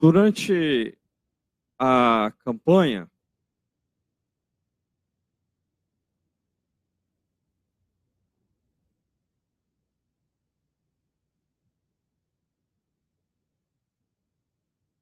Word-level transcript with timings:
Durante 0.00 0.96
a 1.78 2.32
campanha, 2.44 3.10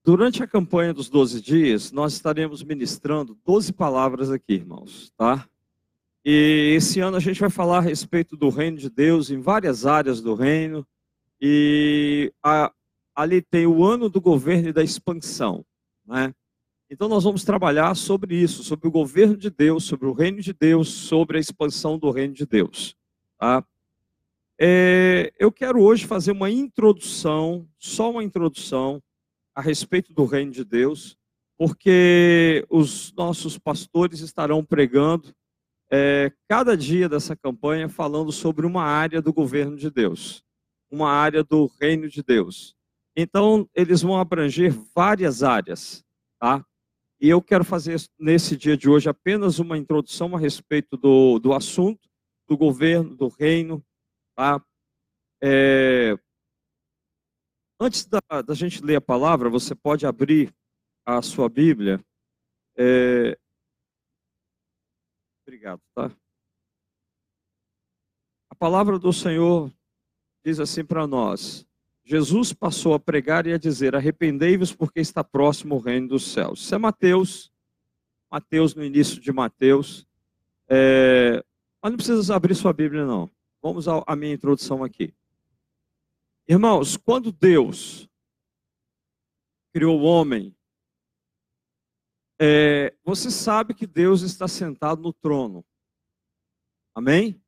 Durante 0.07 0.41
a 0.41 0.47
campanha 0.47 0.95
dos 0.95 1.09
12 1.09 1.43
dias, 1.43 1.91
nós 1.91 2.13
estaremos 2.13 2.63
ministrando 2.63 3.37
12 3.45 3.73
palavras 3.73 4.31
aqui, 4.31 4.55
irmãos, 4.55 5.13
tá? 5.17 5.49
E 6.25 6.75
esse 6.77 7.01
ano 7.01 7.17
a 7.17 7.21
gente 7.21 7.41
vai 7.41 7.51
falar 7.51 7.79
a 7.79 7.81
respeito 7.81 8.37
do 8.37 8.49
reino 8.49 8.79
de 8.79 8.89
Deus 8.89 9.31
em 9.31 9.41
várias 9.41 9.85
áreas 9.85 10.21
do 10.21 10.37
reino. 10.37 10.87
E 11.41 12.33
a, 12.41 12.73
ali 13.17 13.41
tem 13.41 13.67
o 13.67 13.83
ano 13.83 14.11
do 14.11 14.21
governo 14.21 14.69
e 14.69 14.73
da 14.73 14.85
expansão, 14.85 15.65
né? 16.07 16.35
Então 16.89 17.09
nós 17.09 17.25
vamos 17.25 17.43
trabalhar 17.43 17.97
sobre 17.97 18.37
isso, 18.37 18.63
sobre 18.63 18.87
o 18.87 18.93
governo 18.93 19.37
de 19.37 19.51
Deus, 19.51 19.85
sobre 19.85 20.07
o 20.07 20.13
reino 20.13 20.41
de 20.41 20.53
Deus, 20.53 20.89
sobre 20.89 21.39
a 21.39 21.41
expansão 21.41 21.99
do 21.99 22.11
reino 22.11 22.35
de 22.35 22.47
Deus, 22.47 22.95
tá? 23.39 23.65
É, 24.59 25.33
eu 25.39 25.51
quero 25.51 25.83
hoje 25.83 26.07
fazer 26.07 26.33
uma 26.33 26.51
introdução, 26.51 27.69
só 27.79 28.11
uma 28.11 28.23
introdução 28.23 29.03
a 29.55 29.61
respeito 29.61 30.13
do 30.13 30.25
reino 30.25 30.53
de 30.53 30.65
Deus, 30.65 31.17
porque 31.59 32.65
os 32.69 33.13
nossos 33.15 33.59
pastores 33.59 34.21
estarão 34.21 34.65
pregando 34.65 35.35
é, 35.91 36.33
cada 36.49 36.77
dia 36.77 37.09
dessa 37.09 37.35
campanha 37.35 37.89
falando 37.89 38.31
sobre 38.31 38.67
uma 38.67 38.83
área 38.83 39.21
do 39.23 39.33
governo 39.33 39.77
de 39.77 39.91
Deus, 39.91 40.43
uma 40.91 41.11
área 41.11 41.43
do 41.43 41.71
reino 41.81 42.09
de 42.09 42.23
Deus. 42.23 42.77
Então, 43.17 43.69
eles 43.75 44.03
vão 44.03 44.19
abranger 44.19 44.73
várias 44.95 45.43
áreas, 45.43 46.05
tá? 46.39 46.65
E 47.19 47.29
eu 47.29 47.41
quero 47.41 47.65
fazer 47.65 47.99
nesse 48.19 48.57
dia 48.57 48.77
de 48.77 48.91
hoje 48.91 49.09
apenas 49.09 49.59
uma 49.59 49.79
introdução 49.79 50.37
a 50.37 50.39
respeito 50.39 50.97
do, 50.97 51.39
do 51.39 51.55
assunto, 51.55 52.09
do 52.47 52.57
governo, 52.57 53.17
do 53.17 53.29
reino, 53.29 53.83
tá? 54.37 54.63
É, 55.43 56.17
Antes 57.79 58.07
da, 58.07 58.21
da, 58.43 58.55
gente 58.55 58.83
ler 58.83 58.97
a 58.97 59.01
palavra, 59.03 59.51
você 59.51 59.75
pode 59.75 60.07
abrir 60.07 60.55
a 61.05 61.21
sua 61.21 61.47
Bíblia. 61.47 62.03
É... 62.75 63.39
Obrigado, 65.47 65.83
tá? 65.95 66.11
A 68.51 68.55
palavra 68.55 68.99
do 68.99 69.13
Senhor 69.13 69.71
diz 70.43 70.59
assim 70.59 70.87
para 70.87 71.07
nós: 71.07 71.66
Jesus 72.09 72.53
passou 72.53 72.95
a 72.95 73.01
pregar 73.01 73.49
e 73.49 73.53
a 73.53 73.59
dizer: 73.59 73.97
Arrependei-vos, 73.97 74.73
porque 74.73 75.01
está 75.01 75.25
próximo 75.25 75.75
o 75.75 75.81
reino 75.81 76.07
dos 76.07 76.31
céus. 76.33 76.61
Isso 76.61 76.73
é 76.73 76.79
Mateus, 76.79 77.53
Mateus 78.31 78.77
no 78.77 78.85
início 78.85 79.21
de 79.21 79.33
Mateus. 79.33 80.07
É... 80.69 81.45
Mas 81.83 81.91
não 81.91 81.97
precisa 81.97 82.37
abrir 82.37 82.55
sua 82.55 82.73
Bíblia, 82.73 83.05
não. 83.05 83.29
Vamos 83.61 83.89
à 83.89 84.15
minha 84.15 84.33
introdução 84.33 84.85
aqui. 84.85 85.13
Irmãos, 86.47 86.97
quando 86.97 87.33
Deus 87.33 88.09
criou 89.73 90.01
o 90.01 90.05
homem, 90.05 90.57
é, 92.41 92.95
você 93.03 93.33
sabe 93.33 93.75
que 93.75 93.87
Deus 93.87 94.23
está 94.23 94.47
sentado 94.47 95.03
no 95.03 95.13
trono. 95.13 95.65
Amém? 96.95 97.43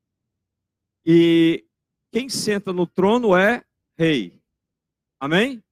E 1.07 1.65
quem 2.11 2.29
senta 2.29 2.73
no 2.73 2.89
trono 2.89 3.37
é 3.37 3.65
rei. 3.97 4.38
Amém? 5.21 5.63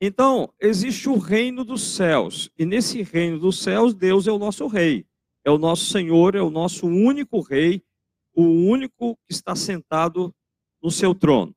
Então, 0.00 0.52
existe 0.60 1.08
o 1.08 1.16
reino 1.16 1.64
dos 1.64 1.94
céus. 1.94 2.50
E 2.58 2.64
nesse 2.64 3.02
reino 3.02 3.38
dos 3.38 3.62
céus, 3.62 3.94
Deus 3.94 4.26
é 4.26 4.32
o 4.32 4.38
nosso 4.38 4.66
rei. 4.66 5.06
É 5.44 5.50
o 5.50 5.58
nosso 5.58 5.86
Senhor, 5.86 6.34
é 6.34 6.40
o 6.42 6.50
nosso 6.50 6.86
único 6.86 7.40
rei, 7.40 7.84
o 8.34 8.42
único 8.42 9.16
que 9.16 9.32
está 9.32 9.54
sentado 9.54 10.34
no 10.82 10.90
seu 10.90 11.14
trono. 11.14 11.54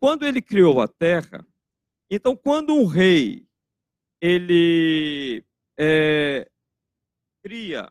Quando 0.00 0.24
ele 0.24 0.40
criou 0.40 0.80
a 0.80 0.88
terra, 0.88 1.46
então 2.10 2.36
quando 2.36 2.74
um 2.74 2.86
rei 2.86 3.46
ele 4.20 5.44
é, 5.78 6.50
cria, 7.42 7.90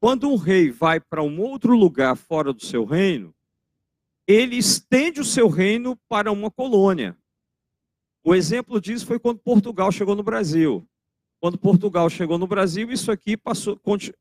quando 0.00 0.30
um 0.30 0.36
rei 0.36 0.70
vai 0.70 1.00
para 1.00 1.22
um 1.22 1.40
outro 1.40 1.76
lugar 1.76 2.16
fora 2.16 2.52
do 2.52 2.64
seu 2.64 2.84
reino, 2.84 3.34
ele 4.28 4.56
estende 4.56 5.22
o 5.22 5.24
seu 5.24 5.48
reino 5.48 5.96
para 6.06 6.30
uma 6.30 6.50
colônia. 6.50 7.16
O 8.22 8.34
exemplo 8.34 8.78
disso 8.78 9.06
foi 9.06 9.18
quando 9.18 9.38
Portugal 9.38 9.90
chegou 9.90 10.14
no 10.14 10.22
Brasil. 10.22 10.86
Quando 11.40 11.56
Portugal 11.56 12.10
chegou 12.10 12.36
no 12.36 12.46
Brasil, 12.46 12.90
isso 12.92 13.10
aqui 13.10 13.38
passou, 13.38 13.80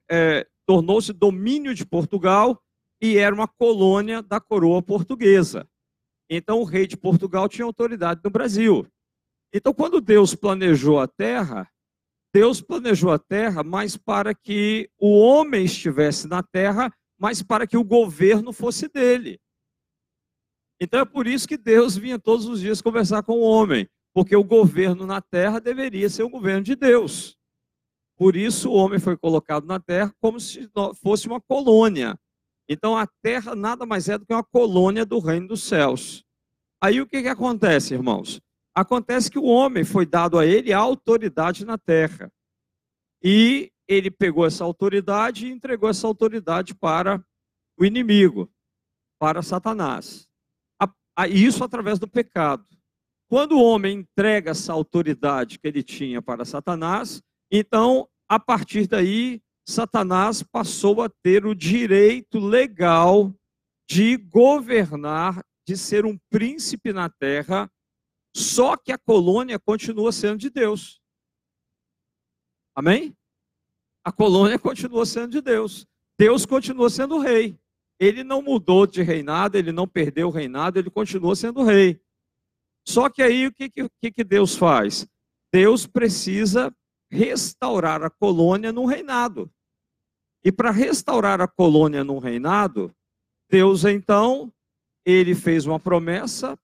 é, 0.09 0.47
tornou-se 0.66 1.12
domínio 1.12 1.75
de 1.75 1.85
Portugal 1.85 2.57
e 3.01 3.18
era 3.18 3.35
uma 3.35 3.50
colônia 3.50 4.23
da 4.23 4.40
coroa 4.40 4.81
portuguesa. 4.81 5.68
Então 6.29 6.62
o 6.62 6.63
rei 6.63 6.88
de 6.88 6.95
Portugal 6.95 7.50
tinha 7.50 7.66
autoridade 7.66 8.22
no 8.24 8.29
Brasil. 8.29 8.88
Então 9.53 9.74
quando 9.74 10.00
Deus 10.00 10.34
planejou 10.34 11.01
a 11.01 11.07
terra, 11.07 11.69
Deus 12.34 12.62
planejou 12.62 13.12
a 13.12 13.19
terra 13.19 13.62
mais 13.62 13.97
para 13.97 14.34
que 14.34 14.89
o 14.97 15.19
homem 15.19 15.66
estivesse 15.66 16.29
na 16.29 16.41
terra, 16.41 16.94
mas 17.19 17.41
para 17.41 17.68
que 17.68 17.75
o 17.75 17.84
governo 17.84 18.53
fosse 18.53 18.88
dele. 18.88 19.38
Então 20.80 21.00
é 21.00 21.06
por 21.06 21.28
isso 21.28 21.48
que 21.48 21.58
Deus 21.58 21.98
vinha 21.98 22.20
todos 22.20 22.46
os 22.46 22.60
dias 22.60 22.82
conversar 22.82 23.24
com 23.24 23.34
o 23.34 23.42
homem, 23.42 23.90
porque 24.14 24.36
o 24.36 24.44
governo 24.44 25.06
na 25.06 25.22
terra 25.22 25.60
deveria 25.60 26.10
ser 26.10 26.24
o 26.24 26.30
governo 26.30 26.64
de 26.64 26.76
Deus. 26.76 27.38
Por 28.16 28.36
isso 28.36 28.72
o 28.72 28.74
homem 28.74 29.00
foi 29.00 29.16
colocado 29.16 29.66
na 29.66 29.80
terra 29.80 30.14
como 30.20 30.40
se 30.40 30.70
fosse 31.02 31.28
uma 31.28 31.40
colônia. 31.42 32.18
Então 32.70 32.98
a 32.98 33.08
terra 33.22 33.56
nada 33.56 33.86
mais 33.86 34.10
é 34.10 34.18
do 34.18 34.26
que 34.26 34.34
uma 34.34 34.44
colônia 34.44 35.06
do 35.06 35.20
reino 35.20 35.48
dos 35.48 35.64
céus. 35.64 36.24
Aí 36.82 37.02
o 37.02 37.08
que, 37.08 37.22
que 37.22 37.28
acontece, 37.28 37.94
irmãos? 37.94 38.42
Acontece 38.76 39.32
que 39.32 39.40
o 39.40 39.46
homem 39.46 39.84
foi 39.84 40.06
dado 40.06 40.38
a 40.38 40.46
ele 40.46 40.74
a 40.74 40.78
autoridade 40.78 41.66
na 41.66 41.78
terra. 41.78 42.32
E 43.24 43.72
ele 43.88 44.12
pegou 44.12 44.46
essa 44.46 44.64
autoridade 44.64 45.48
e 45.48 45.52
entregou 45.52 45.90
essa 45.90 46.06
autoridade 46.06 46.76
para 46.76 47.24
o 47.78 47.86
inimigo, 47.86 48.52
para 49.20 49.42
Satanás. 49.42 50.27
Isso 51.26 51.64
através 51.64 51.98
do 51.98 52.08
pecado. 52.08 52.66
Quando 53.30 53.54
o 53.54 53.64
homem 53.64 54.00
entrega 54.00 54.52
essa 54.52 54.72
autoridade 54.72 55.60
que 55.60 55.68
ele 55.68 55.84
tinha 55.84 56.22
para 56.22 56.46
Satanás, 56.46 57.22
então, 57.52 58.08
a 58.28 58.40
partir 58.40 58.88
daí, 58.88 59.42
Satanás 59.68 60.44
passou 60.44 61.02
a 61.02 61.10
ter 61.10 61.46
o 61.46 61.56
direito 61.56 62.40
legal 62.40 63.34
de 63.90 64.18
governar, 64.18 65.44
de 65.68 65.76
ser 65.76 66.06
um 66.06 66.18
príncipe 66.30 66.94
na 66.94 67.10
terra, 67.10 67.70
só 68.36 68.78
que 68.78 68.92
a 68.92 68.98
colônia 68.98 69.60
continua 69.60 70.12
sendo 70.12 70.38
de 70.38 70.50
Deus. 70.50 71.02
Amém? 72.76 73.16
A 74.06 74.12
colônia 74.12 74.60
continua 74.60 75.06
sendo 75.06 75.32
de 75.32 75.42
Deus. 75.42 75.86
Deus 76.18 76.46
continua 76.46 76.90
sendo 76.90 77.18
rei. 77.18 77.60
Ele 78.00 78.24
não 78.24 78.41
mudou 78.41 78.85
de 78.85 79.02
reinado, 79.02 79.58
ele 79.58 79.72
não 79.72 79.88
perdeu 79.88 80.28
o 80.28 80.31
reinado, 80.31 80.78
ele 80.78 80.90
continua 80.90 81.35
sendo 81.35 81.63
rei. 81.63 82.00
Só 82.88 83.09
que 83.09 83.22
aí 83.22 83.47
o 83.47 83.52
que, 83.52 83.69
que, 83.69 84.12
que 84.12 84.24
Deus 84.24 84.56
faz? 84.56 85.08
Deus 85.52 85.88
precisa 85.88 86.74
restaurar 87.12 88.03
a 88.03 88.09
colônia 88.09 88.72
no 88.72 88.86
reinado. 88.86 89.52
E 90.44 90.52
para 90.52 90.72
restaurar 90.72 91.41
a 91.41 91.47
colônia 91.47 92.03
no 92.03 92.19
reinado, 92.19 92.94
Deus 93.50 93.84
então, 93.86 94.53
ele 95.06 95.34
fez 95.34 95.66
uma 95.66 95.80
promessa 95.80 96.57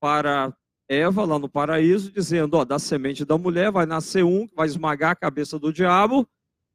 para 0.00 0.54
Eva 0.88 1.24
lá 1.24 1.38
no 1.38 1.48
paraíso, 1.48 2.12
dizendo: 2.12 2.54
ó, 2.54 2.64
da 2.64 2.78
semente 2.78 3.24
da 3.24 3.36
mulher 3.36 3.70
vai 3.70 3.86
nascer 3.86 4.24
um 4.24 4.46
que 4.46 4.54
vai 4.54 4.66
esmagar 4.66 5.12
a 5.12 5.16
cabeça 5.16 5.58
do 5.58 5.72
diabo 5.72 6.28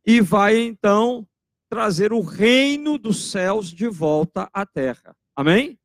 e 0.06 0.22
vai 0.22 0.60
então 0.60 1.28
trazer 1.72 2.12
o 2.12 2.20
reino 2.20 2.98
dos 2.98 3.32
céus 3.32 3.72
de 3.72 3.88
volta 3.88 4.50
à 4.54 4.66
terra. 4.66 5.16
Amém? 5.34 5.80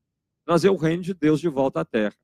Trazer 0.44 0.68
o 0.68 0.74
reino 0.74 1.00
de 1.00 1.14
Deus 1.14 1.40
de 1.40 1.48
volta 1.48 1.82
à 1.82 1.84
terra. 1.84 2.16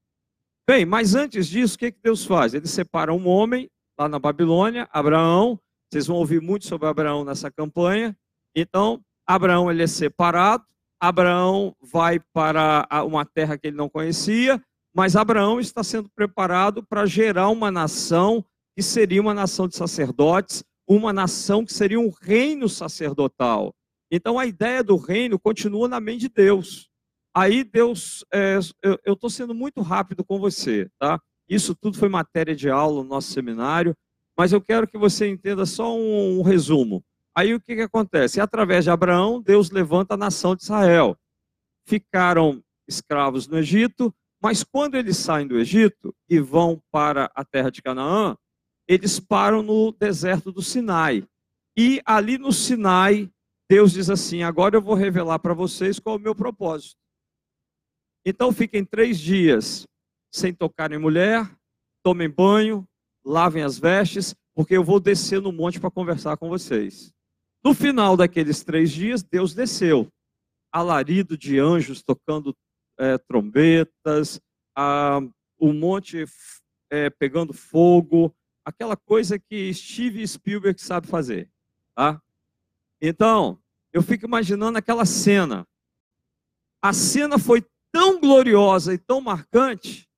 Bem, 0.69 0.85
mas 0.85 1.15
antes 1.15 1.47
disso, 1.47 1.77
o 1.77 1.79
que, 1.79 1.93
que 1.93 2.01
Deus 2.03 2.25
faz? 2.25 2.55
Ele 2.55 2.67
separa 2.67 3.15
um 3.15 3.29
homem 3.29 3.71
lá 3.97 4.09
na 4.09 4.19
Babilônia, 4.19 4.89
Abraão. 4.93 5.61
Vocês 5.89 6.09
vão 6.09 6.17
ouvir 6.17 6.43
muito 6.43 6.67
sobre 6.67 6.89
Abraão 6.89 7.25
nessa 7.25 7.53
campanha. 7.53 8.17
Então, 8.53 9.01
Abraão 9.25 9.71
ele 9.71 9.85
é 9.85 9.87
separado, 9.87 10.65
Abraão 11.01 11.73
vai 11.81 12.19
para 12.19 12.89
uma 13.07 13.25
terra 13.25 13.57
que 13.57 13.69
ele 13.69 13.77
não 13.77 13.89
conhecia, 13.89 14.61
mas 14.93 15.15
Abraão 15.15 15.61
está 15.61 15.85
sendo 15.85 16.11
preparado 16.11 16.83
para 16.83 17.07
gerar 17.07 17.49
uma 17.49 17.71
nação 17.71 18.45
que 18.75 18.83
seria 18.83 19.21
uma 19.21 19.35
nação 19.35 19.69
de 19.69 19.77
sacerdotes, 19.77 20.65
uma 20.95 21.13
nação 21.13 21.65
que 21.65 21.73
seria 21.73 21.99
um 21.99 22.11
reino 22.21 22.69
sacerdotal. 22.69 23.75
Então 24.11 24.39
a 24.39 24.47
ideia 24.47 24.83
do 24.83 24.97
reino 24.97 25.39
continua 25.39 25.89
na 25.89 26.01
mente 26.01 26.23
de 26.23 26.29
Deus. 26.29 26.89
Aí 27.35 27.65
Deus, 27.65 28.25
é, 28.33 28.59
eu 29.05 29.15
estou 29.15 29.31
sendo 29.31 29.55
muito 29.55 29.81
rápido 29.81 30.23
com 30.23 30.39
você, 30.39 30.91
tá? 30.99 31.21
Isso 31.49 31.75
tudo 31.75 31.99
foi 31.99 32.09
matéria 32.09 32.55
de 32.55 32.69
aula 32.69 33.03
no 33.03 33.09
nosso 33.09 33.33
seminário, 33.33 33.97
mas 34.37 34.53
eu 34.53 34.61
quero 34.61 34.87
que 34.87 34.99
você 34.99 35.29
entenda 35.29 35.65
só 35.65 35.97
um, 35.97 36.41
um 36.41 36.43
resumo. 36.43 37.03
Aí 37.35 37.55
o 37.55 37.61
que, 37.61 37.75
que 37.75 37.83
acontece? 37.83 38.41
Através 38.41 38.85
de 38.85 38.91
Abraão, 38.91 39.41
Deus 39.41 39.71
levanta 39.71 40.15
a 40.15 40.19
nação 40.19 40.55
de 40.55 40.63
Israel. 40.63 41.17
Ficaram 41.87 42.63
escravos 42.87 43.49
no 43.49 43.59
Egito, 43.59 44.15
mas 44.43 44.63
quando 44.63 44.97
eles 44.97 45.17
saem 45.17 45.47
do 45.47 45.59
Egito 45.59 46.15
e 46.29 46.39
vão 46.39 46.83
para 46.91 47.31
a 47.35 47.45
terra 47.45 47.71
de 47.71 47.81
Canaã, 47.81 48.37
eles 48.93 49.19
param 49.19 49.63
no 49.63 49.91
deserto 49.91 50.53
do 50.53 50.61
Sinai. 50.61 51.27
E 51.75 52.03
ali 52.05 52.37
no 52.37 52.53
Sinai, 52.53 53.31
Deus 53.67 53.93
diz 53.93 54.11
assim: 54.11 54.43
agora 54.43 54.77
eu 54.77 54.83
vou 54.83 54.95
revelar 54.95 55.39
para 55.39 55.55
vocês 55.55 55.99
qual 55.99 56.17
é 56.17 56.19
o 56.19 56.23
meu 56.23 56.35
propósito. 56.35 57.01
Então 58.25 58.53
fiquem 58.53 58.85
três 58.85 59.19
dias 59.19 59.87
sem 60.31 60.53
tocar 60.53 60.93
em 60.93 60.99
mulher, 60.99 61.51
tomem 62.03 62.29
banho, 62.29 62.87
lavem 63.25 63.63
as 63.63 63.79
vestes, 63.79 64.35
porque 64.55 64.77
eu 64.77 64.85
vou 64.85 65.01
descer 65.01 65.41
no 65.41 65.53
monte 65.53 65.81
para 65.81 65.91
conversar 65.91 66.37
com 66.37 66.51
vocês. 66.51 67.11
No 67.65 67.73
final 67.73 68.15
daqueles 68.15 68.63
três 68.63 68.91
dias, 68.91 69.23
Deus 69.23 69.55
desceu, 69.55 70.09
alarido 70.71 71.37
de 71.37 71.59
anjos 71.59 72.03
tocando 72.03 72.55
é, 72.99 73.17
trombetas, 73.17 74.39
a, 74.77 75.21
o 75.59 75.73
monte 75.73 76.25
é, 76.91 77.09
pegando 77.09 77.55
fogo, 77.55 78.35
aquela 78.65 78.97
coisa 78.97 79.39
que 79.39 79.73
Steve 79.75 80.27
Spielberg 80.27 80.81
sabe 80.81 81.07
fazer, 81.07 81.51
tá? 81.95 82.21
Então, 83.01 83.61
eu 83.93 84.03
fico 84.03 84.27
imaginando 84.27 84.79
aquela 84.79 85.05
cena. 85.05 85.67
A 86.83 86.93
cena 86.93 87.39
foi 87.39 87.65
tão 87.93 88.21
gloriosa 88.21 88.95
e 88.95 88.99
tão 88.99 89.21
marcante 89.21 90.09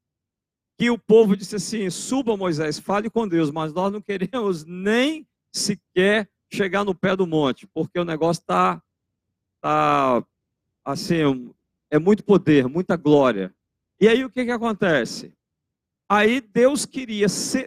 que 0.78 0.90
o 0.90 0.98
povo 0.98 1.36
disse 1.36 1.56
assim: 1.56 1.88
suba 1.90 2.36
Moisés, 2.36 2.78
fale 2.78 3.10
com 3.10 3.26
Deus, 3.26 3.50
mas 3.50 3.72
nós 3.72 3.92
não 3.92 4.00
queremos 4.00 4.64
nem 4.64 5.26
sequer 5.52 6.28
chegar 6.52 6.84
no 6.84 6.94
pé 6.94 7.16
do 7.16 7.26
monte, 7.26 7.66
porque 7.66 7.98
o 7.98 8.04
negócio 8.04 8.40
está 8.40 8.82
tá, 9.60 10.24
assim, 10.84 11.52
é 11.90 11.98
muito 11.98 12.22
poder, 12.22 12.68
muita 12.68 12.96
glória. 12.96 13.54
E 14.00 14.06
aí 14.06 14.24
o 14.24 14.30
que, 14.30 14.44
que 14.44 14.50
acontece? 14.50 15.32
Aí 16.08 16.40
Deus 16.40 16.84
queria, 16.84 17.26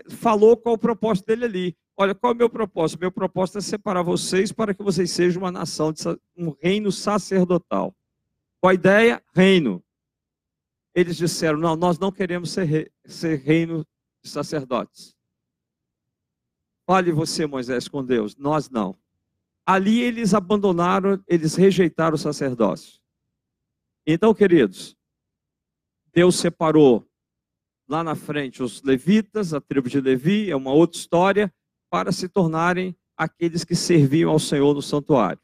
falou 0.10 0.56
qual 0.56 0.76
o 0.76 0.78
propósito 0.78 1.26
dele 1.28 1.46
ali. 1.46 1.78
Olha, 1.96 2.14
qual 2.14 2.32
é 2.32 2.36
o 2.36 2.38
meu 2.38 2.50
propósito? 2.50 3.00
Meu 3.00 3.12
propósito 3.12 3.58
é 3.58 3.62
separar 3.62 4.04
vocês 4.04 4.52
para 4.52 4.74
que 4.74 4.84
vocês 4.84 5.10
sejam 5.12 5.42
uma 5.42 5.52
nação, 5.52 5.94
um 6.38 6.56
reino 6.62 6.92
sacerdotal. 6.92 7.96
Qual 8.62 8.70
a 8.70 8.74
ideia? 8.74 9.22
Reino 9.34 9.84
eles 10.98 11.16
disseram: 11.16 11.60
Não, 11.60 11.76
nós 11.76 12.00
não 12.00 12.12
queremos 12.12 12.50
ser, 12.50 12.64
rei, 12.64 12.92
ser 13.06 13.38
reino 13.38 13.86
de 14.24 14.32
sacerdotes. 14.32 15.16
Fale 16.88 17.12
você, 17.12 17.46
Moisés, 17.46 17.88
com 17.88 18.04
Deus. 18.04 18.36
Nós 18.36 18.68
não. 18.68 18.98
Ali 19.64 20.02
eles 20.02 20.34
abandonaram, 20.34 21.24
eles 21.28 21.54
rejeitaram 21.54 22.16
o 22.16 22.18
sacerdócio. 22.18 23.00
Então, 24.08 24.34
queridos, 24.34 24.98
Deus 26.12 26.38
separou 26.38 27.08
lá 27.88 28.04
na 28.04 28.16
frente 28.16 28.62
os 28.62 28.82
levitas, 28.84 29.54
a 29.54 29.62
tribo 29.62 29.90
de 29.90 30.02
Levi, 30.02 30.50
é 30.52 30.56
uma 30.56 30.72
outra 30.72 31.00
história, 31.00 31.54
para 31.90 32.12
se 32.12 32.28
tornarem 32.28 32.96
aqueles 33.16 33.64
que 33.64 33.76
serviam 33.76 34.32
ao 34.32 34.40
Senhor 34.40 34.74
no 34.74 34.82
santuário. 34.82 35.42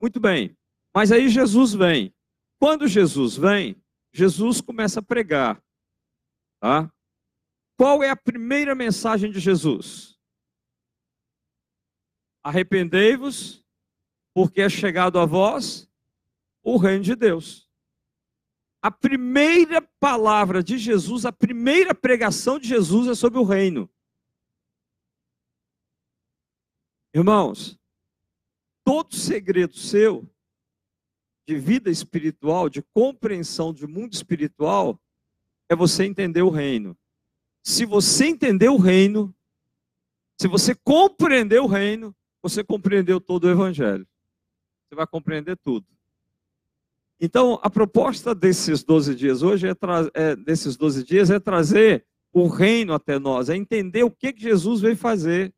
Muito 0.00 0.20
bem, 0.20 0.56
mas 0.94 1.10
aí 1.10 1.28
Jesus 1.28 1.72
vem. 1.72 2.14
Quando 2.58 2.86
Jesus 2.86 3.36
vem, 3.36 3.82
Jesus 4.12 4.60
começa 4.60 5.00
a 5.00 5.02
pregar. 5.02 5.62
Tá? 6.60 6.92
Qual 7.76 8.02
é 8.02 8.10
a 8.10 8.16
primeira 8.16 8.74
mensagem 8.74 9.30
de 9.30 9.40
Jesus? 9.40 10.18
Arrependei-vos, 12.42 13.64
porque 14.34 14.60
é 14.60 14.68
chegado 14.68 15.18
a 15.18 15.24
vós 15.24 15.88
o 16.62 16.76
reino 16.76 17.04
de 17.04 17.14
Deus. 17.14 17.67
A 18.80 18.90
primeira 18.90 19.82
palavra 19.82 20.62
de 20.62 20.78
Jesus, 20.78 21.24
a 21.24 21.32
primeira 21.32 21.94
pregação 21.94 22.58
de 22.58 22.68
Jesus 22.68 23.08
é 23.08 23.14
sobre 23.14 23.38
o 23.38 23.44
reino. 23.44 23.90
Irmãos, 27.12 27.78
todo 28.84 29.16
segredo 29.16 29.76
seu 29.76 30.28
de 31.48 31.58
vida 31.58 31.90
espiritual, 31.90 32.68
de 32.68 32.82
compreensão 32.94 33.72
de 33.72 33.86
mundo 33.86 34.12
espiritual, 34.12 35.00
é 35.68 35.74
você 35.74 36.04
entender 36.04 36.42
o 36.42 36.50
reino. 36.50 36.96
Se 37.64 37.84
você 37.84 38.26
entender 38.26 38.68
o 38.68 38.76
reino, 38.76 39.34
se 40.40 40.46
você 40.46 40.74
compreender 40.74 41.60
o 41.60 41.66
reino, 41.66 42.14
você 42.40 42.62
compreendeu 42.62 43.20
todo 43.20 43.44
o 43.44 43.50
evangelho. 43.50 44.06
Você 44.86 44.94
vai 44.94 45.06
compreender 45.06 45.56
tudo. 45.56 45.86
Então, 47.20 47.58
a 47.62 47.68
proposta 47.68 48.34
desses 48.34 48.84
12 48.84 49.14
dias 49.14 49.42
hoje 49.42 49.66
é, 49.68 49.74
é 50.14 50.36
desses 50.36 50.76
12 50.76 51.04
dias 51.04 51.30
é 51.30 51.40
trazer 51.40 52.06
o 52.32 52.46
reino 52.46 52.92
até 52.92 53.18
nós, 53.18 53.48
é 53.48 53.56
entender 53.56 54.04
o 54.04 54.10
que, 54.10 54.32
que 54.32 54.42
Jesus 54.42 54.80
veio 54.80 54.96
fazer. 54.96 55.52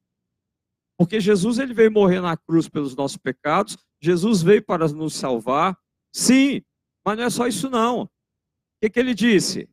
Porque 0.98 1.20
Jesus 1.20 1.58
ele 1.58 1.74
veio 1.74 1.92
morrer 1.92 2.20
na 2.20 2.36
cruz 2.36 2.68
pelos 2.68 2.94
nossos 2.94 3.16
pecados, 3.16 3.76
Jesus 4.02 4.42
veio 4.42 4.62
para 4.62 4.88
nos 4.88 5.14
salvar. 5.14 5.76
Sim, 6.14 6.62
mas 7.04 7.18
não 7.18 7.24
é 7.24 7.30
só 7.30 7.46
isso 7.46 7.68
não. 7.68 8.02
O 8.02 8.08
que, 8.82 8.90
que 8.90 9.00
ele 9.00 9.14
disse? 9.14 9.68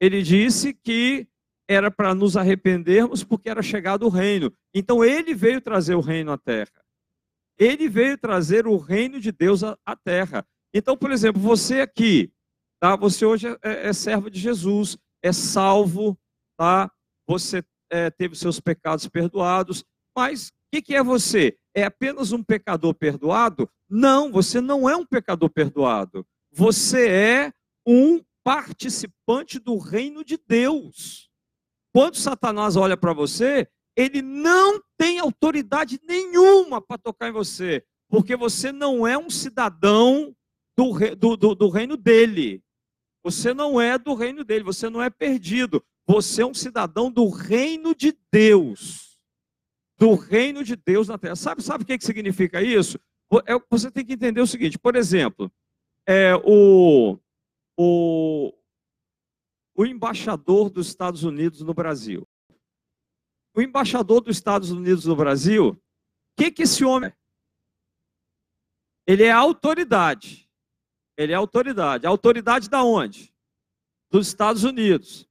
Ele 0.00 0.22
disse 0.22 0.72
que 0.72 1.26
era 1.68 1.90
para 1.90 2.14
nos 2.14 2.36
arrependermos 2.36 3.24
porque 3.24 3.48
era 3.48 3.62
chegado 3.62 4.04
o 4.06 4.10
reino. 4.10 4.52
Então 4.72 5.04
ele 5.04 5.34
veio 5.34 5.60
trazer 5.60 5.94
o 5.94 6.00
reino 6.00 6.30
à 6.30 6.38
terra. 6.38 6.84
Ele 7.58 7.88
veio 7.88 8.18
trazer 8.18 8.66
o 8.66 8.76
reino 8.76 9.20
de 9.20 9.32
Deus 9.32 9.62
à 9.62 9.96
terra. 9.96 10.46
Então, 10.74 10.96
por 10.96 11.12
exemplo, 11.12 11.40
você 11.40 11.80
aqui, 11.80 12.32
tá? 12.80 12.96
Você 12.96 13.24
hoje 13.24 13.46
é, 13.62 13.88
é 13.88 13.92
servo 13.92 14.28
de 14.28 14.40
Jesus, 14.40 14.98
é 15.22 15.32
salvo, 15.32 16.18
tá? 16.58 16.90
Você 17.28 17.64
é, 17.88 18.10
teve 18.10 18.34
seus 18.34 18.60
pecados 18.60 19.06
perdoados, 19.08 19.84
mas 20.16 20.52
que, 20.74 20.82
que 20.82 20.94
é 20.96 21.02
você? 21.02 21.56
É 21.72 21.84
apenas 21.84 22.32
um 22.32 22.42
pecador 22.42 22.94
perdoado? 22.94 23.70
Não, 23.88 24.32
você 24.32 24.60
não 24.60 24.88
é 24.88 24.96
um 24.96 25.06
pecador 25.06 25.48
perdoado. 25.48 26.26
Você 26.50 27.08
é 27.08 27.52
um 27.86 28.20
participante 28.42 29.60
do 29.60 29.78
reino 29.78 30.24
de 30.24 30.36
Deus. 30.36 31.30
Quando 31.92 32.16
Satanás 32.16 32.74
olha 32.74 32.96
para 32.96 33.12
você, 33.12 33.68
ele 33.96 34.20
não 34.20 34.82
tem 34.98 35.20
autoridade 35.20 36.00
nenhuma 36.02 36.80
para 36.80 36.98
tocar 36.98 37.28
em 37.28 37.32
você, 37.32 37.84
porque 38.08 38.34
você 38.34 38.72
não 38.72 39.06
é 39.06 39.16
um 39.16 39.30
cidadão 39.30 40.34
do, 40.76 41.16
do, 41.16 41.36
do, 41.36 41.54
do, 41.54 41.68
reino 41.68 41.96
dele. 41.96 42.62
Você 43.22 43.54
não 43.54 43.80
é 43.80 43.98
do 43.98 44.14
reino 44.14 44.44
dele, 44.44 44.64
você 44.64 44.90
não 44.90 45.02
é 45.02 45.08
perdido. 45.08 45.84
Você 46.06 46.42
é 46.42 46.46
um 46.46 46.54
cidadão 46.54 47.10
do 47.10 47.28
reino 47.28 47.94
de 47.94 48.16
Deus 48.30 49.14
do 49.96 50.14
reino 50.14 50.64
de 50.64 50.76
Deus 50.76 51.08
na 51.08 51.18
terra. 51.18 51.36
Sabe, 51.36 51.62
sabe 51.62 51.84
o 51.84 51.86
que, 51.86 51.98
que 51.98 52.04
significa 52.04 52.62
isso? 52.62 52.98
É, 53.46 53.54
você 53.70 53.90
tem 53.90 54.04
que 54.04 54.12
entender 54.12 54.40
o 54.40 54.46
seguinte, 54.46 54.78
por 54.78 54.96
exemplo, 54.96 55.50
é, 56.06 56.34
o, 56.44 57.18
o, 57.76 58.52
o 59.74 59.86
embaixador 59.86 60.70
dos 60.70 60.88
Estados 60.88 61.24
Unidos 61.24 61.60
no 61.62 61.74
Brasil. 61.74 62.26
O 63.56 63.62
embaixador 63.62 64.20
dos 64.20 64.36
Estados 64.36 64.70
Unidos 64.70 65.04
no 65.04 65.16
Brasil, 65.16 65.68
o 65.70 65.78
que, 66.36 66.50
que 66.50 66.62
esse 66.62 66.84
homem 66.84 67.10
é? 67.10 67.16
Ele 69.06 69.22
é 69.22 69.30
autoridade. 69.30 70.43
Ele 71.16 71.32
é 71.32 71.36
autoridade. 71.36 72.06
autoridade 72.06 72.68
da 72.68 72.82
onde? 72.82 73.32
Dos 74.10 74.26
Estados 74.26 74.64
Unidos. 74.64 75.28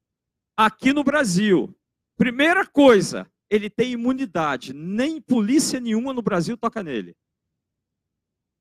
Aqui 0.55 0.93
no 0.93 1.03
Brasil. 1.03 1.75
Primeira 2.15 2.65
coisa, 2.65 3.29
ele 3.49 3.69
tem 3.69 3.91
imunidade. 3.91 4.73
Nem 4.73 5.21
polícia 5.21 5.79
nenhuma 5.79 6.13
no 6.13 6.21
Brasil 6.21 6.57
toca 6.57 6.81
nele. 6.81 7.15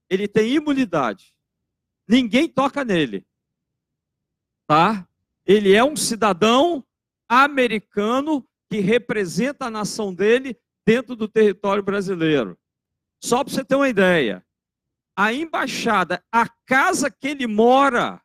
Ele 0.08 0.26
tem 0.28 0.54
imunidade. 0.54 1.34
Ninguém 2.06 2.48
toca 2.48 2.84
nele. 2.84 3.26
Tá? 4.66 5.06
Ele 5.46 5.72
é 5.72 5.82
um 5.82 5.96
cidadão 5.96 6.84
americano 7.28 8.46
que 8.68 8.80
representa 8.80 9.66
a 9.66 9.70
nação 9.70 10.14
dele 10.14 10.56
dentro 10.86 11.14
do 11.14 11.28
território 11.28 11.82
brasileiro. 11.82 12.58
Só 13.22 13.44
para 13.44 13.52
você 13.52 13.64
ter 13.64 13.76
uma 13.76 13.88
ideia, 13.88 14.44
a 15.16 15.32
embaixada, 15.32 16.24
a 16.32 16.48
casa 16.66 17.10
que 17.10 17.28
ele 17.28 17.46
mora, 17.46 18.22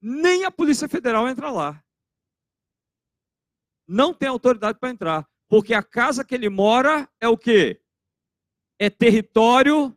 nem 0.00 0.44
a 0.44 0.50
Polícia 0.50 0.88
Federal 0.88 1.28
entra 1.28 1.50
lá. 1.50 1.82
Não 3.86 4.14
tem 4.14 4.28
autoridade 4.28 4.78
para 4.78 4.90
entrar. 4.90 5.28
Porque 5.48 5.74
a 5.74 5.82
casa 5.82 6.24
que 6.24 6.34
ele 6.34 6.48
mora 6.48 7.06
é 7.20 7.28
o 7.28 7.36
quê? 7.36 7.82
É 8.78 8.88
território 8.88 9.96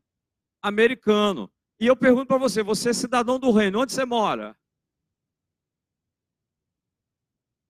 americano. 0.61 1.49
E 1.79 1.87
eu 1.87 1.95
pergunto 1.95 2.27
para 2.27 2.37
você, 2.37 2.61
você 2.61 2.89
é 2.89 2.93
cidadão 2.93 3.39
do 3.39 3.51
reino, 3.51 3.79
onde 3.79 3.93
você 3.93 4.03
mora? 4.03 4.57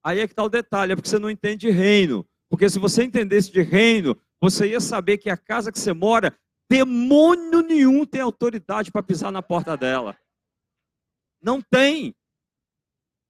Aí 0.03 0.20
é 0.20 0.27
que 0.27 0.34
está 0.34 0.44
o 0.44 0.50
detalhe, 0.50 0.94
é 0.94 0.96
porque 0.96 1.10
você 1.10 1.20
não 1.20 1.29
entende 1.29 1.67
de 1.67 1.70
reino. 1.70 2.27
Porque 2.50 2.70
se 2.70 2.79
você 2.79 3.03
entendesse 3.03 3.51
de 3.51 3.62
reino, 3.62 4.20
você 4.41 4.70
ia 4.70 4.79
saber 4.79 5.17
que 5.17 5.29
a 5.29 5.38
casa 5.38 5.72
que 5.72 5.79
você 5.79 5.94
mora, 5.94 6.36
demônio 6.69 7.62
nenhum 7.62 8.05
tem 8.05 8.22
autoridade 8.22 8.91
para 8.91 9.03
pisar 9.03 9.31
na 9.31 9.41
porta 9.41 9.75
dela. 9.77 10.17
Não 11.41 11.62
tem. 11.62 12.15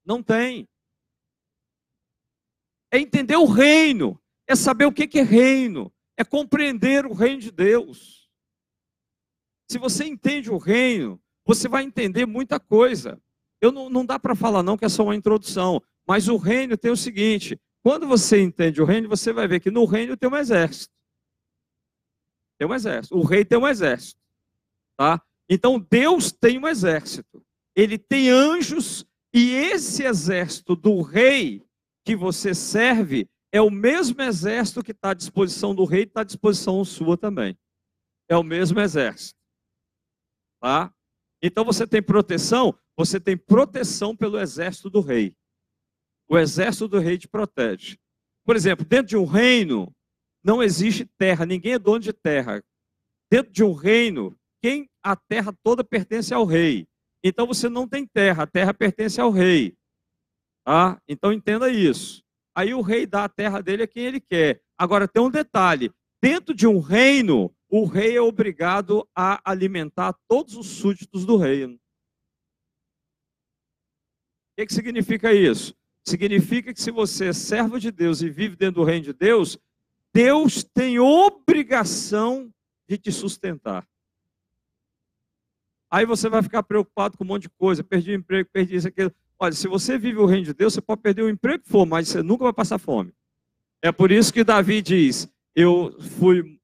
Não 0.06 0.24
tem. 0.24 0.68
É 2.92 3.00
entender 3.00 3.36
o 3.36 3.46
reino, 3.46 4.22
é 4.48 4.56
saber 4.56 4.86
o 4.86 4.92
que 4.92 5.20
é 5.20 5.24
reino, 5.24 5.94
é 6.15 6.24
compreender 6.24 7.06
o 7.06 7.13
reino 7.13 7.42
de 7.42 7.51
Deus. 7.51 8.30
Se 9.70 9.77
você 9.77 10.06
entende 10.06 10.50
o 10.50 10.58
reino, 10.58 11.22
você 11.46 11.68
vai 11.68 11.84
entender 11.84 12.25
muita 12.25 12.60
coisa. 12.60 13.22
Eu 13.60 13.72
não, 13.72 13.89
não 13.89 14.06
dá 14.06 14.20
para 14.20 14.36
falar 14.36 14.63
não 14.63 14.77
que 14.77 14.86
é 14.86 14.89
só 14.89 15.04
uma 15.04 15.15
introdução, 15.15 15.82
mas 16.08 16.27
o 16.27 16.38
reino 16.38 16.77
tem 16.77 16.92
o 16.92 16.98
seguinte: 16.98 17.60
quando 17.84 18.08
você 18.08 18.42
entende 18.42 18.82
o 18.82 18.86
reino, 18.86 19.10
você 19.10 19.34
vai 19.34 19.48
ver 19.48 19.60
que 19.60 19.72
no 19.72 19.86
reino 19.86 20.15
tem 20.15 20.30
um 20.30 20.36
exército. 20.36 20.95
Tem 22.58 22.68
um 22.68 22.74
exército. 22.74 23.18
O 23.18 23.24
rei 23.24 23.44
tem 23.44 23.58
um 23.58 23.68
exército, 23.68 24.20
tá? 24.98 25.22
Então 25.50 25.80
Deus 25.80 26.32
tem 26.32 26.58
um 26.58 26.68
exército. 26.68 27.44
Ele 27.76 27.98
tem 27.98 28.30
anjos 28.30 29.06
e 29.34 29.52
esse 29.52 30.04
exército 30.04 30.76
do 30.76 31.02
rei 31.02 31.62
que 32.06 32.16
você 32.16 32.54
serve 32.54 33.30
é 33.52 33.62
o 33.62 33.70
mesmo 33.70 34.22
exército 34.22 34.84
que 34.84 34.92
está 34.92 35.12
à 35.12 35.14
disposição 35.14 35.74
do 35.74 35.86
rei, 35.86 36.04
está 36.04 36.22
à 36.22 36.24
disposição 36.24 36.84
sua 36.84 37.18
também. 37.18 37.58
É 38.28 38.36
o 38.36 38.44
mesmo 38.44 38.80
exército. 38.80 39.40
Tá? 40.62 40.94
Então 41.42 41.64
você 41.64 41.86
tem 41.86 42.02
proteção, 42.02 42.78
você 42.98 43.20
tem 43.20 43.38
proteção 43.38 44.16
pelo 44.16 44.40
exército 44.40 44.90
do 44.90 45.00
rei. 45.00 45.36
O 46.28 46.38
exército 46.38 46.88
do 46.88 47.00
rei 47.00 47.18
te 47.18 47.28
protege. 47.28 47.98
Por 48.44 48.56
exemplo, 48.56 48.86
dentro 48.86 49.08
de 49.08 49.18
um 49.18 49.26
reino 49.26 49.95
não 50.46 50.62
existe 50.62 51.06
terra, 51.18 51.44
ninguém 51.44 51.74
é 51.74 51.80
dono 51.80 52.00
de 52.00 52.14
terra. 52.14 52.64
Dentro 53.32 53.52
de 53.52 53.64
um 53.64 53.74
reino, 53.74 54.38
quem 54.62 54.88
a 55.04 55.16
terra 55.16 55.52
toda 55.64 55.84
pertence 55.84 56.32
ao 56.36 56.46
rei. 56.46 56.88
Então 57.24 57.48
você 57.48 57.68
não 57.68 57.88
tem 57.88 58.06
terra, 58.06 58.44
a 58.44 58.48
terra 58.48 58.72
pertence 58.72 59.20
ao 59.20 59.32
rei. 59.32 59.75
Tá? 60.64 61.02
Então 61.08 61.34
entenda 61.34 61.72
isso. 61.72 62.24
Aí 62.56 62.75
o 62.75 62.82
rei 62.82 63.08
dá 63.08 63.24
a 63.24 63.30
terra 63.30 63.60
dele 63.60 63.84
a 63.84 63.88
quem 63.88 64.04
ele 64.04 64.22
quer. 64.22 64.62
Agora 64.78 65.08
tem 65.08 65.22
um 65.22 65.32
detalhe: 65.32 65.92
dentro 66.22 66.54
de 66.54 66.68
um 66.68 66.80
reino, 66.80 67.52
o 67.68 67.86
rei 67.86 68.16
é 68.16 68.22
obrigado 68.22 69.08
a 69.16 69.42
alimentar 69.44 70.16
todos 70.28 70.56
os 70.56 70.68
súditos 70.68 71.25
do 71.25 71.38
reino. 71.38 71.74
O 71.74 71.80
que, 74.58 74.68
que 74.68 74.74
significa 74.74 75.34
isso? 75.34 75.75
Significa 76.08 76.72
que 76.72 76.80
se 76.80 76.92
você 76.92 77.30
é 77.30 77.34
servo 77.34 77.80
de 77.80 77.90
Deus 77.90 78.22
e 78.22 78.30
vive 78.30 78.56
dentro 78.56 78.82
do 78.82 78.84
reino 78.84 79.06
de 79.06 79.14
Deus, 79.14 79.58
Deus 80.16 80.64
tem 80.64 80.98
obrigação 80.98 82.50
de 82.88 82.98
te 82.98 83.12
sustentar. 83.12 83.86
Aí 85.92 86.06
você 86.06 86.30
vai 86.30 86.42
ficar 86.42 86.64
preocupado 86.64 87.18
com 87.18 87.26
um 87.26 87.28
monte 87.28 87.44
de 87.44 87.50
coisa, 87.50 87.84
perdi 87.84 88.12
o 88.12 88.16
emprego, 88.16 88.50
perdi 88.50 88.78
isso, 88.78 88.88
aquilo. 88.88 89.14
Olha, 89.38 89.52
se 89.52 89.68
você 89.68 89.98
vive 89.98 90.20
o 90.20 90.26
reino 90.26 90.46
de 90.46 90.54
Deus, 90.54 90.74
você 90.74 90.80
pode 90.80 91.02
perder 91.02 91.24
o 91.24 91.30
emprego 91.30 91.62
que 91.62 91.70
for, 91.70 91.86
mas 91.86 92.08
você 92.08 92.24
nunca 92.24 92.46
vai 92.46 92.54
passar 92.54 92.78
fome. 92.78 93.12
É 93.82 93.92
por 93.92 94.10
isso 94.10 94.32
que 94.32 94.46
Davi 94.46 94.82
diz: 94.82 95.30
Eu 95.54 95.94
fui 96.18 96.62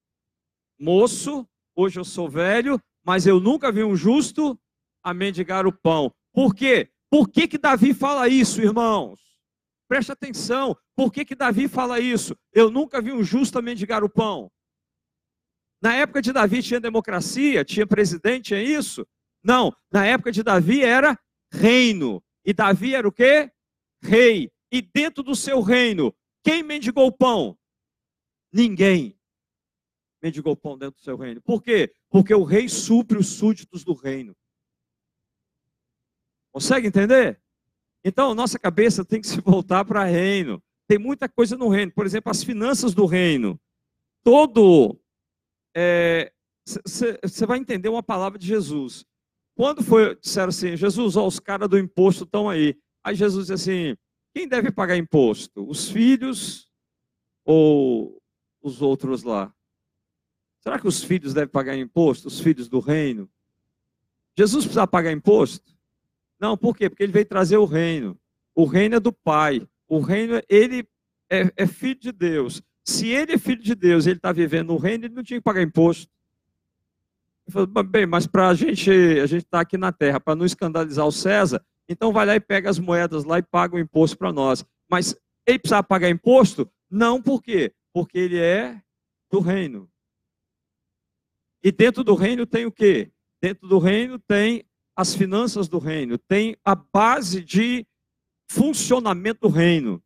moço, 0.79 1.45
hoje 1.75 1.99
eu 1.99 2.05
sou 2.05 2.29
velho, 2.29 2.79
mas 3.03 3.27
eu 3.27 3.41
nunca 3.41 3.69
vi 3.69 3.83
um 3.83 3.97
justo 3.97 4.57
a 5.03 5.13
mendigar 5.13 5.67
o 5.67 5.73
pão. 5.73 6.09
Por 6.31 6.55
quê? 6.55 6.89
Por 7.09 7.27
que, 7.27 7.49
que 7.49 7.57
Davi 7.57 7.93
fala 7.93 8.29
isso, 8.29 8.61
irmãos? 8.61 9.19
Preste 9.91 10.13
atenção. 10.13 10.73
Por 10.95 11.11
que, 11.11 11.25
que 11.25 11.35
Davi 11.35 11.67
fala 11.67 11.99
isso? 11.99 12.33
Eu 12.53 12.71
nunca 12.71 13.01
vi 13.01 13.11
um 13.11 13.21
justo 13.21 13.61
mendigar 13.61 14.05
o 14.05 14.09
pão. 14.09 14.49
Na 15.81 15.93
época 15.95 16.21
de 16.21 16.31
Davi 16.31 16.63
tinha 16.63 16.79
democracia, 16.79 17.65
tinha 17.65 17.85
presidente, 17.85 18.55
é 18.55 18.63
isso? 18.63 19.05
Não, 19.43 19.75
na 19.91 20.05
época 20.05 20.31
de 20.31 20.43
Davi 20.43 20.81
era 20.81 21.19
reino. 21.51 22.23
E 22.45 22.53
Davi 22.53 22.95
era 22.95 23.05
o 23.05 23.11
quê? 23.11 23.51
Rei. 24.01 24.49
E 24.71 24.81
dentro 24.81 25.21
do 25.21 25.35
seu 25.35 25.59
reino, 25.59 26.15
quem 26.41 26.63
mendigou 26.63 27.07
o 27.07 27.11
pão? 27.11 27.59
Ninguém 28.49 29.19
mendigou 30.23 30.55
pão 30.55 30.77
dentro 30.77 31.01
do 31.01 31.03
seu 31.03 31.17
reino. 31.17 31.41
Por 31.41 31.61
quê? 31.61 31.93
Porque 32.09 32.33
o 32.33 32.45
rei 32.45 32.69
supre 32.69 33.17
os 33.17 33.27
súditos 33.27 33.83
do 33.83 33.93
reino. 33.93 34.33
Consegue 36.53 36.87
entender? 36.87 37.40
Então, 38.03 38.33
nossa 38.33 38.57
cabeça 38.57 39.05
tem 39.05 39.21
que 39.21 39.27
se 39.27 39.39
voltar 39.41 39.85
para 39.85 40.03
reino. 40.03 40.61
Tem 40.87 40.97
muita 40.97 41.29
coisa 41.29 41.55
no 41.55 41.69
reino. 41.69 41.91
Por 41.91 42.05
exemplo, 42.05 42.31
as 42.31 42.43
finanças 42.43 42.93
do 42.93 43.05
reino. 43.05 43.59
Todo. 44.23 44.99
Você 46.85 47.19
é, 47.43 47.45
vai 47.47 47.59
entender 47.59 47.89
uma 47.89 48.03
palavra 48.03 48.37
de 48.37 48.47
Jesus. 48.47 49.05
Quando 49.55 49.83
foi, 49.83 50.15
disseram 50.15 50.49
assim, 50.49 50.75
Jesus, 50.75 51.15
ó, 51.15 51.27
os 51.27 51.39
caras 51.39 51.69
do 51.69 51.77
imposto 51.77 52.23
estão 52.23 52.49
aí. 52.49 52.77
Aí 53.03 53.15
Jesus 53.15 53.47
disse 53.47 53.71
assim: 53.71 53.97
quem 54.33 54.47
deve 54.47 54.71
pagar 54.71 54.97
imposto? 54.97 55.67
Os 55.69 55.89
filhos 55.89 56.71
ou 57.45 58.21
os 58.61 58.81
outros 58.81 59.23
lá? 59.23 59.53
Será 60.61 60.79
que 60.79 60.87
os 60.87 61.03
filhos 61.03 61.33
devem 61.33 61.49
pagar 61.49 61.75
imposto? 61.75 62.27
Os 62.27 62.39
filhos 62.39 62.69
do 62.69 62.79
reino? 62.79 63.29
Jesus 64.37 64.63
precisa 64.63 64.87
pagar 64.87 65.11
imposto? 65.11 65.75
Não, 66.41 66.57
por 66.57 66.75
quê? 66.75 66.89
Porque 66.89 67.03
ele 67.03 67.11
veio 67.11 67.25
trazer 67.25 67.57
o 67.57 67.65
reino. 67.65 68.17
O 68.55 68.65
reino 68.65 68.95
é 68.95 68.99
do 68.99 69.13
Pai. 69.13 69.65
O 69.87 69.99
reino, 69.99 70.41
ele 70.49 70.87
é, 71.29 71.51
é 71.55 71.67
filho 71.67 71.99
de 71.99 72.11
Deus. 72.11 72.63
Se 72.83 73.09
ele 73.09 73.33
é 73.33 73.37
filho 73.37 73.61
de 73.61 73.75
Deus, 73.75 74.07
ele 74.07 74.17
está 74.17 74.31
vivendo 74.31 74.69
no 74.69 74.77
reino, 74.77 75.05
ele 75.05 75.13
não 75.13 75.23
tinha 75.23 75.39
que 75.39 75.43
pagar 75.43 75.61
imposto. 75.61 76.11
Falou, 77.47 77.67
bem, 77.83 78.07
mas 78.07 78.25
para 78.25 78.47
a 78.47 78.55
gente, 78.55 78.89
a 78.89 79.27
gente 79.27 79.43
está 79.43 79.61
aqui 79.61 79.77
na 79.77 79.91
terra, 79.91 80.19
para 80.19 80.35
não 80.35 80.45
escandalizar 80.45 81.05
o 81.05 81.11
César, 81.11 81.63
então 81.87 82.11
vai 82.11 82.25
lá 82.25 82.35
e 82.35 82.39
pega 82.39 82.69
as 82.69 82.79
moedas 82.79 83.23
lá 83.23 83.37
e 83.37 83.43
paga 83.43 83.75
o 83.75 83.79
imposto 83.79 84.17
para 84.17 84.31
nós. 84.31 84.65
Mas 84.89 85.15
ele 85.45 85.59
precisa 85.59 85.83
pagar 85.83 86.09
imposto? 86.09 86.71
Não, 86.89 87.21
por 87.21 87.41
quê? 87.41 87.71
Porque 87.93 88.17
ele 88.17 88.39
é 88.39 88.81
do 89.29 89.39
reino. 89.39 89.87
E 91.63 91.71
dentro 91.71 92.03
do 92.03 92.15
reino 92.15 92.47
tem 92.47 92.65
o 92.65 92.71
quê? 92.71 93.11
Dentro 93.41 93.67
do 93.67 93.77
reino 93.77 94.17
tem 94.17 94.63
as 94.95 95.13
finanças 95.13 95.67
do 95.67 95.79
reino, 95.79 96.17
tem 96.17 96.55
a 96.63 96.75
base 96.75 97.43
de 97.43 97.85
funcionamento 98.49 99.41
do 99.41 99.49
reino. 99.49 100.03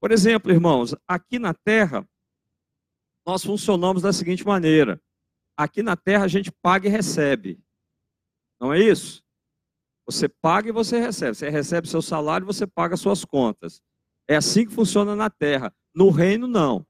Por 0.00 0.12
exemplo, 0.12 0.50
irmãos, 0.50 0.94
aqui 1.06 1.38
na 1.38 1.52
terra, 1.52 2.08
nós 3.26 3.44
funcionamos 3.44 4.02
da 4.02 4.12
seguinte 4.12 4.44
maneira: 4.46 5.00
aqui 5.56 5.82
na 5.82 5.96
terra 5.96 6.24
a 6.24 6.28
gente 6.28 6.50
paga 6.50 6.88
e 6.88 6.90
recebe. 6.90 7.62
Não 8.60 8.72
é 8.72 8.78
isso? 8.78 9.22
Você 10.06 10.28
paga 10.28 10.68
e 10.68 10.72
você 10.72 10.98
recebe. 10.98 11.36
Você 11.36 11.48
recebe 11.48 11.88
seu 11.88 12.02
salário 12.02 12.44
e 12.44 12.46
você 12.46 12.66
paga 12.66 12.96
suas 12.96 13.24
contas. 13.24 13.82
É 14.28 14.36
assim 14.36 14.66
que 14.66 14.74
funciona 14.74 15.14
na 15.14 15.30
terra. 15.30 15.74
No 15.94 16.10
reino, 16.10 16.46
não. 16.46 16.86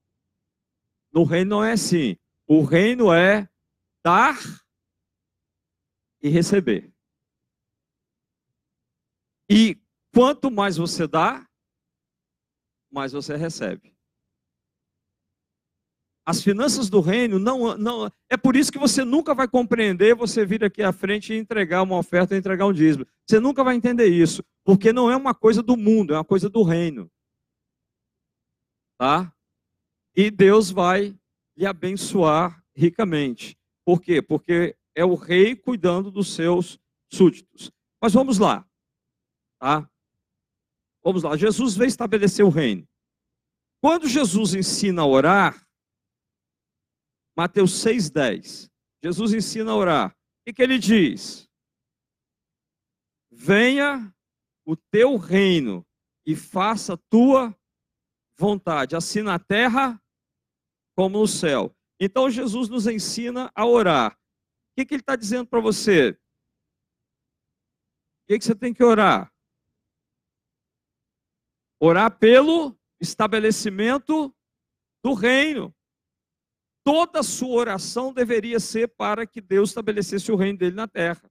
No 1.12 1.25
reino 1.25 1.50
não 1.50 1.64
é 1.64 1.73
assim. 1.73 2.16
O 2.47 2.62
reino 2.62 3.12
é 3.12 3.49
dar 4.04 4.38
e 6.23 6.28
receber. 6.28 6.89
E 9.50 9.76
quanto 10.14 10.49
mais 10.49 10.76
você 10.76 11.09
dá, 11.09 11.45
mais 12.88 13.11
você 13.11 13.37
recebe. 13.37 13.92
As 16.25 16.40
finanças 16.40 16.88
do 16.88 17.00
reino 17.00 17.40
não, 17.40 17.76
não. 17.76 18.12
É 18.28 18.37
por 18.37 18.54
isso 18.54 18.71
que 18.71 18.78
você 18.78 19.04
nunca 19.04 19.35
vai 19.35 19.49
compreender 19.49 20.14
você 20.14 20.47
vir 20.47 20.62
aqui 20.62 20.80
à 20.80 20.92
frente 20.92 21.33
e 21.33 21.37
entregar 21.37 21.83
uma 21.83 21.99
oferta, 21.99 22.37
entregar 22.37 22.66
um 22.66 22.73
dízimo. 22.73 23.04
Você 23.28 23.40
nunca 23.40 23.64
vai 23.64 23.75
entender 23.75 24.07
isso, 24.07 24.45
porque 24.64 24.92
não 24.92 25.11
é 25.11 25.16
uma 25.16 25.35
coisa 25.35 25.61
do 25.61 25.76
mundo, 25.76 26.14
é 26.14 26.16
uma 26.16 26.25
coisa 26.25 26.49
do 26.49 26.62
reino. 26.62 27.11
Tá? 28.97 29.35
E 30.14 30.30
Deus 30.30 30.71
vai 30.71 31.19
lhe 31.57 31.66
abençoar 31.66 32.62
ricamente. 32.76 33.59
Por 33.85 34.00
quê? 34.00 34.23
Porque 34.23 34.76
é 34.95 35.04
o 35.04 35.16
rei 35.16 35.57
cuidando 35.57 36.11
dos 36.11 36.35
seus 36.35 36.78
súditos. 37.11 37.73
Mas 38.00 38.12
vamos 38.12 38.38
lá. 38.38 38.69
Tá? 39.60 39.88
Vamos 41.04 41.22
lá. 41.22 41.36
Jesus 41.36 41.76
veio 41.76 41.88
estabelecer 41.88 42.44
o 42.44 42.48
reino. 42.48 42.88
Quando 43.80 44.08
Jesus 44.08 44.54
ensina 44.54 45.02
a 45.02 45.06
orar, 45.06 45.66
Mateus 47.36 47.72
6,10. 47.84 48.70
Jesus 49.02 49.32
ensina 49.32 49.70
a 49.70 49.76
orar. 49.76 50.10
O 50.10 50.14
que, 50.44 50.52
que 50.54 50.62
ele 50.62 50.78
diz? 50.78 51.48
Venha 53.30 54.14
o 54.64 54.76
teu 54.76 55.16
reino 55.16 55.86
e 56.26 56.34
faça 56.34 56.96
tua 57.08 57.56
vontade, 58.36 58.96
assim 58.96 59.22
na 59.22 59.38
terra 59.38 60.00
como 60.94 61.20
no 61.20 61.26
céu. 61.26 61.74
Então 61.98 62.30
Jesus 62.30 62.68
nos 62.68 62.86
ensina 62.86 63.50
a 63.54 63.66
orar. 63.66 64.12
O 64.12 64.16
que, 64.76 64.84
que 64.84 64.94
ele 64.94 65.02
está 65.02 65.16
dizendo 65.16 65.46
para 65.46 65.60
você? 65.60 66.10
O 66.10 66.16
que, 68.28 68.38
que 68.38 68.44
você 68.44 68.54
tem 68.54 68.72
que 68.72 68.84
orar? 68.84 69.29
Orar 71.80 72.10
pelo 72.18 72.76
estabelecimento 73.00 74.34
do 75.02 75.14
reino. 75.14 75.75
Toda 76.84 77.22
sua 77.22 77.56
oração 77.56 78.12
deveria 78.12 78.60
ser 78.60 78.88
para 78.88 79.26
que 79.26 79.40
Deus 79.40 79.70
estabelecesse 79.70 80.30
o 80.30 80.37
reino 80.37 80.58
dele 80.58 80.76
na 80.76 80.87
terra. 80.87 81.22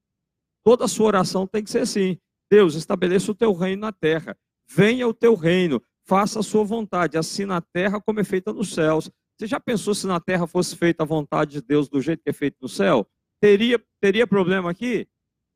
Toda 0.64 0.88
sua 0.88 1.08
oração 1.08 1.48
tem 1.48 1.64
que 1.64 1.70
ser 1.70 1.82
assim: 1.82 2.20
Deus, 2.50 2.76
estabeleça 2.76 3.32
o 3.32 3.36
teu 3.36 3.54
reino 3.54 3.82
na 3.82 3.92
terra. 3.92 4.38
Venha 4.68 5.08
o 5.08 5.14
teu 5.14 5.36
reino, 5.36 5.82
faça 6.06 6.40
a 6.40 6.44
sua 6.44 6.64
vontade, 6.64 7.18
assim 7.18 7.46
na 7.46 7.62
terra 7.62 8.02
como 8.02 8.20
é 8.20 8.24
feita 8.24 8.54
nos 8.54 8.74
céus. 8.74 9.10
Você 9.38 9.48
já 9.48 9.60
pensou 9.60 9.96
se 9.96 10.06
na 10.06 10.20
terra 10.20 10.46
fosse 10.46 10.76
feita 10.76 11.04
a 11.04 11.06
vontade 11.06 11.54
de 11.54 11.62
Deus 11.62 11.88
do 11.88 12.02
jeito 12.02 12.22
que 12.24 12.30
é 12.30 12.34
feito 12.34 12.58
no 12.62 12.68
céu? 12.68 13.08
Teria, 13.42 13.82
teria 14.02 14.28
problema 14.28 14.70
aqui? 14.70 15.08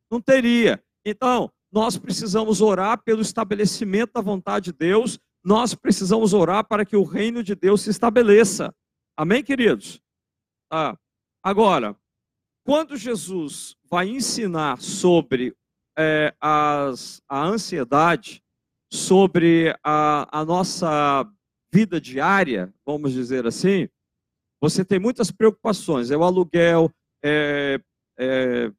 Não 0.09 0.21
teria. 0.21 0.81
Então, 1.05 1.51
nós 1.73 1.97
precisamos 1.97 2.61
orar 2.61 3.03
pelo 3.03 3.21
estabelecimento 3.21 4.13
da 4.13 4.21
vontade 4.21 4.65
de 4.65 4.73
Deus, 4.73 5.19
nós 5.43 5.73
precisamos 5.73 6.31
orar 6.31 6.63
para 6.67 6.85
que 6.85 6.95
o 6.95 7.03
reino 7.03 7.43
de 7.43 7.55
Deus 7.55 7.81
se 7.81 7.89
estabeleça. 7.89 8.73
Amém, 9.17 9.43
queridos? 9.43 9.99
Ah, 10.71 10.95
agora, 11.41 11.97
quando 12.63 12.95
Jesus 12.95 13.75
vai 13.89 14.07
ensinar 14.07 14.79
sobre 14.79 15.55
é, 15.97 16.33
as, 16.39 17.21
a 17.27 17.43
ansiedade, 17.43 18.43
sobre 18.91 19.75
a, 19.83 20.41
a 20.41 20.45
nossa 20.45 21.27
vida 21.73 21.99
diária, 21.99 22.71
vamos 22.85 23.13
dizer 23.13 23.47
assim, 23.47 23.89
você 24.61 24.85
tem 24.85 24.99
muitas 24.99 25.31
preocupações. 25.31 26.11
É 26.11 26.15
o 26.15 26.23
aluguel, 26.23 26.91
é, 27.23 27.81
é 28.17 28.71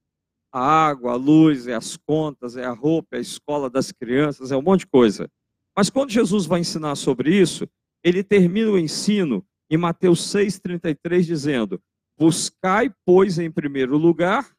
a 0.55 0.61
água, 0.61 1.13
a 1.13 1.17
luz, 1.17 1.67
é 1.67 1.75
as 1.75 1.97
contas, 1.97 2.57
é 2.57 2.65
a 2.65 2.71
roupa, 2.71 3.17
é 3.17 3.19
a 3.19 3.23
escola 3.23 3.69
das 3.69 3.91
crianças, 3.91 4.53
é 4.53 4.57
um 4.57 4.63
monte 4.63 4.81
de 4.81 4.87
coisa. 4.87 5.29
Mas 5.77 5.91
quando 5.91 6.13
Jesus 6.13 6.47
vai 6.47 6.61
ensinar 6.61 6.95
sobre 6.95 7.35
isso, 7.37 7.69
ele 8.05 8.23
termina 8.23 8.71
o 8.71 8.79
ensino 8.79 9.45
em 9.69 9.77
Mateus 9.77 10.21
6,33, 10.33 11.23
dizendo: 11.23 11.83
Buscai, 12.17 12.95
pois, 13.05 13.41
em 13.41 13.51
primeiro 13.51 13.99
lugar 13.99 14.55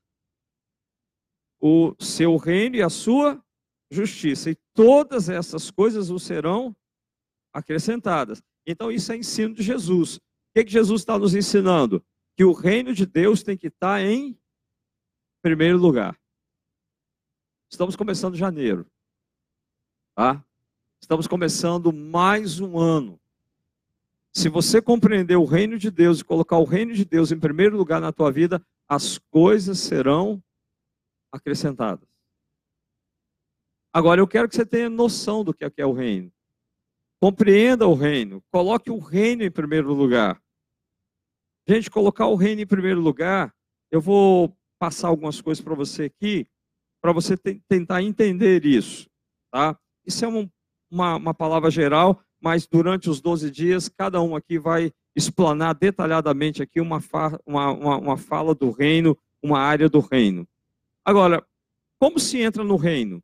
o 1.61 1.95
seu 1.97 2.35
reino 2.35 2.75
e 2.75 2.81
a 2.83 2.89
sua 2.89 3.41
justiça, 3.89 4.51
e 4.51 4.57
todas 4.73 5.29
essas 5.29 5.71
coisas 5.71 6.09
o 6.09 6.19
serão 6.19 6.75
acrescentadas. 7.53 8.43
Então, 8.67 8.91
isso 8.91 9.13
é 9.13 9.17
ensino 9.17 9.55
de 9.55 9.63
Jesus. 9.63 10.17
O 10.17 10.21
que, 10.55 10.65
que 10.65 10.71
Jesus 10.71 11.01
está 11.01 11.17
nos 11.17 11.33
ensinando? 11.33 12.03
Que 12.35 12.43
o 12.43 12.51
reino 12.51 12.93
de 12.93 13.05
Deus 13.05 13.41
tem 13.41 13.55
que 13.55 13.67
estar 13.67 14.01
em 14.01 14.37
primeiro 15.45 15.77
lugar. 15.77 16.19
Estamos 17.69 17.95
começando 17.95 18.35
janeiro. 18.35 18.83
Tá? 20.15 20.43
Estamos 20.99 21.27
começando 21.27 21.93
mais 21.93 22.59
um 22.59 22.79
ano. 22.79 23.19
Se 24.33 24.49
você 24.49 24.81
compreender 24.81 25.35
o 25.35 25.45
reino 25.45 25.77
de 25.77 25.91
Deus 25.91 26.19
e 26.19 26.25
colocar 26.25 26.57
o 26.57 26.63
reino 26.63 26.95
de 26.95 27.05
Deus 27.05 27.31
em 27.31 27.39
primeiro 27.39 27.77
lugar 27.77 28.01
na 28.01 28.11
tua 28.11 28.31
vida, 28.31 28.59
as 28.89 29.19
coisas 29.19 29.77
serão 29.77 30.43
acrescentadas. 31.31 32.09
Agora, 33.93 34.19
eu 34.19 34.27
quero 34.27 34.49
que 34.49 34.55
você 34.55 34.65
tenha 34.65 34.89
noção 34.89 35.43
do 35.43 35.53
que 35.53 35.63
é, 35.63 35.71
é 35.77 35.85
o 35.85 35.93
reino. 35.93 36.33
Compreenda 37.21 37.85
o 37.85 37.93
reino. 37.93 38.43
Coloque 38.51 38.89
o 38.89 38.97
reino 38.97 39.43
em 39.43 39.51
primeiro 39.51 39.93
lugar. 39.93 40.41
Gente, 41.69 41.87
colocar 41.91 42.25
o 42.25 42.35
reino 42.35 42.61
em 42.61 42.67
primeiro 42.67 42.99
lugar, 42.99 43.55
eu 43.91 44.01
vou 44.01 44.57
passar 44.79 45.07
algumas 45.07 45.41
coisas 45.41 45.63
para 45.63 45.75
você 45.75 46.03
aqui, 46.05 46.47
para 47.01 47.11
você 47.11 47.37
tentar 47.37 48.01
entender 48.01 48.65
isso. 48.65 49.09
Tá? 49.51 49.77
Isso 50.05 50.25
é 50.25 50.27
um, 50.27 50.49
uma, 50.89 51.15
uma 51.15 51.33
palavra 51.33 51.69
geral, 51.69 52.21
mas 52.41 52.67
durante 52.67 53.09
os 53.09 53.21
12 53.21 53.49
dias, 53.51 53.89
cada 53.89 54.21
um 54.21 54.35
aqui 54.35 54.59
vai 54.59 54.91
explanar 55.15 55.73
detalhadamente 55.75 56.61
aqui 56.61 56.81
uma, 56.81 56.99
fa 56.99 57.39
uma, 57.45 57.71
uma, 57.71 57.97
uma 57.97 58.17
fala 58.17 58.53
do 58.53 58.71
reino, 58.71 59.17
uma 59.41 59.59
área 59.59 59.87
do 59.89 59.99
reino. 59.99 60.47
Agora, 61.03 61.45
como 61.99 62.19
se 62.19 62.39
entra 62.39 62.63
no 62.63 62.75
reino? 62.75 63.23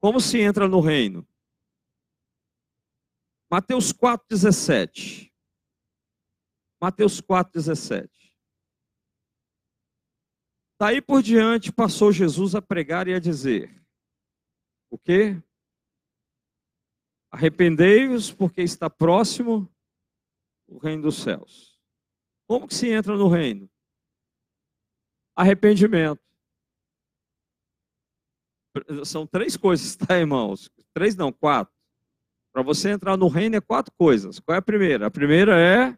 Como 0.00 0.20
se 0.20 0.40
entra 0.40 0.66
no 0.66 0.80
reino? 0.80 1.26
Mateus 3.50 3.92
4,17. 3.92 5.30
Mateus 6.80 7.20
4,17. 7.20 8.08
Daí 10.82 11.00
por 11.00 11.22
diante 11.22 11.70
passou 11.70 12.10
Jesus 12.10 12.56
a 12.56 12.60
pregar 12.60 13.06
e 13.06 13.14
a 13.14 13.20
dizer: 13.20 13.80
O 14.90 14.98
quê? 14.98 15.40
Arrependei-vos, 17.30 18.32
porque 18.32 18.62
está 18.62 18.90
próximo 18.90 19.72
o 20.66 20.78
reino 20.78 21.02
dos 21.02 21.22
céus. 21.22 21.78
Como 22.48 22.66
que 22.66 22.74
se 22.74 22.90
entra 22.90 23.16
no 23.16 23.28
reino? 23.28 23.70
Arrependimento. 25.36 26.20
São 29.04 29.24
três 29.24 29.56
coisas, 29.56 29.94
tá, 29.94 30.18
irmãos? 30.18 30.68
Três 30.92 31.14
não, 31.14 31.32
quatro. 31.32 31.72
Para 32.52 32.64
você 32.64 32.90
entrar 32.90 33.16
no 33.16 33.28
reino 33.28 33.54
é 33.54 33.60
quatro 33.60 33.94
coisas. 33.96 34.40
Qual 34.40 34.56
é 34.56 34.58
a 34.58 34.62
primeira? 34.62 35.06
A 35.06 35.10
primeira 35.12 35.60
é 35.60 35.96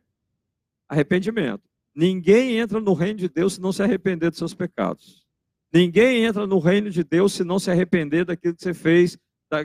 arrependimento. 0.87 1.74
Ninguém 1.95 2.59
entra 2.59 2.81
no 2.81 2.93
reino 2.93 3.19
de 3.19 3.29
Deus 3.29 3.55
se 3.55 3.61
não 3.61 3.73
se 3.73 3.83
arrepender 3.83 4.31
dos 4.31 4.39
seus 4.39 4.55
pecados. 4.55 5.25
Ninguém 5.73 6.25
entra 6.25 6.47
no 6.47 6.59
reino 6.59 6.91
de 6.91 7.05
Deus 7.05 7.33
se 7.33 7.45
não 7.45 7.59
se 7.59 7.71
arrepender 7.71 8.25
daquilo 8.25 8.55
que 8.55 8.63
você 8.63 8.75
fez, 8.75 9.19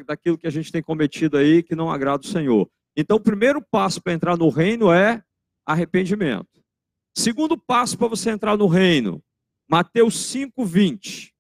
daquilo 0.06 0.38
que 0.38 0.48
a 0.48 0.52
gente 0.52 0.72
tem 0.72 0.82
cometido 0.82 1.38
aí 1.38 1.64
que 1.64 1.76
não 1.76 1.92
agrada 1.92 2.24
o 2.24 2.28
Senhor. 2.28 2.70
Então, 2.96 3.18
o 3.18 3.22
primeiro 3.22 3.62
passo 3.62 4.02
para 4.02 4.14
entrar 4.14 4.38
no 4.38 4.50
reino 4.50 4.92
é 4.92 5.24
arrependimento. 5.66 6.64
Segundo 7.16 7.58
passo 7.58 7.98
para 7.98 8.08
você 8.08 8.30
entrar 8.30 8.58
no 8.58 8.68
reino, 8.68 9.24
Mateus 9.70 10.16
5:20. 10.16 11.32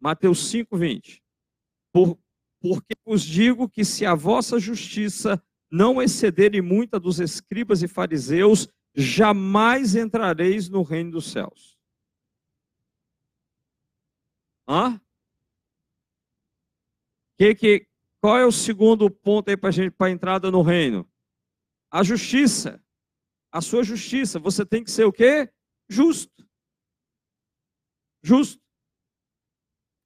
Mateus 0.00 0.50
5:20. 0.50 1.20
Por, 1.92 2.18
porque 2.60 2.94
vos 3.04 3.22
digo 3.22 3.68
que 3.68 3.84
se 3.84 4.04
a 4.06 4.14
vossa 4.14 4.58
justiça 4.58 5.42
não 5.70 6.02
exceder 6.02 6.54
em 6.54 6.60
muita 6.60 6.98
dos 6.98 7.20
escribas 7.20 7.82
e 7.82 7.88
fariseus, 7.88 8.68
jamais 8.94 9.94
entrareis 9.94 10.68
no 10.68 10.82
reino 10.82 11.12
dos 11.12 11.30
céus. 11.30 11.78
Hã? 14.68 15.00
Que, 17.38 17.54
que, 17.54 17.86
qual 18.20 18.38
é 18.38 18.46
o 18.46 18.52
segundo 18.52 19.10
ponto 19.10 19.48
aí 19.48 19.56
para 19.56 19.70
gente 19.70 19.90
para 19.90 20.10
entrada 20.10 20.50
no 20.50 20.62
reino? 20.62 21.10
A 21.90 22.02
justiça. 22.02 22.82
A 23.50 23.60
sua 23.60 23.82
justiça. 23.82 24.38
Você 24.38 24.64
tem 24.64 24.84
que 24.84 24.90
ser 24.90 25.04
o 25.04 25.12
quê? 25.12 25.52
Justo. 25.88 26.48
Justo. 28.22 28.62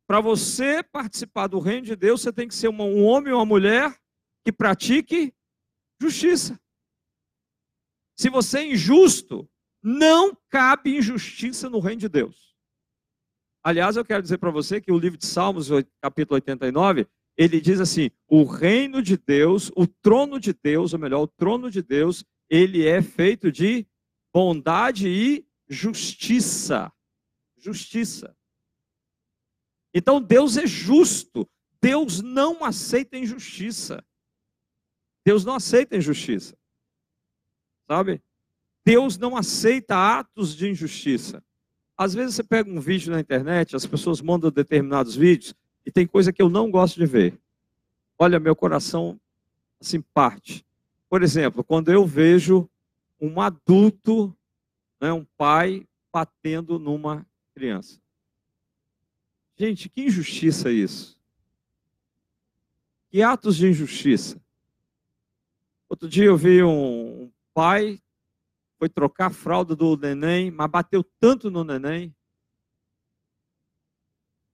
Para 0.07 0.21
você 0.21 0.83
participar 0.83 1.49
do 1.49 1.59
reino 1.59 1.87
de 1.87 1.97
Deus, 1.97 2.23
você 2.23 2.33
tem 2.33 2.47
que 2.47 2.55
ser 2.55 2.69
um 2.69 3.05
homem 3.05 3.33
ou 3.33 3.41
uma 3.41 3.45
mulher 3.45 4.01
que 4.45 4.53
pratique 4.53 5.35
justiça. 6.01 6.59
Se 8.17 8.31
você 8.31 8.61
é 8.61 8.73
injusto, 8.73 9.49
não 9.83 10.37
cabe 10.49 10.97
injustiça 10.97 11.69
no 11.69 11.79
reino 11.79 12.01
de 12.01 12.09
Deus. 12.09 12.57
Aliás, 13.63 13.97
eu 13.97 14.05
quero 14.05 14.23
dizer 14.23 14.39
para 14.39 14.51
você 14.51 14.81
que 14.81 14.91
o 14.91 14.99
livro 14.99 15.19
de 15.19 15.27
Salmos, 15.27 15.69
capítulo 16.01 16.37
89, 16.37 17.07
ele 17.37 17.61
diz 17.61 17.81
assim: 17.81 18.11
o 18.27 18.45
reino 18.45 19.03
de 19.03 19.17
Deus, 19.17 19.71
o 19.77 19.87
trono 19.87 20.41
de 20.41 20.53
Deus, 20.53 20.93
ou 20.93 20.99
melhor, 20.99 21.21
o 21.21 21.29
trono 21.29 21.71
de 21.71 21.83
Deus, 21.83 22.25
ele 22.49 22.87
é 22.87 23.03
feito 23.03 23.53
de 23.53 23.87
bondade 24.33 25.09
e 25.09 25.47
justiça. 25.69 26.91
Justiça. 27.59 28.37
Então 29.93 30.21
Deus 30.23 30.57
é 30.57 30.67
justo. 30.67 31.49
Deus 31.83 32.21
não 32.21 32.65
aceita 32.65 33.19
injustiça. 33.19 34.05
Deus 35.25 35.45
não 35.45 35.55
aceita 35.55 35.97
injustiça. 35.97 36.56
Sabe? 37.87 38.23
Deus 38.85 39.19
não 39.19 39.37
aceita 39.37 39.97
atos 39.97 40.55
de 40.55 40.69
injustiça. 40.69 41.43
Às 41.97 42.15
vezes 42.15 42.35
você 42.35 42.43
pega 42.43 42.71
um 42.71 42.81
vídeo 42.81 43.13
na 43.13 43.21
internet, 43.21 43.75
as 43.75 43.87
pessoas 43.87 44.21
mandam 44.21 44.51
determinados 44.51 45.17
vídeos 45.17 45.55
e 45.85 45.91
tem 45.91 46.07
coisa 46.07 46.33
que 46.33 46.43
eu 46.43 46.49
não 46.49 46.71
gosto 46.71 46.97
de 46.97 47.07
ver. 47.07 47.39
Olha, 48.19 48.39
meu 48.39 48.55
coração 48.55 49.19
assim 49.81 50.01
parte. 50.01 50.65
Por 51.09 51.23
exemplo, 51.23 51.65
quando 51.65 51.91
eu 51.91 52.07
vejo 52.07 52.69
um 53.21 53.41
adulto, 53.41 54.37
né, 55.01 55.13
um 55.13 55.25
pai 55.37 55.87
batendo 56.13 56.79
numa 56.79 57.27
criança. 57.55 58.01
Gente, 59.57 59.89
que 59.89 60.03
injustiça 60.03 60.71
isso. 60.71 61.19
Que 63.11 63.23
atos 63.23 63.57
de 63.57 63.69
injustiça. 63.69 64.41
Outro 65.89 66.09
dia 66.09 66.25
eu 66.25 66.37
vi 66.37 66.63
um, 66.63 67.31
pai 67.57 68.03
foi 68.79 68.87
trocar 68.87 69.29
a 69.29 69.35
fralda 69.35 69.75
do 69.75 69.97
neném, 69.97 70.51
mas 70.51 70.71
bateu 70.71 71.03
tanto 71.19 71.51
no 71.51 71.65
neném. 71.65 72.15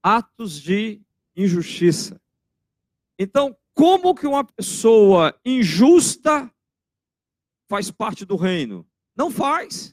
Atos 0.01 0.61
de 0.61 1.03
injustiça. 1.35 2.23
Então, 3.19 3.59
como 3.75 4.15
que 4.15 4.25
uma 4.25 4.45
pessoa 4.45 5.37
injusta 5.45 6.49
faz 7.69 7.91
parte 7.91 8.25
do 8.25 8.37
reino? 8.37 8.89
Não 9.17 9.33
faz. 9.33 9.93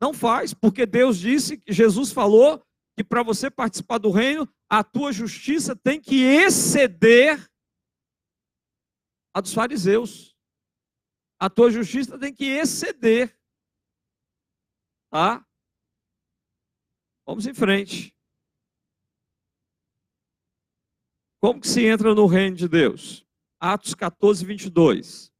Não 0.00 0.12
faz, 0.12 0.52
porque 0.52 0.84
Deus 0.86 1.18
disse, 1.18 1.62
Jesus 1.68 2.10
falou 2.10 2.66
que 2.96 3.04
para 3.04 3.22
você 3.22 3.48
participar 3.48 3.98
do 3.98 4.10
reino, 4.10 4.48
a 4.68 4.82
tua 4.82 5.12
justiça 5.12 5.76
tem 5.76 6.00
que 6.00 6.20
exceder 6.24 7.48
a 9.32 9.40
dos 9.40 9.54
fariseus. 9.54 10.35
A 11.38 11.50
tua 11.50 11.70
justiça 11.70 12.18
tem 12.18 12.34
que 12.34 12.44
exceder. 12.44 13.38
Tá? 15.10 15.46
Vamos 17.26 17.46
em 17.46 17.52
frente. 17.52 18.14
Como 21.40 21.60
que 21.60 21.68
se 21.68 21.84
entra 21.84 22.14
no 22.14 22.26
reino 22.26 22.56
de 22.56 22.68
Deus? 22.68 23.26
Atos 23.60 23.94
14, 23.94 24.44
22. 24.44 25.32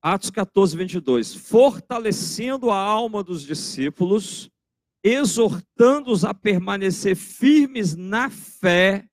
Atos 0.00 0.30
14, 0.30 0.76
22. 0.76 1.34
Fortalecendo 1.34 2.70
a 2.70 2.76
alma 2.76 3.22
dos 3.22 3.42
discípulos, 3.42 4.50
exortando-os 5.04 6.24
a 6.24 6.32
permanecer 6.32 7.14
firmes 7.14 7.94
na 7.94 8.30
fé 8.30 9.06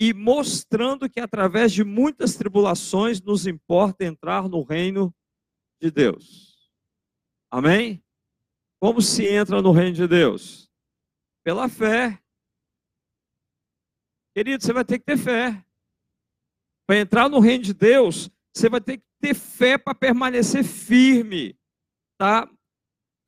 e 0.00 0.14
mostrando 0.14 1.10
que 1.10 1.18
através 1.18 1.72
de 1.72 1.82
muitas 1.82 2.36
tribulações 2.36 3.20
nos 3.20 3.44
importa 3.44 4.04
entrar 4.04 4.48
no 4.48 4.62
reino 4.62 5.12
de 5.82 5.90
Deus. 5.90 6.70
Amém? 7.50 8.02
Como 8.78 9.02
se 9.02 9.26
entra 9.26 9.60
no 9.60 9.72
reino 9.72 9.96
de 9.96 10.06
Deus? 10.06 10.70
Pela 11.44 11.68
fé. 11.68 12.18
Querido, 14.32 14.62
você 14.62 14.72
vai 14.72 14.84
ter 14.84 15.00
que 15.00 15.04
ter 15.04 15.18
fé. 15.18 15.62
Para 16.86 17.00
entrar 17.00 17.28
no 17.28 17.40
reino 17.40 17.64
de 17.64 17.74
Deus, 17.74 18.30
você 18.54 18.68
vai 18.68 18.80
ter 18.80 18.98
que 18.98 19.04
ter 19.20 19.34
fé 19.34 19.76
para 19.76 19.94
permanecer 19.94 20.64
firme, 20.64 21.58
tá? 22.16 22.48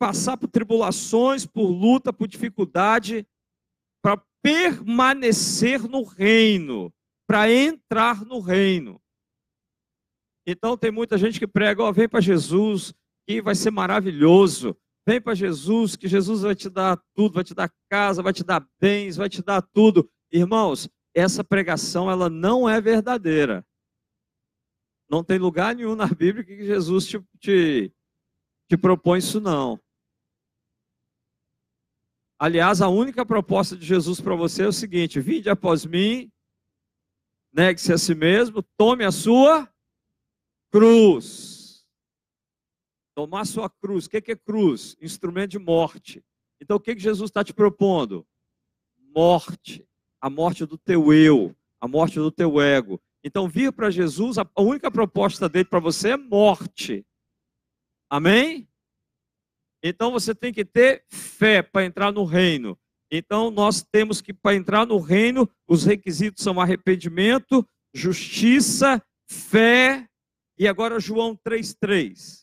Passar 0.02 0.36
por 0.36 0.48
tribulações, 0.48 1.46
por 1.46 1.70
luta, 1.70 2.12
por 2.12 2.26
dificuldade, 2.26 3.24
para 4.02 4.20
permanecer 4.42 5.80
no 5.88 6.02
reino, 6.02 6.92
para 7.24 7.48
entrar 7.48 8.24
no 8.24 8.40
reino. 8.40 9.00
Então 10.44 10.76
tem 10.76 10.90
muita 10.90 11.16
gente 11.16 11.38
que 11.38 11.46
prega, 11.46 11.84
ó, 11.84 11.88
oh, 11.88 11.92
vem 11.92 12.08
para 12.08 12.20
Jesus, 12.20 12.92
que 13.28 13.40
vai 13.40 13.54
ser 13.54 13.70
maravilhoso. 13.70 14.76
Vem 15.06 15.20
para 15.20 15.36
Jesus, 15.36 15.94
que 15.94 16.08
Jesus 16.08 16.40
vai 16.40 16.56
te 16.56 16.68
dar 16.68 17.00
tudo, 17.14 17.34
vai 17.34 17.44
te 17.44 17.54
dar 17.54 17.72
casa, 17.88 18.24
vai 18.24 18.32
te 18.32 18.42
dar 18.42 18.68
bens, 18.80 19.14
vai 19.14 19.28
te 19.28 19.40
dar 19.40 19.62
tudo. 19.62 20.10
Irmãos, 20.32 20.90
essa 21.14 21.44
pregação 21.44 22.10
ela 22.10 22.28
não 22.28 22.68
é 22.68 22.80
verdadeira. 22.80 23.64
Não 25.08 25.22
tem 25.22 25.38
lugar 25.38 25.76
nenhum 25.76 25.94
na 25.94 26.08
Bíblia 26.08 26.42
que 26.42 26.66
Jesus 26.66 27.06
te, 27.06 27.24
te, 27.38 27.92
te 28.68 28.76
propõe 28.76 29.20
isso 29.20 29.40
não. 29.40 29.80
Aliás, 32.42 32.82
a 32.82 32.88
única 32.88 33.24
proposta 33.24 33.76
de 33.76 33.86
Jesus 33.86 34.20
para 34.20 34.34
você 34.34 34.64
é 34.64 34.66
o 34.66 34.72
seguinte: 34.72 35.20
vinde 35.20 35.48
após 35.48 35.86
mim, 35.86 36.28
negue-se 37.52 37.92
a 37.92 37.96
si 37.96 38.16
mesmo, 38.16 38.64
tome 38.76 39.04
a 39.04 39.12
sua 39.12 39.72
cruz. 40.68 41.86
Tomar 43.14 43.44
sua 43.44 43.70
cruz. 43.70 44.06
O 44.06 44.10
que 44.10 44.32
é 44.32 44.34
cruz? 44.34 44.96
Instrumento 45.00 45.52
de 45.52 45.60
morte. 45.60 46.20
Então 46.60 46.78
o 46.78 46.80
que 46.80 46.98
Jesus 46.98 47.30
está 47.30 47.44
te 47.44 47.54
propondo? 47.54 48.26
Morte. 49.14 49.88
A 50.20 50.28
morte 50.28 50.66
do 50.66 50.76
teu 50.76 51.12
eu, 51.12 51.54
a 51.80 51.86
morte 51.86 52.16
do 52.16 52.32
teu 52.32 52.60
ego. 52.60 53.00
Então 53.22 53.48
vir 53.48 53.72
para 53.72 53.88
Jesus, 53.88 54.36
a 54.36 54.48
única 54.58 54.90
proposta 54.90 55.48
dele 55.48 55.66
para 55.66 55.78
você 55.78 56.14
é 56.14 56.16
morte. 56.16 57.06
Amém? 58.10 58.68
Então 59.82 60.12
você 60.12 60.34
tem 60.34 60.52
que 60.52 60.64
ter 60.64 61.04
fé 61.10 61.62
para 61.62 61.84
entrar 61.84 62.12
no 62.12 62.24
reino. 62.24 62.78
Então 63.10 63.50
nós 63.50 63.82
temos 63.82 64.20
que, 64.20 64.32
para 64.32 64.56
entrar 64.56 64.86
no 64.86 64.98
reino, 64.98 65.48
os 65.68 65.84
requisitos 65.84 66.42
são 66.42 66.60
arrependimento, 66.60 67.66
justiça, 67.92 69.02
fé. 69.28 70.08
E 70.56 70.68
agora 70.68 71.00
João 71.00 71.36
3,3. 71.36 72.42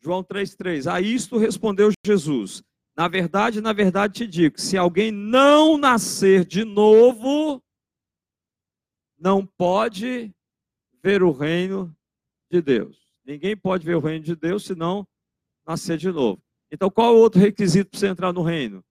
João 0.00 0.22
3,3. 0.22 0.92
A 0.92 1.00
isto 1.00 1.38
respondeu 1.38 1.90
Jesus: 2.04 2.62
Na 2.96 3.08
verdade, 3.08 3.60
na 3.60 3.72
verdade 3.72 4.14
te 4.14 4.26
digo: 4.26 4.60
se 4.60 4.76
alguém 4.76 5.10
não 5.10 5.78
nascer 5.78 6.44
de 6.44 6.64
novo, 6.64 7.62
não 9.18 9.44
pode 9.44 10.32
ver 11.02 11.22
o 11.22 11.32
reino 11.32 11.94
de 12.50 12.62
Deus. 12.62 13.12
Ninguém 13.24 13.56
pode 13.56 13.84
ver 13.84 13.96
o 13.96 14.00
reino 14.00 14.24
de 14.24 14.36
Deus 14.36 14.64
se 14.64 14.74
não 14.74 15.06
nascer 15.68 15.98
de 15.98 16.10
novo. 16.10 16.42
Então, 16.72 16.90
qual 16.90 17.12
é 17.12 17.16
o 17.16 17.20
outro 17.20 17.38
requisito 17.38 17.90
para 17.90 18.00
você 18.00 18.06
entrar 18.08 18.32
no 18.32 18.42
reino? 18.42 18.82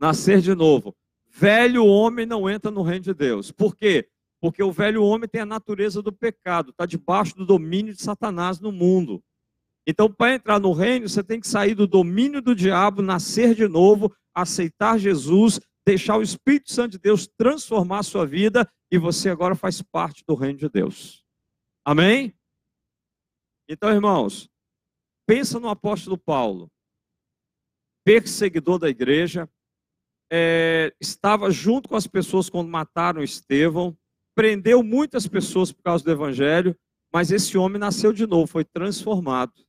Nascer 0.00 0.40
de 0.40 0.54
novo. 0.54 0.94
Velho 1.28 1.84
homem 1.84 2.24
não 2.24 2.48
entra 2.48 2.70
no 2.70 2.82
reino 2.82 3.04
de 3.04 3.14
Deus. 3.14 3.50
Por 3.50 3.74
quê? 3.74 4.08
Porque 4.40 4.62
o 4.62 4.70
velho 4.70 5.02
homem 5.02 5.28
tem 5.28 5.40
a 5.40 5.46
natureza 5.46 6.00
do 6.00 6.12
pecado, 6.12 6.70
está 6.70 6.86
debaixo 6.86 7.34
do 7.34 7.44
domínio 7.44 7.92
de 7.92 8.00
Satanás 8.00 8.60
no 8.60 8.70
mundo. 8.70 9.22
Então, 9.86 10.10
para 10.10 10.34
entrar 10.34 10.60
no 10.60 10.72
reino, 10.72 11.08
você 11.08 11.22
tem 11.22 11.40
que 11.40 11.48
sair 11.48 11.74
do 11.74 11.86
domínio 11.86 12.40
do 12.40 12.54
diabo, 12.54 13.02
nascer 13.02 13.54
de 13.54 13.66
novo, 13.66 14.14
aceitar 14.34 14.98
Jesus, 14.98 15.60
deixar 15.84 16.16
o 16.16 16.22
Espírito 16.22 16.72
Santo 16.72 16.92
de 16.92 16.98
Deus 16.98 17.26
transformar 17.26 17.98
a 17.98 18.04
sua 18.04 18.24
vida 18.24 18.68
e 18.90 18.98
você 18.98 19.28
agora 19.28 19.54
faz 19.54 19.82
parte 19.82 20.24
do 20.26 20.34
reino 20.34 20.58
de 20.58 20.68
Deus. 20.68 21.24
Amém? 21.84 22.34
Então, 23.68 23.90
irmãos, 23.90 24.48
pensa 25.26 25.58
no 25.60 25.68
apóstolo 25.68 26.18
Paulo, 26.18 26.70
perseguidor 28.04 28.78
da 28.78 28.88
igreja, 28.88 29.48
é, 30.32 30.94
estava 31.00 31.50
junto 31.50 31.88
com 31.88 31.96
as 31.96 32.06
pessoas 32.06 32.50
quando 32.50 32.68
mataram 32.68 33.22
Estevão, 33.22 33.96
prendeu 34.34 34.82
muitas 34.82 35.26
pessoas 35.26 35.70
por 35.70 35.82
causa 35.82 36.04
do 36.04 36.10
evangelho, 36.10 36.76
mas 37.12 37.30
esse 37.30 37.56
homem 37.56 37.78
nasceu 37.78 38.12
de 38.12 38.26
novo, 38.26 38.46
foi 38.46 38.64
transformado 38.64 39.64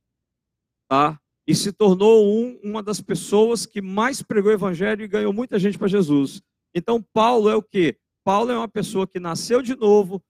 tá? 0.88 1.18
E 1.46 1.54
se 1.54 1.72
tornou 1.72 2.26
um, 2.26 2.58
uma 2.62 2.82
das 2.82 3.00
pessoas 3.00 3.66
que 3.66 3.80
mais 3.80 4.22
pregou 4.22 4.50
o 4.50 4.54
evangelho 4.54 5.04
e 5.04 5.08
ganhou 5.08 5.32
muita 5.32 5.58
gente 5.58 5.78
para 5.78 5.88
Jesus. 5.88 6.42
Então, 6.74 7.04
Paulo 7.12 7.48
é 7.48 7.54
o 7.54 7.62
quê? 7.62 7.98
Paulo 8.24 8.50
é 8.50 8.58
uma 8.58 8.68
pessoa 8.68 9.06
que 9.06 9.20
nasceu 9.20 9.62
de 9.62 9.76
novo, 9.76 10.22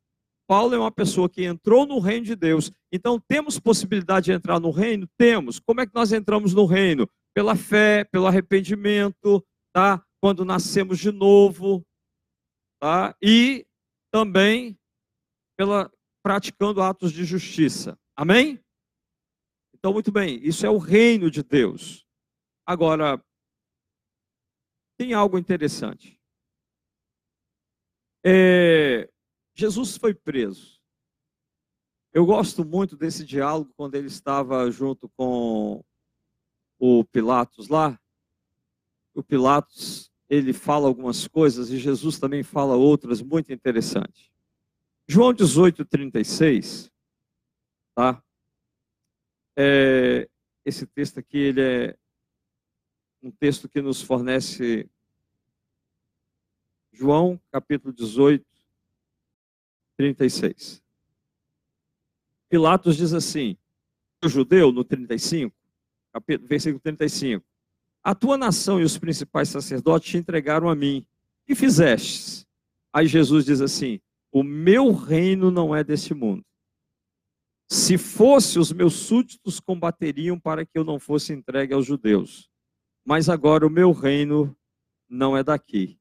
Paulo 0.47 0.75
é 0.75 0.79
uma 0.79 0.93
pessoa 0.93 1.29
que 1.29 1.45
entrou 1.45 1.87
no 1.87 1.99
reino 1.99 2.27
de 2.27 2.37
Deus. 2.37 2.71
Então, 2.93 3.21
temos 3.21 3.59
possibilidade 3.59 4.27
de 4.27 4.33
entrar 4.33 4.61
no 4.61 4.71
reino? 4.71 5.09
Temos. 5.19 5.59
Como 5.59 5.81
é 5.81 5.87
que 5.87 5.95
nós 5.95 6.13
entramos 6.13 6.55
no 6.55 6.65
reino? 6.67 7.09
Pela 7.35 7.57
fé, 7.57 8.05
pelo 8.05 8.27
arrependimento, 8.27 9.45
tá? 9.73 10.05
Quando 10.21 10.45
nascemos 10.45 10.99
de 10.99 11.11
novo, 11.11 11.85
tá? 12.81 13.15
E 13.21 13.67
também 14.13 14.79
pela 15.57 15.91
praticando 16.23 16.83
atos 16.83 17.13
de 17.13 17.25
justiça. 17.25 17.99
Amém? 18.17 18.61
Então, 19.75 19.93
muito 19.93 20.11
bem, 20.11 20.41
isso 20.43 20.67
é 20.67 20.71
o 20.71 20.79
reino 20.79 21.31
de 21.31 21.43
Deus. 21.43 22.05
Agora, 22.67 23.23
tem 24.99 25.13
algo 25.13 25.39
interessante. 25.39 26.19
É, 28.25 29.09
Jesus 29.57 29.97
foi 29.97 30.13
preso. 30.13 30.79
Eu 32.13 32.27
gosto 32.27 32.63
muito 32.63 32.95
desse 32.95 33.25
diálogo 33.25 33.73
quando 33.75 33.95
ele 33.95 34.07
estava 34.07 34.71
junto 34.71 35.09
com 35.17 35.83
o 36.79 37.05
Pilatos 37.07 37.69
lá. 37.69 37.99
O 39.15 39.23
Pilatos, 39.23 40.13
ele 40.29 40.53
fala 40.53 40.87
algumas 40.87 41.27
coisas 41.27 41.71
e 41.71 41.79
Jesus 41.79 42.19
também 42.19 42.43
fala 42.43 42.77
outras 42.77 43.23
muito 43.23 43.51
interessantes. 43.51 44.31
João 45.09 45.33
18, 45.33 45.87
36, 45.87 46.93
tá? 47.95 48.23
É, 49.57 50.29
esse 50.67 50.87
texto 50.87 51.19
aqui 51.19 51.39
ele 51.39 51.63
é 51.63 51.99
um 53.23 53.31
texto 53.31 53.71
que 53.71 53.81
nos 53.81 54.03
fornece 54.03 54.87
João, 56.93 57.41
capítulo 57.51 57.95
18, 57.95 58.56
36. 59.97 60.83
Pilatos 62.49 62.97
diz 62.97 63.13
assim: 63.13 63.57
o 64.25 64.29
judeu, 64.29 64.73
no 64.73 64.85
35, 64.85 65.55
capítulo, 66.13 66.49
versículo 66.49 66.81
35. 66.81 67.45
A 68.03 68.15
tua 68.15 68.37
nação 68.37 68.81
e 68.81 68.85
os 68.85 68.97
principais 68.99 69.49
sacerdotes 69.49 70.11
te 70.11 70.17
entregaram 70.17 70.69
a 70.69 70.75
mim. 70.75 71.07
que 71.47 71.55
fizestes? 71.55 72.47
Aí 72.93 73.07
Jesus 73.07 73.45
diz 73.45 73.61
assim: 73.61 74.01
O 74.33 74.43
meu 74.43 74.93
reino 74.93 75.51
não 75.51 75.75
é 75.75 75.83
deste 75.83 76.15
mundo. 76.15 76.45
Se 77.69 77.99
fosse, 77.99 78.59
os 78.59 78.73
meus 78.73 78.95
súditos 78.95 79.59
combateriam 79.59 80.39
para 80.39 80.65
que 80.65 80.79
eu 80.79 80.85
não 80.85 81.01
fosse 81.01 81.33
entregue 81.33 81.75
aos 81.75 81.85
judeus. 81.85 82.49
Mas 83.05 83.29
agora 83.29 83.67
o 83.67 83.71
meu 83.71 83.93
reino 83.93 84.57
não 85.09 85.37
é 85.37 85.43
daqui. 85.43 85.99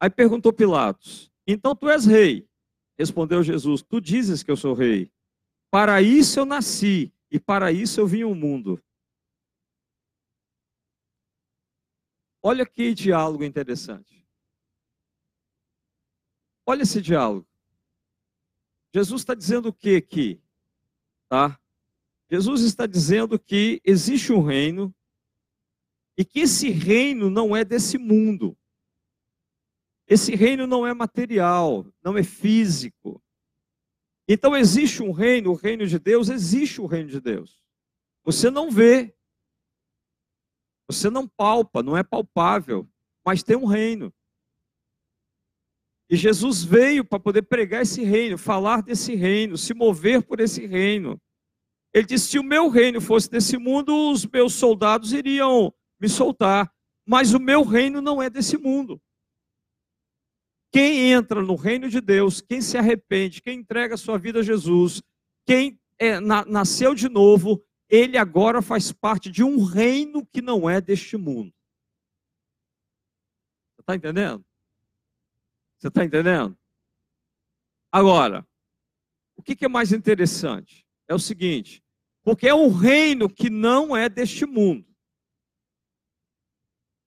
Aí 0.00 0.10
perguntou 0.10 0.52
Pilatos: 0.52 1.30
Então 1.46 1.76
tu 1.76 1.88
és 1.88 2.06
rei? 2.06 2.49
Respondeu 3.00 3.42
Jesus: 3.42 3.80
Tu 3.80 3.98
dizes 3.98 4.42
que 4.42 4.50
eu 4.50 4.56
sou 4.58 4.74
rei. 4.74 5.10
Para 5.70 6.02
isso 6.02 6.38
eu 6.38 6.44
nasci 6.44 7.10
e 7.30 7.40
para 7.40 7.72
isso 7.72 7.98
eu 7.98 8.06
vim 8.06 8.20
ao 8.20 8.34
mundo. 8.34 8.78
Olha 12.42 12.66
que 12.66 12.92
diálogo 12.92 13.42
interessante. 13.42 14.22
Olha 16.66 16.82
esse 16.82 17.00
diálogo. 17.00 17.48
Jesus 18.94 19.22
está 19.22 19.34
dizendo 19.34 19.70
o 19.70 19.72
que 19.72 19.96
aqui? 19.96 20.42
Tá? 21.30 21.58
Jesus 22.30 22.60
está 22.60 22.86
dizendo 22.86 23.38
que 23.38 23.80
existe 23.82 24.30
um 24.30 24.42
reino 24.42 24.94
e 26.18 26.24
que 26.24 26.40
esse 26.40 26.68
reino 26.68 27.30
não 27.30 27.56
é 27.56 27.64
desse 27.64 27.96
mundo. 27.96 28.58
Esse 30.10 30.34
reino 30.34 30.66
não 30.66 30.84
é 30.84 30.92
material, 30.92 31.86
não 32.02 32.18
é 32.18 32.24
físico. 32.24 33.22
Então 34.28 34.56
existe 34.56 35.04
um 35.04 35.12
reino, 35.12 35.52
o 35.52 35.54
reino 35.54 35.86
de 35.86 36.00
Deus, 36.00 36.28
existe 36.28 36.80
o 36.80 36.86
reino 36.86 37.08
de 37.08 37.20
Deus. 37.20 37.62
Você 38.24 38.50
não 38.50 38.72
vê, 38.72 39.14
você 40.88 41.08
não 41.08 41.28
palpa, 41.28 41.80
não 41.80 41.96
é 41.96 42.02
palpável, 42.02 42.90
mas 43.24 43.44
tem 43.44 43.56
um 43.56 43.66
reino. 43.66 44.12
E 46.10 46.16
Jesus 46.16 46.64
veio 46.64 47.04
para 47.04 47.20
poder 47.20 47.42
pregar 47.42 47.82
esse 47.82 48.02
reino, 48.02 48.36
falar 48.36 48.82
desse 48.82 49.14
reino, 49.14 49.56
se 49.56 49.72
mover 49.72 50.24
por 50.24 50.40
esse 50.40 50.66
reino. 50.66 51.20
Ele 51.94 52.04
disse: 52.04 52.30
se 52.30 52.38
o 52.40 52.42
meu 52.42 52.68
reino 52.68 53.00
fosse 53.00 53.30
desse 53.30 53.56
mundo, 53.56 54.10
os 54.10 54.26
meus 54.26 54.54
soldados 54.54 55.12
iriam 55.12 55.72
me 56.00 56.08
soltar. 56.08 56.74
Mas 57.06 57.32
o 57.32 57.38
meu 57.38 57.62
reino 57.62 58.00
não 58.02 58.20
é 58.20 58.28
desse 58.28 58.58
mundo. 58.58 59.00
Quem 60.72 61.10
entra 61.10 61.42
no 61.42 61.56
reino 61.56 61.88
de 61.88 62.00
Deus, 62.00 62.40
quem 62.40 62.60
se 62.60 62.78
arrepende, 62.78 63.42
quem 63.42 63.58
entrega 63.58 63.96
sua 63.96 64.18
vida 64.18 64.40
a 64.40 64.42
Jesus, 64.42 65.02
quem 65.44 65.80
é, 65.98 66.20
na, 66.20 66.44
nasceu 66.44 66.94
de 66.94 67.08
novo, 67.08 67.64
ele 67.88 68.16
agora 68.16 68.62
faz 68.62 68.92
parte 68.92 69.30
de 69.30 69.42
um 69.42 69.64
reino 69.64 70.24
que 70.26 70.40
não 70.40 70.70
é 70.70 70.80
deste 70.80 71.16
mundo. 71.16 71.52
Você 73.74 73.82
está 73.82 73.96
entendendo? 73.96 74.44
Você 75.78 75.88
está 75.88 76.04
entendendo? 76.04 76.56
Agora, 77.90 78.46
o 79.36 79.42
que, 79.42 79.56
que 79.56 79.64
é 79.64 79.68
mais 79.68 79.92
interessante? 79.92 80.86
É 81.08 81.14
o 81.14 81.18
seguinte: 81.18 81.82
porque 82.22 82.46
é 82.46 82.54
um 82.54 82.68
reino 82.68 83.28
que 83.28 83.50
não 83.50 83.96
é 83.96 84.08
deste 84.08 84.46
mundo. 84.46 84.86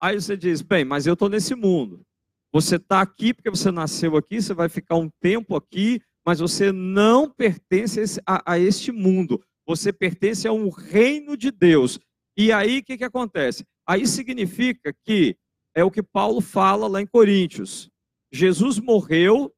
Aí 0.02 0.20
você 0.20 0.36
diz, 0.36 0.62
bem, 0.62 0.84
mas 0.84 1.08
eu 1.08 1.14
estou 1.14 1.30
nesse 1.30 1.56
mundo. 1.56 2.06
Você 2.54 2.76
está 2.76 3.02
aqui 3.02 3.34
porque 3.34 3.50
você 3.50 3.72
nasceu 3.72 4.16
aqui, 4.16 4.40
você 4.40 4.54
vai 4.54 4.70
ficar 4.70 4.96
um 4.96 5.10
tempo 5.20 5.56
aqui, 5.56 6.00
mas 6.24 6.40
você 6.40 6.72
não 6.72 7.28
pertence 7.28 8.22
a, 8.28 8.54
a 8.54 8.60
este 8.60 8.92
mundo. 8.92 9.44
Você 9.66 9.92
pertence 9.92 10.48
a 10.48 10.54
um 10.54 10.70
reino 10.70 11.36
de 11.36 11.50
Deus. 11.50 12.00
E 12.38 12.52
aí 12.52 12.80
o 12.80 12.84
que, 12.84 12.98
que 12.98 13.04
acontece? 13.04 13.66
Aí 13.88 14.06
significa 14.06 14.94
que 15.04 15.36
é 15.76 15.84
o 15.84 15.90
que 15.90 16.04
Paulo 16.04 16.42
fala 16.42 16.88
lá 16.88 17.02
em 17.02 17.08
Coríntios. 17.08 17.90
Jesus 18.32 18.80
morreu, 18.80 19.52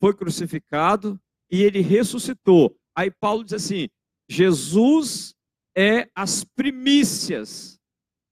foi 0.00 0.14
crucificado 0.14 1.20
e 1.50 1.62
ele 1.62 1.80
ressuscitou. 1.80 2.74
Aí 2.96 3.10
Paulo 3.10 3.44
diz 3.44 3.54
assim: 3.54 3.88
Jesus 4.28 5.34
é 5.76 6.08
as 6.14 6.44
primícias 6.44 7.78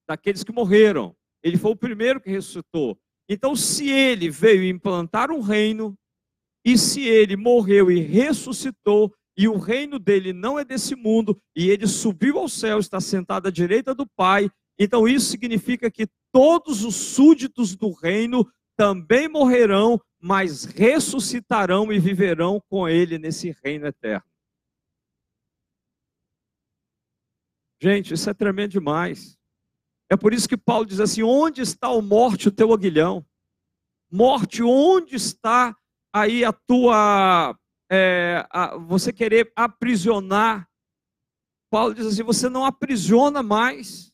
daqueles 0.08 0.42
que 0.42 0.52
morreram. 0.52 1.14
Ele 1.42 1.58
foi 1.58 1.72
o 1.72 1.76
primeiro 1.76 2.20
que 2.20 2.30
ressuscitou. 2.30 2.98
Então, 3.28 3.54
se 3.54 3.90
ele 3.90 4.30
veio 4.30 4.64
implantar 4.64 5.30
um 5.30 5.40
reino, 5.40 5.96
e 6.64 6.78
se 6.78 7.02
ele 7.02 7.36
morreu 7.36 7.90
e 7.90 8.00
ressuscitou, 8.00 9.14
e 9.36 9.46
o 9.46 9.56
reino 9.56 9.98
dele 9.98 10.32
não 10.32 10.58
é 10.58 10.64
desse 10.64 10.96
mundo, 10.96 11.40
e 11.54 11.70
ele 11.70 11.86
subiu 11.86 12.38
ao 12.38 12.48
céu, 12.48 12.78
está 12.78 13.00
sentado 13.00 13.46
à 13.46 13.50
direita 13.50 13.94
do 13.94 14.06
Pai, 14.06 14.50
então 14.78 15.06
isso 15.06 15.26
significa 15.26 15.90
que 15.90 16.08
todos 16.32 16.84
os 16.84 16.94
súditos 16.94 17.76
do 17.76 17.92
reino 17.92 18.50
também 18.76 19.28
morrerão, 19.28 20.00
mas 20.20 20.64
ressuscitarão 20.64 21.92
e 21.92 21.98
viverão 21.98 22.60
com 22.68 22.88
ele 22.88 23.18
nesse 23.18 23.56
reino 23.62 23.86
eterno. 23.86 24.26
Gente, 27.80 28.14
isso 28.14 28.28
é 28.28 28.34
tremendo 28.34 28.72
demais. 28.72 29.37
É 30.10 30.16
por 30.16 30.32
isso 30.32 30.48
que 30.48 30.56
Paulo 30.56 30.86
diz 30.86 31.00
assim: 31.00 31.22
onde 31.22 31.60
está 31.60 31.90
o 31.90 32.00
morte, 32.00 32.48
o 32.48 32.52
teu 32.52 32.72
aguilhão? 32.72 33.24
Morte, 34.10 34.62
onde 34.62 35.16
está 35.16 35.76
aí 36.12 36.44
a 36.44 36.52
tua. 36.52 37.56
É, 37.90 38.46
a, 38.50 38.76
você 38.76 39.12
querer 39.12 39.52
aprisionar? 39.54 40.68
Paulo 41.70 41.94
diz 41.94 42.06
assim: 42.06 42.22
você 42.22 42.48
não 42.48 42.64
aprisiona 42.64 43.42
mais. 43.42 44.12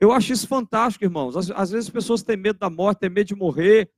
Eu 0.00 0.10
acho 0.10 0.32
isso 0.32 0.48
fantástico, 0.48 1.04
irmãos. 1.04 1.36
Às, 1.36 1.50
às 1.52 1.70
vezes 1.70 1.86
as 1.86 1.92
pessoas 1.92 2.24
têm 2.24 2.36
medo 2.36 2.58
da 2.58 2.68
morte, 2.68 2.98
têm 2.98 3.10
medo 3.10 3.28
de 3.28 3.36
morrer. 3.36 3.90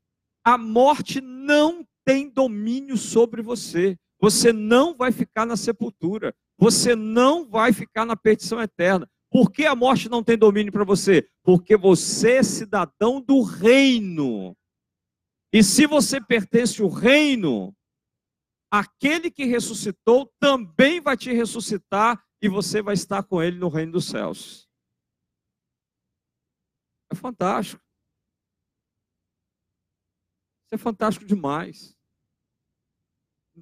A 0.45 0.59
morte 0.59 1.23
não 1.23 1.87
tem 2.05 2.29
domínio 2.29 2.99
sobre 2.99 3.41
você. 3.41 3.97
Você 4.21 4.53
não 4.53 4.95
vai 4.95 5.11
ficar 5.11 5.47
na 5.47 5.57
sepultura. 5.57 6.35
Você 6.59 6.95
não 6.95 7.49
vai 7.49 7.73
ficar 7.73 8.05
na 8.05 8.15
perdição 8.15 8.61
eterna. 8.61 9.09
Por 9.35 9.51
que 9.51 9.67
a 9.67 9.75
morte 9.75 10.09
não 10.09 10.23
tem 10.23 10.39
domínio 10.39 10.71
para 10.71 10.85
você? 10.85 11.29
Porque 11.43 11.77
você 11.77 12.37
é 12.37 12.43
cidadão 12.45 13.21
do 13.21 13.43
reino. 13.43 14.57
E 15.53 15.61
se 15.61 15.89
você 15.89 16.21
pertence 16.21 16.81
ao 16.81 16.89
reino, 16.89 17.77
aquele 18.71 19.33
que 19.33 19.45
ressuscitou 19.45 20.33
também 20.39 21.01
vai 21.01 21.17
te 21.17 21.33
ressuscitar 21.33 22.25
e 22.41 22.49
você 22.49 22.81
vai 22.81 22.95
estar 22.95 23.25
com 23.25 23.43
ele 23.43 23.59
no 23.59 23.69
reino 23.69 23.91
dos 23.91 24.05
céus. 24.05 24.69
É 27.11 27.17
fantástico. 27.17 27.83
Isso 30.67 30.75
é 30.75 30.79
fantástico 30.79 31.27
demais. 31.27 31.99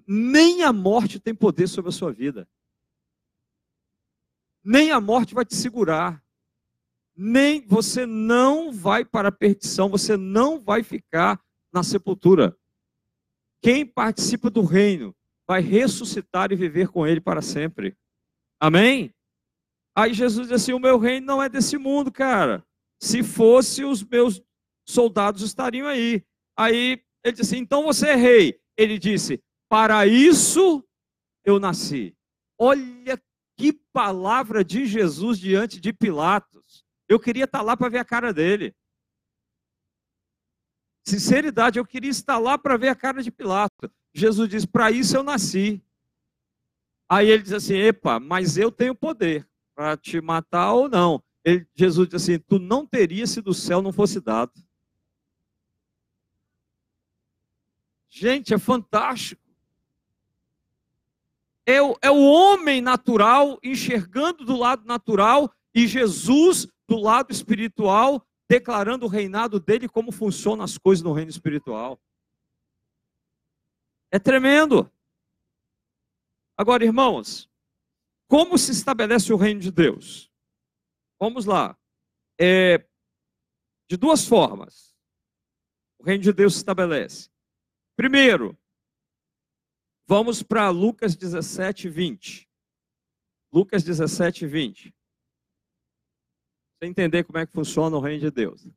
Nem 0.06 0.64
a 0.64 0.70
morte 0.70 1.18
tem 1.18 1.34
poder 1.34 1.66
sobre 1.66 1.88
a 1.88 1.92
sua 1.92 2.12
vida. 2.12 2.46
Nem 4.64 4.92
a 4.92 5.00
morte 5.00 5.34
vai 5.34 5.44
te 5.44 5.54
segurar. 5.54 6.22
Nem 7.16 7.66
você 7.66 8.06
não 8.06 8.72
vai 8.72 9.04
para 9.04 9.28
a 9.28 9.32
perdição, 9.32 9.88
você 9.88 10.16
não 10.16 10.60
vai 10.60 10.82
ficar 10.82 11.42
na 11.72 11.82
sepultura. 11.82 12.56
Quem 13.62 13.84
participa 13.86 14.50
do 14.50 14.64
reino 14.64 15.14
vai 15.46 15.60
ressuscitar 15.60 16.50
e 16.52 16.56
viver 16.56 16.88
com 16.88 17.06
ele 17.06 17.20
para 17.20 17.42
sempre. 17.42 17.96
Amém? 18.60 19.14
Aí 19.96 20.14
Jesus 20.14 20.48
diz 20.48 20.62
assim: 20.62 20.72
O 20.72 20.78
meu 20.78 20.98
reino 20.98 21.26
não 21.26 21.42
é 21.42 21.48
desse 21.48 21.76
mundo, 21.76 22.10
cara. 22.10 22.64
Se 23.00 23.22
fosse, 23.22 23.84
os 23.84 24.02
meus 24.02 24.42
soldados 24.88 25.42
estariam 25.42 25.86
aí. 25.86 26.24
Aí 26.56 27.02
ele 27.24 27.36
disse: 27.36 27.56
Então 27.56 27.82
você 27.82 28.08
é 28.08 28.14
rei. 28.14 28.60
Ele 28.76 28.98
disse: 28.98 29.42
Para 29.68 30.06
isso 30.06 30.84
eu 31.44 31.60
nasci. 31.60 32.16
Olha 32.58 33.20
que 33.56 33.72
palavra 33.92 34.64
de 34.64 34.86
Jesus 34.86 35.38
diante 35.38 35.80
de 35.80 35.92
Pilatos. 35.92 36.84
Eu 37.08 37.20
queria 37.20 37.44
estar 37.44 37.62
lá 37.62 37.76
para 37.76 37.88
ver 37.88 37.98
a 37.98 38.04
cara 38.04 38.32
dele. 38.32 38.74
Sinceridade, 41.04 41.78
eu 41.78 41.84
queria 41.84 42.10
estar 42.10 42.38
lá 42.38 42.56
para 42.56 42.76
ver 42.76 42.88
a 42.88 42.94
cara 42.94 43.22
de 43.22 43.30
Pilatos. 43.30 43.90
Jesus 44.14 44.48
diz: 44.48 44.64
Para 44.64 44.90
isso 44.90 45.16
eu 45.16 45.22
nasci. 45.22 45.82
Aí 47.08 47.28
ele 47.28 47.42
diz 47.42 47.52
assim: 47.52 47.74
Epa, 47.74 48.20
mas 48.20 48.56
eu 48.56 48.70
tenho 48.70 48.94
poder 48.94 49.48
para 49.74 49.96
te 49.96 50.20
matar 50.20 50.72
ou 50.72 50.88
não. 50.88 51.22
Ele, 51.44 51.66
Jesus 51.74 52.08
disse 52.08 52.32
assim: 52.32 52.44
Tu 52.46 52.58
não 52.58 52.86
terias 52.86 53.30
se 53.30 53.40
do 53.40 53.52
céu 53.52 53.82
não 53.82 53.92
fosse 53.92 54.20
dado. 54.20 54.52
Gente, 58.08 58.54
é 58.54 58.58
fantástico. 58.58 59.41
É 61.66 61.80
o, 61.80 61.96
é 62.02 62.10
o 62.10 62.20
homem 62.20 62.80
natural 62.80 63.58
enxergando 63.62 64.44
do 64.44 64.56
lado 64.56 64.84
natural 64.84 65.52
e 65.74 65.86
Jesus 65.86 66.66
do 66.88 66.96
lado 66.96 67.32
espiritual, 67.32 68.26
declarando 68.48 69.06
o 69.06 69.08
reinado 69.08 69.60
dele, 69.60 69.88
como 69.88 70.12
funcionam 70.12 70.64
as 70.64 70.76
coisas 70.76 71.02
no 71.02 71.12
reino 71.12 71.30
espiritual. 71.30 72.00
É 74.10 74.18
tremendo. 74.18 74.92
Agora, 76.56 76.84
irmãos, 76.84 77.48
como 78.28 78.58
se 78.58 78.72
estabelece 78.72 79.32
o 79.32 79.36
reino 79.36 79.60
de 79.60 79.70
Deus? 79.70 80.30
Vamos 81.18 81.46
lá. 81.46 81.78
É, 82.38 82.84
de 83.88 83.96
duas 83.96 84.26
formas. 84.26 84.94
O 85.98 86.04
reino 86.04 86.22
de 86.22 86.32
Deus 86.32 86.54
se 86.54 86.58
estabelece. 86.58 87.30
Primeiro, 87.96 88.58
Vamos 90.14 90.42
para 90.42 90.68
Lucas 90.68 91.16
17, 91.16 91.88
20. 91.88 92.46
Lucas 93.50 93.82
17, 93.82 94.46
20. 94.46 94.94
Você 96.74 96.86
entender 96.86 97.24
como 97.24 97.38
é 97.38 97.46
que 97.46 97.52
funciona 97.54 97.96
o 97.96 98.00
reino 98.00 98.20
de 98.20 98.30
Deus. 98.30 98.68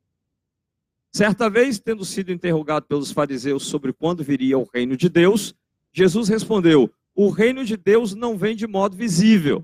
Certa 1.12 1.50
vez, 1.50 1.78
tendo 1.78 2.06
sido 2.06 2.32
interrogado 2.32 2.86
pelos 2.86 3.12
fariseus 3.12 3.66
sobre 3.66 3.92
quando 3.92 4.24
viria 4.24 4.56
o 4.56 4.66
reino 4.72 4.96
de 4.96 5.10
Deus, 5.10 5.54
Jesus 5.92 6.30
respondeu: 6.30 6.90
O 7.14 7.28
reino 7.28 7.66
de 7.66 7.76
Deus 7.76 8.14
não 8.14 8.38
vem 8.38 8.56
de 8.56 8.66
modo 8.66 8.96
visível. 8.96 9.62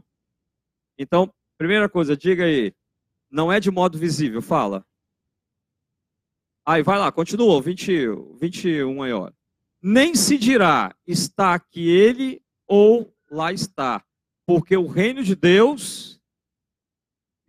Então, 0.99 1.33
primeira 1.57 1.89
coisa, 1.89 2.15
diga 2.15 2.45
aí, 2.45 2.75
não 3.31 3.51
é 3.51 3.59
de 3.59 3.71
modo 3.71 3.97
visível, 3.97 4.43
fala. 4.43 4.85
Aí, 6.67 6.83
vai 6.83 6.99
lá, 6.99 7.11
continua, 7.11 7.63
20, 7.63 8.09
21 8.39 9.03
aí, 9.05 9.13
ó. 9.15 9.33
Nem 9.83 10.15
se 10.15 10.39
dirá, 10.39 10.97
está 11.05 11.55
aqui 11.55 11.89
ele 11.89 12.41
ou 12.69 13.13
lá 13.29 13.53
está, 13.53 14.07
porque 14.47 14.77
o 14.77 14.87
reino 14.87 15.25
de 15.25 15.35
Deus 15.35 16.21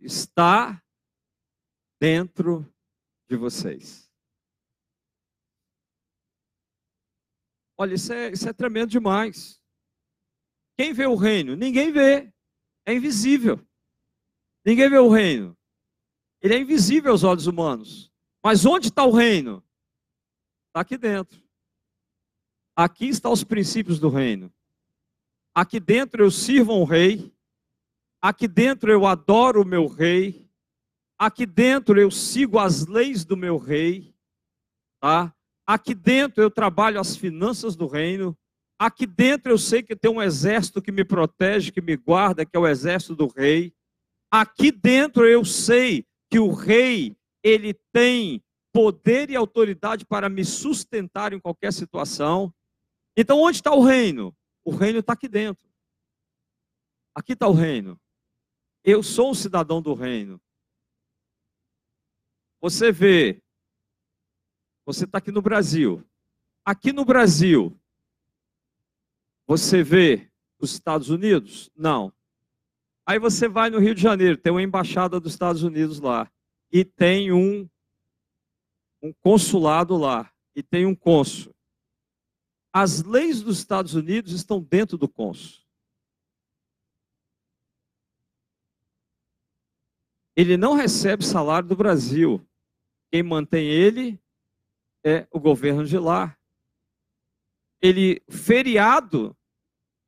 está 0.00 0.82
dentro 2.00 2.68
de 3.28 3.36
vocês. 3.36 4.10
Olha, 7.76 7.94
isso 7.94 8.12
é, 8.12 8.30
isso 8.30 8.48
é 8.48 8.52
tremendo 8.52 8.90
demais. 8.90 9.60
Quem 10.76 10.92
vê 10.92 11.06
o 11.06 11.14
reino? 11.14 11.54
Ninguém 11.54 11.92
vê. 11.92 12.32
É 12.86 12.94
invisível. 12.94 13.64
Ninguém 14.64 14.90
vê 14.90 14.98
o 14.98 15.08
reino. 15.08 15.56
Ele 16.40 16.54
é 16.54 16.58
invisível 16.58 17.12
aos 17.12 17.22
olhos 17.22 17.46
humanos. 17.46 18.12
Mas 18.42 18.66
onde 18.66 18.88
está 18.88 19.04
o 19.04 19.12
reino? 19.12 19.64
Está 20.68 20.80
aqui 20.80 20.98
dentro. 20.98 21.43
Aqui 22.76 23.06
estão 23.06 23.32
os 23.32 23.44
princípios 23.44 24.00
do 24.00 24.08
reino. 24.08 24.52
Aqui 25.54 25.78
dentro 25.78 26.24
eu 26.24 26.30
sirvo 26.30 26.74
um 26.74 26.84
rei. 26.84 27.32
Aqui 28.20 28.48
dentro 28.48 28.90
eu 28.90 29.06
adoro 29.06 29.62
o 29.62 29.66
meu 29.66 29.86
rei. 29.86 30.50
Aqui 31.16 31.46
dentro 31.46 32.00
eu 32.00 32.10
sigo 32.10 32.58
as 32.58 32.86
leis 32.86 33.24
do 33.24 33.36
meu 33.36 33.56
rei. 33.56 34.12
Tá? 35.00 35.32
Aqui 35.64 35.94
dentro 35.94 36.42
eu 36.42 36.50
trabalho 36.50 37.00
as 37.00 37.16
finanças 37.16 37.76
do 37.76 37.86
reino. 37.86 38.36
Aqui 38.76 39.06
dentro 39.06 39.52
eu 39.52 39.58
sei 39.58 39.82
que 39.82 39.94
tem 39.94 40.10
um 40.10 40.20
exército 40.20 40.82
que 40.82 40.90
me 40.90 41.04
protege, 41.04 41.70
que 41.70 41.80
me 41.80 41.96
guarda, 41.96 42.44
que 42.44 42.56
é 42.56 42.58
o 42.58 42.66
exército 42.66 43.14
do 43.14 43.28
rei. 43.28 43.72
Aqui 44.32 44.72
dentro 44.72 45.24
eu 45.24 45.44
sei 45.44 46.04
que 46.28 46.40
o 46.40 46.52
rei, 46.52 47.16
ele 47.40 47.78
tem 47.92 48.42
poder 48.72 49.30
e 49.30 49.36
autoridade 49.36 50.04
para 50.04 50.28
me 50.28 50.44
sustentar 50.44 51.32
em 51.32 51.38
qualquer 51.38 51.72
situação. 51.72 52.52
Então, 53.16 53.40
onde 53.40 53.58
está 53.58 53.72
o 53.72 53.84
reino? 53.84 54.36
O 54.64 54.70
reino 54.70 54.98
está 54.98 55.12
aqui 55.12 55.28
dentro. 55.28 55.68
Aqui 57.14 57.34
está 57.34 57.46
o 57.46 57.52
reino. 57.52 58.00
Eu 58.82 59.02
sou 59.02 59.30
um 59.30 59.34
cidadão 59.34 59.80
do 59.80 59.94
reino. 59.94 60.40
Você 62.60 62.90
vê, 62.90 63.42
você 64.84 65.04
está 65.04 65.18
aqui 65.18 65.30
no 65.30 65.42
Brasil. 65.42 66.04
Aqui 66.64 66.92
no 66.92 67.04
Brasil, 67.04 67.78
você 69.46 69.82
vê 69.82 70.30
os 70.58 70.72
Estados 70.72 71.10
Unidos? 71.10 71.70
Não. 71.76 72.12
Aí 73.06 73.18
você 73.18 73.46
vai 73.48 73.68
no 73.68 73.78
Rio 73.78 73.94
de 73.94 74.00
Janeiro, 74.00 74.38
tem 74.38 74.50
uma 74.50 74.62
embaixada 74.62 75.20
dos 75.20 75.32
Estados 75.32 75.62
Unidos 75.62 76.00
lá. 76.00 76.30
E 76.72 76.84
tem 76.84 77.30
um, 77.30 77.68
um 79.02 79.12
consulado 79.12 79.96
lá. 79.96 80.32
E 80.56 80.62
tem 80.62 80.86
um 80.86 80.94
cônsul. 80.94 81.53
As 82.76 83.04
leis 83.04 83.40
dos 83.40 83.58
Estados 83.58 83.94
Unidos 83.94 84.32
estão 84.32 84.60
dentro 84.60 84.98
do 84.98 85.08
cônsul. 85.08 85.62
Ele 90.34 90.56
não 90.56 90.74
recebe 90.74 91.24
salário 91.24 91.68
do 91.68 91.76
Brasil. 91.76 92.44
Quem 93.12 93.22
mantém 93.22 93.68
ele 93.68 94.20
é 95.04 95.28
o 95.30 95.38
governo 95.38 95.86
de 95.86 95.96
lá. 95.96 96.36
Ele, 97.80 98.20
feriado, 98.28 99.36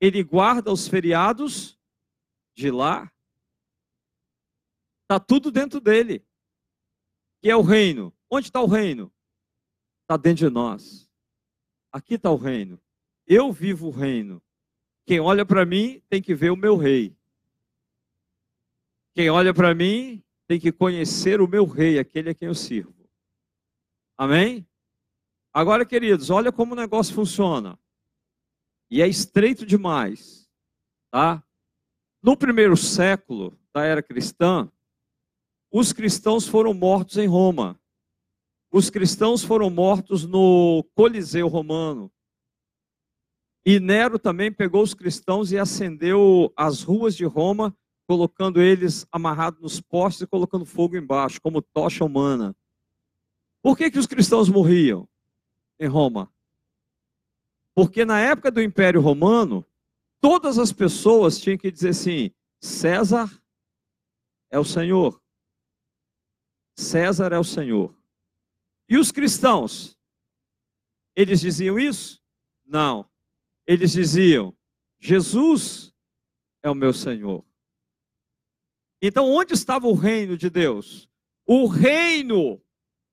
ele 0.00 0.24
guarda 0.24 0.72
os 0.72 0.88
feriados 0.88 1.78
de 2.56 2.72
lá. 2.72 3.12
Está 5.02 5.20
tudo 5.20 5.52
dentro 5.52 5.80
dele. 5.80 6.26
Que 7.40 7.48
é 7.48 7.54
o 7.54 7.62
reino. 7.62 8.12
Onde 8.28 8.48
está 8.48 8.60
o 8.60 8.66
reino? 8.66 9.14
Está 10.02 10.16
dentro 10.16 10.48
de 10.48 10.50
nós. 10.52 11.05
Aqui 11.96 12.16
está 12.16 12.30
o 12.30 12.36
reino. 12.36 12.78
Eu 13.26 13.50
vivo 13.50 13.86
o 13.86 13.90
reino. 13.90 14.42
Quem 15.06 15.18
olha 15.18 15.46
para 15.46 15.64
mim 15.64 16.02
tem 16.10 16.20
que 16.20 16.34
ver 16.34 16.50
o 16.50 16.56
meu 16.56 16.76
rei. 16.76 17.16
Quem 19.14 19.30
olha 19.30 19.54
para 19.54 19.74
mim 19.74 20.22
tem 20.46 20.60
que 20.60 20.70
conhecer 20.70 21.40
o 21.40 21.48
meu 21.48 21.64
rei, 21.64 21.98
aquele 21.98 22.28
a 22.28 22.34
quem 22.34 22.48
eu 22.48 22.54
sirvo. 22.54 23.08
Amém? 24.14 24.68
Agora, 25.54 25.86
queridos, 25.86 26.28
olha 26.28 26.52
como 26.52 26.74
o 26.74 26.76
negócio 26.76 27.14
funciona. 27.14 27.78
E 28.90 29.00
é 29.00 29.08
estreito 29.08 29.64
demais, 29.64 30.46
tá? 31.10 31.42
No 32.22 32.36
primeiro 32.36 32.76
século 32.76 33.58
da 33.72 33.84
era 33.84 34.02
cristã, 34.02 34.70
os 35.70 35.94
cristãos 35.94 36.46
foram 36.46 36.74
mortos 36.74 37.16
em 37.16 37.26
Roma. 37.26 37.80
Os 38.76 38.90
cristãos 38.90 39.42
foram 39.42 39.70
mortos 39.70 40.26
no 40.26 40.84
Coliseu 40.94 41.48
Romano. 41.48 42.12
E 43.64 43.80
Nero 43.80 44.18
também 44.18 44.52
pegou 44.52 44.82
os 44.82 44.92
cristãos 44.92 45.50
e 45.50 45.56
acendeu 45.56 46.52
as 46.54 46.82
ruas 46.82 47.16
de 47.16 47.24
Roma, 47.24 47.74
colocando 48.06 48.60
eles 48.60 49.06
amarrados 49.10 49.62
nos 49.62 49.80
postes 49.80 50.20
e 50.20 50.26
colocando 50.26 50.66
fogo 50.66 50.94
embaixo, 50.94 51.40
como 51.40 51.62
tocha 51.62 52.04
humana. 52.04 52.54
Por 53.62 53.78
que, 53.78 53.90
que 53.90 53.98
os 53.98 54.06
cristãos 54.06 54.50
morriam 54.50 55.08
em 55.80 55.88
Roma? 55.88 56.30
Porque 57.74 58.04
na 58.04 58.20
época 58.20 58.50
do 58.50 58.60
Império 58.60 59.00
Romano, 59.00 59.64
todas 60.20 60.58
as 60.58 60.70
pessoas 60.70 61.38
tinham 61.38 61.56
que 61.56 61.72
dizer 61.72 61.88
assim: 61.88 62.30
César 62.60 63.42
é 64.50 64.58
o 64.58 64.64
Senhor. 64.66 65.18
César 66.76 67.32
é 67.32 67.38
o 67.38 67.44
Senhor. 67.44 67.96
E 68.88 68.96
os 68.96 69.10
cristãos? 69.10 69.96
Eles 71.14 71.40
diziam 71.40 71.78
isso? 71.78 72.20
Não. 72.64 73.08
Eles 73.66 73.92
diziam: 73.92 74.56
Jesus 75.00 75.92
é 76.62 76.70
o 76.70 76.74
meu 76.74 76.92
Senhor. 76.92 77.44
Então, 79.02 79.30
onde 79.30 79.54
estava 79.54 79.86
o 79.86 79.94
reino 79.94 80.36
de 80.36 80.48
Deus? 80.48 81.08
O 81.46 81.66
reino, 81.66 82.60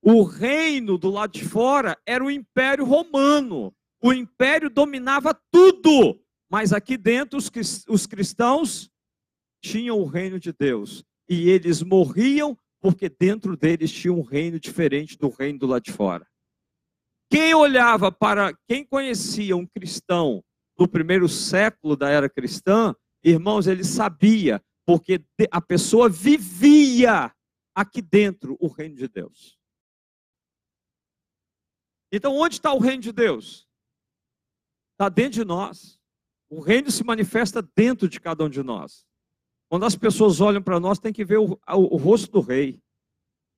o 0.01 0.23
reino 0.23 0.97
do 0.97 1.09
lado 1.09 1.33
de 1.33 1.45
fora 1.45 1.97
era 2.05 2.23
o 2.23 2.31
Império 2.31 2.86
Romano. 2.86 3.75
O 4.01 4.12
império 4.12 4.69
dominava 4.69 5.33
tudo, 5.49 6.21
mas 6.49 6.73
aqui 6.73 6.97
dentro 6.97 7.39
os, 7.39 7.49
os 7.88 8.05
cristãos 8.05 8.91
tinham 9.62 9.97
o 9.97 10.05
reino 10.05 10.38
de 10.38 10.51
Deus. 10.51 11.05
E 11.29 11.49
eles 11.49 11.81
morriam 11.81 12.57
porque 12.84 13.08
dentro 13.08 13.56
deles 13.56 13.89
tinha 13.89 14.12
um 14.12 14.22
reino 14.22 14.60
diferente 14.60 15.17
do 15.17 15.30
reino 15.30 15.58
do 15.58 15.67
lado 15.67 15.84
de 15.84 15.93
fora. 15.93 16.28
Quem 17.32 17.54
olhava 17.54 18.12
para, 18.12 18.54
quem 18.67 18.86
conhecia 18.86 19.56
um 19.56 19.65
cristão 19.65 20.43
do 20.78 20.86
primeiro 20.86 21.30
século 21.30 21.96
da 21.96 22.10
era 22.10 22.30
cristã, 22.30 22.93
irmãos, 23.24 23.67
ele 23.67 23.86
sabia, 23.86 24.62
porque 24.86 25.24
a 25.50 25.62
pessoa 25.62 26.10
vivia 26.10 27.34
aqui 27.74 28.02
dentro 28.02 28.58
o 28.60 28.67
reino 28.67 28.96
de 28.96 29.08
Deus. 29.08 29.58
Então, 32.12 32.36
onde 32.36 32.56
está 32.56 32.74
o 32.74 32.80
reino 32.80 33.02
de 33.02 33.13
Deus? 33.13 33.65
Está 34.91 35.08
dentro 35.08 35.39
de 35.39 35.46
nós. 35.46 35.98
O 36.50 36.60
reino 36.60 36.91
se 36.91 37.02
manifesta 37.06 37.62
dentro 37.62 38.10
de 38.10 38.20
cada 38.20 38.43
um 38.43 38.49
de 38.49 38.62
nós. 38.62 39.05
Quando 39.74 39.86
as 39.86 39.95
pessoas 39.95 40.39
olham 40.39 40.62
para 40.62 40.80
nós, 40.80 40.99
tem 40.99 41.12
que 41.12 41.26
ver 41.26 41.39
o, 41.39 41.53
o, 41.53 41.95
o, 41.95 41.97
rosto 41.97 42.32
do 42.32 42.41
rei. 42.41 42.80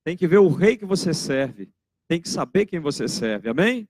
Tem 0.05 0.15
que 0.15 0.27
ver 0.27 0.37
o 0.37 0.47
rei 0.47 0.77
que 0.77 0.85
você 0.85 1.13
serve. 1.13 1.69
Tem 2.07 2.21
que 2.21 2.29
saber 2.29 2.65
quem 2.67 2.79
você 2.79 3.07
serve. 3.07 3.49
Amém? 3.49 3.87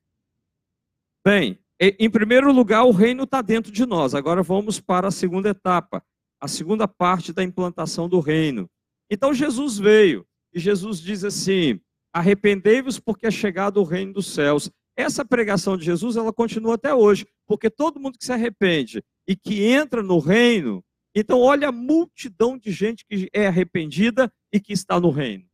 Bem, 1.23 1.59
em 1.79 2.09
primeiro 2.09 2.51
lugar, 2.53 2.85
o 2.85 2.91
reino 2.91 3.23
está 3.23 3.41
dentro 3.41 3.71
de 3.71 3.85
nós. 3.85 4.15
Agora 4.15 4.41
vamos 4.41 4.79
para 4.79 5.09
a 5.09 5.11
segunda 5.11 5.49
etapa, 5.49 6.03
a 6.39 6.47
segunda 6.47 6.87
parte 6.87 7.33
da 7.33 7.43
implantação 7.43 8.07
do 8.07 8.19
reino. 8.19 8.69
Então 9.11 9.33
Jesus 9.33 9.77
veio 9.77 10.25
e 10.53 10.59
Jesus 10.59 11.01
diz 11.01 11.23
assim: 11.23 11.79
arrependei-vos 12.13 12.97
porque 12.97 13.27
é 13.27 13.31
chegado 13.31 13.81
o 13.81 13.83
reino 13.83 14.13
dos 14.13 14.33
céus. 14.33 14.71
Essa 14.95 15.25
pregação 15.25 15.75
de 15.75 15.83
Jesus, 15.83 16.15
ela 16.15 16.31
continua 16.31 16.75
até 16.75 16.95
hoje, 16.95 17.27
porque 17.45 17.69
todo 17.69 17.99
mundo 17.99 18.17
que 18.17 18.25
se 18.25 18.31
arrepende 18.31 19.03
e 19.27 19.35
que 19.35 19.65
entra 19.65 20.01
no 20.01 20.19
reino, 20.19 20.81
então, 21.15 21.39
olha 21.39 21.69
a 21.69 21.71
multidão 21.71 22.57
de 22.57 22.71
gente 22.71 23.05
que 23.05 23.29
é 23.31 23.47
arrependida 23.47 24.31
e 24.51 24.59
que 24.59 24.73
está 24.73 24.99
no 24.99 25.09
reino. 25.09 25.45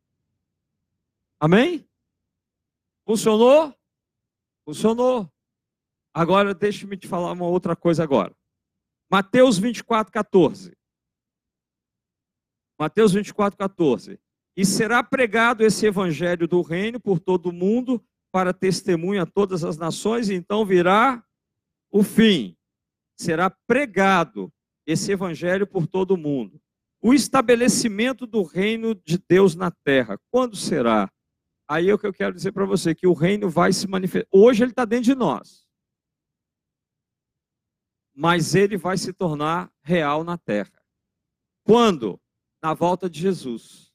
Amém? 1.42 1.84
Funcionou? 3.04 3.76
Funcionou. 4.64 5.28
Agora, 6.14 6.54
deixe-me 6.54 6.96
te 6.96 7.08
falar 7.08 7.32
uma 7.32 7.46
outra 7.46 7.74
coisa 7.74 8.04
agora. 8.04 8.32
Mateus 9.10 9.58
24, 9.58 10.12
14. 10.12 10.72
Mateus 12.78 13.12
24, 13.12 13.58
14. 13.58 14.20
E 14.56 14.64
será 14.64 15.02
pregado 15.02 15.64
esse 15.64 15.84
evangelho 15.84 16.46
do 16.46 16.62
reino 16.62 17.00
por 17.00 17.18
todo 17.18 17.46
o 17.46 17.52
mundo 17.52 18.00
para 18.30 18.54
testemunha 18.54 19.22
a 19.22 19.26
todas 19.26 19.64
as 19.64 19.76
nações, 19.76 20.28
e 20.28 20.34
então 20.34 20.64
virá 20.64 21.26
o 21.90 22.04
fim. 22.04 22.56
Será 23.18 23.50
pregado 23.50 24.48
esse 24.86 25.10
evangelho 25.10 25.66
por 25.66 25.88
todo 25.88 26.12
o 26.12 26.16
mundo. 26.16 26.62
O 27.02 27.12
estabelecimento 27.12 28.28
do 28.28 28.44
reino 28.44 28.94
de 28.94 29.18
Deus 29.18 29.56
na 29.56 29.72
terra, 29.72 30.16
quando 30.30 30.54
será? 30.54 31.10
Aí 31.72 31.88
é 31.88 31.94
o 31.94 31.98
que 31.98 32.06
eu 32.06 32.12
quero 32.12 32.34
dizer 32.34 32.52
para 32.52 32.66
você, 32.66 32.94
que 32.94 33.06
o 33.06 33.14
reino 33.14 33.48
vai 33.48 33.72
se 33.72 33.88
manifestar. 33.88 34.28
Hoje 34.30 34.62
ele 34.62 34.72
está 34.72 34.84
dentro 34.84 35.06
de 35.06 35.14
nós. 35.14 35.66
Mas 38.14 38.54
ele 38.54 38.76
vai 38.76 38.98
se 38.98 39.10
tornar 39.10 39.72
real 39.80 40.22
na 40.22 40.36
terra. 40.36 40.84
Quando? 41.64 42.20
Na 42.62 42.74
volta 42.74 43.08
de 43.08 43.18
Jesus. 43.18 43.90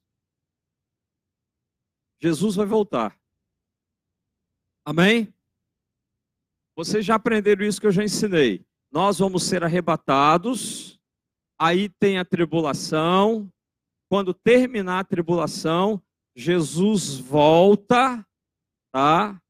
Jesus 2.20 2.56
vai 2.56 2.66
voltar. 2.66 3.16
Amém? 4.84 5.32
Vocês 6.76 7.06
já 7.06 7.14
aprenderam 7.14 7.64
isso 7.64 7.80
que 7.80 7.86
eu 7.86 7.92
já 7.92 8.04
ensinei. 8.04 8.66
Nós 8.92 9.20
vamos 9.20 9.44
ser 9.44 9.64
arrebatados, 9.64 11.00
aí 11.60 11.90
tem 11.90 12.18
a 12.18 12.26
tribulação. 12.26 13.48
Quando 14.10 14.34
terminar 14.34 15.02
a 15.02 15.04
tribulação, 15.04 16.02
Jesus 16.38 17.18
volta, 17.18 18.24
tá? 18.92 19.42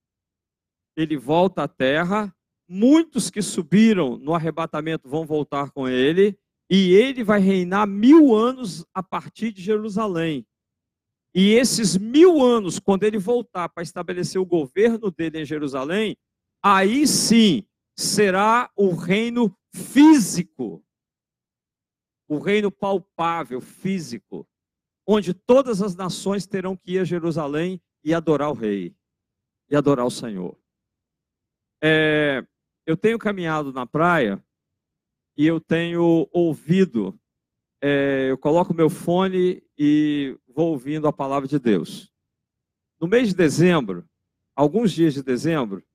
Ele 0.96 1.18
volta 1.18 1.64
à 1.64 1.68
terra. 1.68 2.34
Muitos 2.66 3.30
que 3.30 3.42
subiram 3.42 4.18
no 4.18 4.34
arrebatamento 4.34 5.10
vão 5.10 5.26
voltar 5.26 5.70
com 5.72 5.86
ele. 5.86 6.40
E 6.70 6.94
ele 6.94 7.26
vai 7.26 7.42
reinar 7.42 7.86
mil 7.86 8.34
anos 8.34 8.86
a 8.94 9.04
partir 9.04 9.52
de 9.52 9.62
Jerusalém. 9.62 10.48
E 11.36 11.52
esses 11.52 11.98
mil 11.98 12.42
anos, 12.42 12.80
quando 12.80 13.04
ele 13.04 13.18
voltar 13.18 13.68
para 13.68 13.84
estabelecer 13.84 14.40
o 14.40 14.46
governo 14.46 15.12
dele 15.12 15.42
em 15.42 15.46
Jerusalém, 15.46 16.16
aí 16.64 17.06
sim 17.06 17.66
será 17.98 18.72
o 18.78 18.96
reino 18.96 19.54
físico, 19.74 20.82
o 22.30 22.40
reino 22.40 22.72
palpável, 22.72 23.60
físico 23.60 24.48
onde 25.08 25.34
todas 25.34 25.82
as 25.82 25.96
nações 25.96 26.46
terão 26.46 26.76
que 26.76 26.94
ir 26.94 27.00
a 27.00 27.06
Jerusalém 27.06 27.82
e 28.04 28.14
adorar 28.14 28.50
o 28.52 28.54
rei, 28.54 28.94
e 29.70 29.76
adorar 29.76 30.06
o 30.06 30.12
Senhor. 30.12 30.60
É, 31.82 32.46
eu 32.86 32.98
tenho 32.98 33.18
caminhado 33.18 33.72
na 33.72 33.86
praia 33.86 34.44
e 35.38 35.48
eu 35.48 35.62
tenho 35.62 36.28
ouvido, 36.32 37.18
é, 37.82 38.30
eu 38.30 38.38
coloco 38.38 38.74
meu 38.74 38.90
fone 38.90 39.64
e 39.78 40.38
vou 40.48 40.72
ouvindo 40.72 41.08
a 41.08 41.14
palavra 41.14 41.48
de 41.48 41.58
Deus. 41.58 42.12
No 43.00 43.08
mês 43.08 43.30
de 43.30 43.36
dezembro, 43.36 44.06
alguns 44.56 44.92
dias 44.92 45.14
de 45.14 45.24
dezembro, 45.24 45.86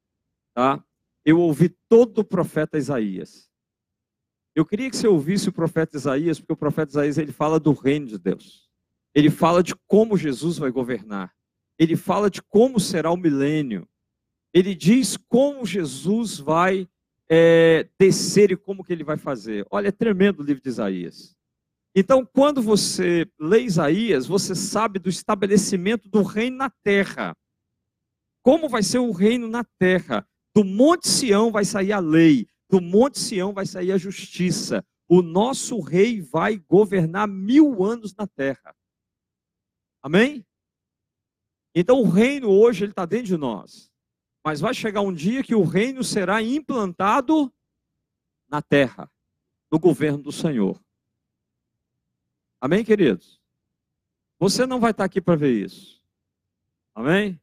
tá? 0.55 0.83
Eu 1.25 1.39
ouvi 1.41 1.69
todo 1.89 2.19
o 2.19 2.25
profeta 2.25 2.79
Isaías. 2.79 3.51
Eu 4.55 4.65
queria 4.65 4.89
que 4.89 4.97
você 4.97 5.09
ouvisse 5.09 5.49
o 5.49 5.53
profeta 5.53 5.97
Isaías, 5.97 6.39
porque 6.39 6.53
o 6.53 6.57
profeta 6.57 6.93
Isaías 6.93 7.19
ele 7.19 7.33
fala 7.33 7.59
do 7.59 7.73
reino 7.73 8.07
de 8.07 8.19
Deus. 8.19 8.62
Ele 9.15 9.31
fala 9.31 9.63
de 9.63 9.75
como 9.87 10.17
Jesus 10.17 10.59
vai 10.59 10.71
governar. 10.71 11.33
Ele 11.79 11.97
fala 11.97 12.31
de 12.31 12.43
como 12.43 12.79
será 12.79 13.11
o 13.11 13.17
milênio. 13.17 13.89
Ele 14.53 14.75
diz 14.75 15.17
como 15.17 15.67
Jesus 15.67 16.39
vai 16.39 16.89
é, 17.29 17.89
descer 17.99 18.53
e 18.53 18.57
como 18.57 18.85
que 18.85 18.93
ele 18.93 19.05
vai 19.05 19.17
fazer. 19.17 19.67
Olha, 19.71 19.89
é 19.89 19.93
tremendo 19.93 20.41
o 20.41 20.45
livro 20.45 20.63
de 20.63 20.69
Isaías. 20.69 21.35
Então, 21.95 22.25
quando 22.25 22.63
você 22.63 23.27
lê 23.39 23.63
Isaías, 23.63 24.27
você 24.27 24.55
sabe 24.55 24.99
do 24.99 25.11
estabelecimento 25.11 26.09
do 26.09 26.23
reino 26.23 26.57
na 26.57 26.71
terra. 26.71 27.37
Como 28.43 28.69
vai 28.69 28.83
ser 28.83 28.99
o 28.99 29.13
reino 29.13 29.47
na 29.47 29.65
terra? 29.79 30.27
Do 30.55 30.65
Monte 30.65 31.09
Sião 31.09 31.51
vai 31.51 31.65
sair 31.65 31.93
a 31.93 31.99
lei, 31.99 32.47
do 32.69 32.81
Monte 32.81 33.19
Sião 33.19 33.53
vai 33.53 33.67
sair 33.67 33.93
a 33.93 33.99
justiça. 33.99 34.85
O 35.09 35.23
nosso 35.23 35.81
rei 35.81 36.21
vai 36.21 36.59
governar 36.59 37.29
mil 37.29 37.85
anos 37.85 38.15
na 38.15 38.27
terra. 38.27 38.75
Amém? 40.03 40.45
Então 41.75 42.01
o 42.01 42.09
reino 42.09 42.51
hoje 42.51 42.85
ele 42.85 42.93
está 42.93 43.07
dentro 43.07 43.27
de 43.27 43.37
nós. 43.37 43.91
Mas 44.45 44.61
vai 44.61 44.75
chegar 44.75 45.01
um 45.01 45.13
dia 45.13 45.43
que 45.43 45.55
o 45.55 45.65
reino 45.65 46.03
será 46.03 46.43
implantado 46.43 47.53
na 48.49 48.61
terra, 48.61 49.11
no 49.71 49.79
governo 49.79 50.19
do 50.19 50.33
Senhor. 50.33 50.83
Amém, 52.61 52.85
queridos? 52.85 53.41
Você 54.39 54.67
não 54.67 54.81
vai 54.81 54.91
estar 54.91 55.05
aqui 55.05 55.21
para 55.21 55.37
ver 55.37 55.65
isso. 55.65 56.03
Amém? 56.95 57.41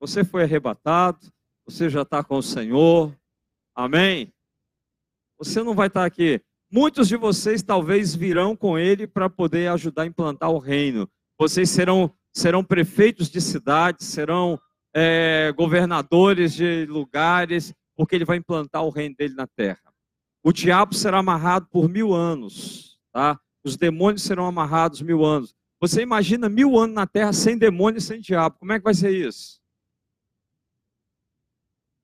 Você 0.00 0.24
foi 0.24 0.42
arrebatado, 0.42 1.30
você 1.66 1.90
já 1.90 2.02
está 2.02 2.24
com 2.24 2.38
o 2.38 2.42
Senhor. 2.42 3.14
Amém? 3.74 4.32
Você 5.38 5.62
não 5.62 5.74
vai 5.74 5.88
estar 5.88 6.04
aqui. 6.04 6.42
Muitos 6.70 7.08
de 7.08 7.16
vocês 7.16 7.62
talvez 7.62 8.14
virão 8.14 8.56
com 8.56 8.78
ele 8.78 9.06
para 9.06 9.28
poder 9.28 9.68
ajudar 9.68 10.02
a 10.02 10.06
implantar 10.06 10.50
o 10.50 10.58
reino 10.58 11.10
vocês 11.40 11.70
serão, 11.70 12.14
serão 12.34 12.62
prefeitos 12.62 13.30
de 13.30 13.40
cidades, 13.40 14.08
serão 14.08 14.60
é, 14.94 15.50
governadores 15.56 16.52
de 16.52 16.84
lugares, 16.84 17.72
porque 17.96 18.14
ele 18.14 18.26
vai 18.26 18.36
implantar 18.36 18.84
o 18.84 18.90
reino 18.90 19.16
dele 19.16 19.32
na 19.32 19.46
terra. 19.46 19.80
O 20.44 20.52
diabo 20.52 20.94
será 20.94 21.16
amarrado 21.16 21.66
por 21.70 21.88
mil 21.88 22.12
anos, 22.12 23.00
tá? 23.10 23.40
Os 23.64 23.74
demônios 23.74 24.22
serão 24.22 24.44
amarrados 24.44 25.00
mil 25.00 25.24
anos. 25.24 25.54
Você 25.80 26.02
imagina 26.02 26.46
mil 26.46 26.78
anos 26.78 26.94
na 26.94 27.06
terra 27.06 27.32
sem 27.32 27.56
demônio 27.56 27.96
e 27.96 28.02
sem 28.02 28.20
diabo. 28.20 28.58
Como 28.58 28.74
é 28.74 28.78
que 28.78 28.84
vai 28.84 28.92
ser 28.92 29.10
isso? 29.10 29.62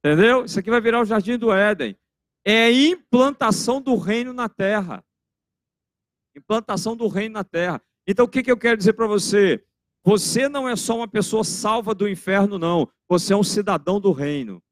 Entendeu? 0.02 0.46
Isso 0.46 0.58
aqui 0.58 0.70
vai 0.70 0.80
virar 0.80 1.02
o 1.02 1.04
jardim 1.04 1.36
do 1.36 1.52
Éden. 1.52 1.94
É 2.42 2.72
implantação 2.72 3.82
do 3.82 3.96
reino 3.96 4.32
na 4.32 4.48
terra. 4.48 5.04
Implantação 6.34 6.96
do 6.96 7.06
reino 7.06 7.34
na 7.34 7.44
terra. 7.44 7.82
Então, 8.06 8.24
o 8.24 8.28
que, 8.28 8.42
que 8.42 8.50
eu 8.50 8.56
quero 8.56 8.76
dizer 8.76 8.92
para 8.92 9.06
você? 9.06 9.64
Você 10.04 10.48
não 10.48 10.68
é 10.68 10.76
só 10.76 10.96
uma 10.96 11.08
pessoa 11.08 11.42
salva 11.42 11.94
do 11.94 12.08
inferno, 12.08 12.58
não. 12.58 12.88
Você 13.08 13.32
é 13.32 13.36
um 13.36 13.42
cidadão 13.42 14.00
do 14.00 14.12
reino. 14.12 14.62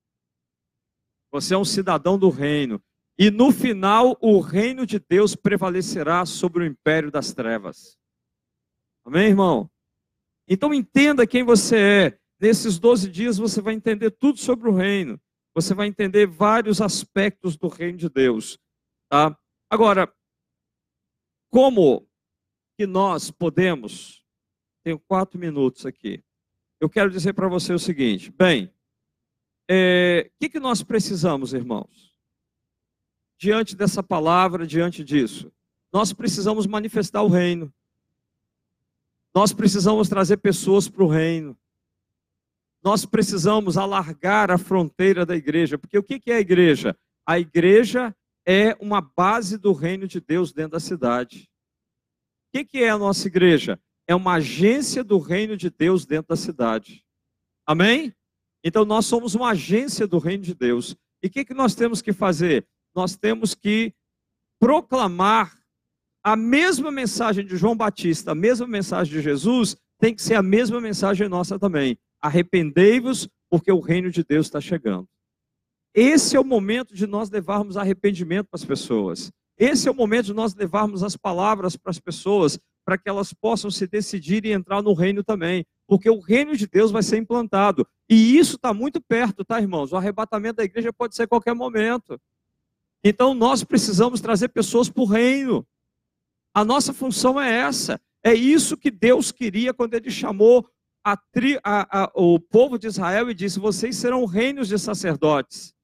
Você 1.32 1.55
é 1.55 1.59
um 1.59 1.64
cidadão 1.64 2.16
do 2.16 2.30
reino. 2.30 2.80
E 3.18 3.30
no 3.30 3.51
final, 3.51 4.16
o 4.20 4.39
reino 4.39 4.87
de 4.87 5.01
Deus 5.01 5.35
prevalecerá 5.35 6.24
sobre 6.24 6.62
o 6.62 6.66
império 6.66 7.11
das 7.11 7.32
trevas. 7.32 7.99
Amém, 9.05 9.28
irmão? 9.28 9.68
Então, 10.49 10.72
entenda 10.72 11.26
quem 11.26 11.43
você 11.43 11.76
é. 11.76 12.18
Nesses 12.41 12.78
12 12.78 13.11
dias, 13.11 13.39
você 13.39 13.61
vai 13.61 13.74
entender 13.74 14.12
tudo 14.12 14.39
sobre 14.39 14.68
o 14.68 14.74
reino. 14.74 15.20
Você 15.55 15.74
vai 15.74 15.89
entender 15.89 16.26
vários 16.26 16.80
aspectos 16.80 17.57
do 17.57 17.68
reino 17.68 17.99
de 17.99 18.09
Deus. 18.09 18.59
Tá? 19.09 19.37
Agora, 19.70 20.12
como 21.51 22.09
que 22.77 22.87
nós 22.87 23.31
podemos. 23.31 24.22
Tenho 24.83 24.99
quatro 24.99 25.39
minutos 25.39 25.87
aqui. 25.87 26.22
Eu 26.81 26.89
quero 26.91 27.11
dizer 27.11 27.33
para 27.33 27.49
você 27.49 27.72
o 27.72 27.79
seguinte: 27.79 28.31
bem, 28.31 28.66
o 28.66 28.70
é, 29.68 30.31
que, 30.39 30.49
que 30.49 30.61
nós 30.61 30.83
precisamos, 30.83 31.55
irmãos? 31.55 32.12
Diante 33.39 33.75
dessa 33.75 34.03
palavra, 34.03 34.66
diante 34.66 35.03
disso, 35.03 35.53
nós 35.93 36.12
precisamos 36.12 36.66
manifestar 36.66 37.22
o 37.22 37.29
reino. 37.29 37.72
Nós 39.35 39.53
precisamos 39.53 40.09
trazer 40.09 40.37
pessoas 40.37 40.89
para 40.89 41.03
o 41.03 41.09
reino. 41.09 41.57
Nós 42.83 43.05
precisamos 43.05 43.77
alargar 43.77 44.51
a 44.51 44.59
fronteira 44.59 45.27
da 45.27 45.35
igreja. 45.35 45.77
Porque 45.79 45.99
o 45.99 46.03
que 46.03 46.20
é 46.31 46.37
a 46.37 46.41
igreja? 46.41 46.97
A 47.27 47.39
igreja 47.39 48.14
é 48.47 48.77
uma 48.79 49.01
base 49.01 49.59
do 49.59 49.72
reino 49.72 50.07
de 50.07 50.20
Deus 50.20 50.53
dentro 50.53 50.72
da 50.72 50.81
cidade 50.81 51.51
que, 52.55 52.64
que 52.64 52.78
é 52.84 52.90
a 52.90 52.98
nossa 52.98 53.26
igreja? 53.26 53.80
É 54.07 54.14
uma 54.14 54.34
agência 54.34 55.02
do 55.02 55.18
reino 55.18 55.57
de 55.57 55.68
Deus 55.70 56.07
dentro 56.07 56.28
da 56.28 56.36
cidade. 56.36 57.05
Amém? 57.66 58.14
Então 58.62 58.84
nós 58.84 59.07
somos 59.07 59.34
uma 59.34 59.50
agência 59.50 60.07
do 60.07 60.18
reino 60.18 60.44
de 60.44 60.55
Deus. 60.55 60.96
E 61.20 61.26
o 61.26 61.30
que, 61.30 61.44
que 61.44 61.52
nós 61.52 61.74
temos 61.74 62.00
que 62.00 62.12
fazer? 62.12 62.64
Nós 62.94 63.16
temos 63.16 63.57
que 63.57 63.92
proclamar 64.61 65.59
a 66.22 66.36
mesma 66.36 66.92
mensagem 66.92 67.44
de 67.44 67.57
João 67.57 67.76
Batista, 67.76 68.30
a 68.30 68.36
mesma 68.36 68.68
mensagem 68.68 69.12
de 69.12 69.20
Jesus, 69.20 69.76
tem 69.98 70.14
que 70.14 70.22
ser 70.22 70.34
a 70.36 70.42
mesma 70.42 70.80
mensagem 70.80 71.28
nossa 71.28 71.59
também. 71.59 71.98
Arrependei-vos, 72.20 73.28
porque 73.50 73.72
o 73.72 73.80
reino 73.80 74.12
de 74.12 74.22
Deus 74.22 74.46
está 74.46 74.61
chegando. 74.61 75.09
Esse 75.92 76.36
é 76.36 76.40
o 76.40 76.44
momento 76.44 76.94
de 76.94 77.07
nós 77.07 77.30
levarmos 77.30 77.76
arrependimento 77.76 78.46
para 78.46 78.59
as 78.59 78.64
pessoas. 78.64 79.32
Esse 79.59 79.88
é 79.88 79.90
o 79.90 79.94
momento 79.94 80.26
de 80.26 80.34
nós 80.34 80.55
levarmos 80.55 81.02
as 81.02 81.16
palavras 81.16 81.76
para 81.76 81.90
as 81.90 81.98
pessoas, 81.98 82.59
para 82.84 82.98
que 82.98 83.09
elas 83.09 83.32
possam 83.32 83.70
se 83.70 83.86
decidir 83.86 84.44
e 84.44 84.52
entrar 84.52 84.82
no 84.82 84.92
reino 84.92 85.22
também, 85.22 85.64
porque 85.86 86.11
o 86.11 86.20
reino 86.20 86.57
de 86.57 86.66
Deus 86.66 86.90
vai 86.90 87.02
ser 87.02 87.18
implantado. 87.18 87.86
E 88.09 88.36
isso 88.36 88.57
está 88.57 88.74
muito 88.74 89.00
perto, 89.00 89.44
tá, 89.44 89.61
irmãos? 89.61 89.92
O 89.92 89.96
arrebatamento 89.96 90.57
da 90.57 90.64
igreja 90.64 90.92
pode 90.92 91.14
ser 91.14 91.22
a 91.22 91.28
qualquer 91.28 91.55
momento. 91.55 92.20
Então 93.02 93.34
nós 93.34 93.62
precisamos 93.62 94.20
trazer 94.20 94.48
pessoas 94.48 94.88
para 94.88 95.02
o 95.02 95.07
reino. 95.07 95.66
A 96.55 96.64
nossa 96.64 96.92
função 96.92 97.40
é 97.40 97.50
essa. 97.50 98.00
É 98.22 98.34
isso 98.34 98.76
que 98.76 98.90
Deus 98.90 99.30
queria 99.30 99.74
quando 99.74 99.94
Ele 99.94 100.11
chamou 100.11 100.66
a 101.05 101.16
tri, 101.16 101.59
a, 101.62 102.05
a, 102.05 102.12
o 102.14 102.40
povo 102.40 102.78
de 102.78 102.86
Israel 102.86 103.30
e 103.30 103.34
disse: 103.34 103.61
Vocês 103.61 103.96
serão 103.96 104.24
reinos 104.24 104.68
de 104.68 104.78
sacerdotes. 104.78 105.74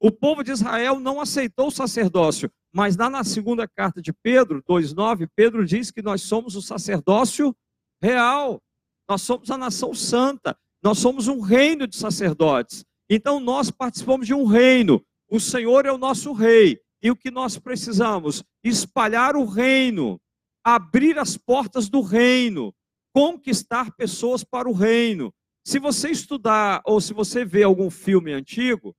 O 0.00 0.10
povo 0.10 0.42
de 0.42 0.52
Israel 0.52 0.98
não 0.98 1.20
aceitou 1.20 1.68
o 1.68 1.70
sacerdócio, 1.70 2.50
mas 2.74 2.96
lá 2.96 3.08
na 3.08 3.22
segunda 3.22 3.68
carta 3.68 4.02
de 4.02 4.12
Pedro, 4.12 4.60
2,9, 4.64 5.28
Pedro 5.36 5.64
diz 5.64 5.92
que 5.92 6.02
nós 6.02 6.22
somos 6.22 6.56
o 6.56 6.60
sacerdócio 6.60 7.54
real, 8.02 8.60
nós 9.08 9.22
somos 9.22 9.48
a 9.48 9.56
nação 9.56 9.94
santa, 9.94 10.58
nós 10.82 10.98
somos 10.98 11.28
um 11.28 11.40
reino 11.40 11.86
de 11.86 11.96
sacerdotes. 11.96 12.84
Então 13.08 13.38
nós 13.38 13.70
participamos 13.70 14.26
de 14.26 14.34
um 14.34 14.44
reino, 14.44 15.00
o 15.30 15.38
Senhor 15.38 15.86
é 15.86 15.92
o 15.92 15.98
nosso 15.98 16.32
rei, 16.32 16.80
e 17.00 17.12
o 17.12 17.16
que 17.16 17.30
nós 17.30 17.56
precisamos? 17.56 18.42
Espalhar 18.64 19.36
o 19.36 19.44
reino, 19.44 20.20
abrir 20.64 21.16
as 21.16 21.36
portas 21.36 21.88
do 21.88 22.00
reino, 22.00 22.74
conquistar 23.12 23.94
pessoas 23.94 24.42
para 24.42 24.68
o 24.68 24.72
reino. 24.72 25.32
Se 25.64 25.78
você 25.78 26.10
estudar 26.10 26.82
ou 26.84 27.00
se 27.00 27.14
você 27.14 27.44
ver 27.44 27.62
algum 27.62 27.88
filme 27.88 28.32
antigo, 28.32 28.96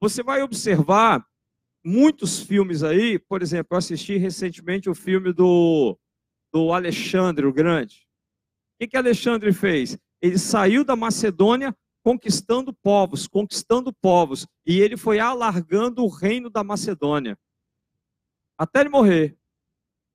você 0.00 0.22
vai 0.22 0.42
observar 0.42 1.22
muitos 1.84 2.40
filmes 2.40 2.82
aí, 2.82 3.18
por 3.18 3.42
exemplo, 3.42 3.74
eu 3.74 3.78
assisti 3.78 4.16
recentemente 4.16 4.88
o 4.88 4.94
filme 4.94 5.32
do, 5.32 5.98
do 6.52 6.72
Alexandre 6.72 7.46
o 7.46 7.52
Grande. 7.52 8.06
O 8.74 8.78
que, 8.80 8.88
que 8.88 8.96
Alexandre 8.96 9.52
fez? 9.52 9.98
Ele 10.20 10.38
saiu 10.38 10.84
da 10.84 10.96
Macedônia 10.96 11.76
conquistando 12.02 12.72
povos, 12.72 13.26
conquistando 13.26 13.92
povos, 13.92 14.46
e 14.66 14.80
ele 14.80 14.96
foi 14.96 15.18
alargando 15.18 16.04
o 16.04 16.08
reino 16.08 16.50
da 16.50 16.62
Macedônia 16.62 17.38
até 18.56 18.80
ele 18.80 18.88
morrer. 18.88 19.36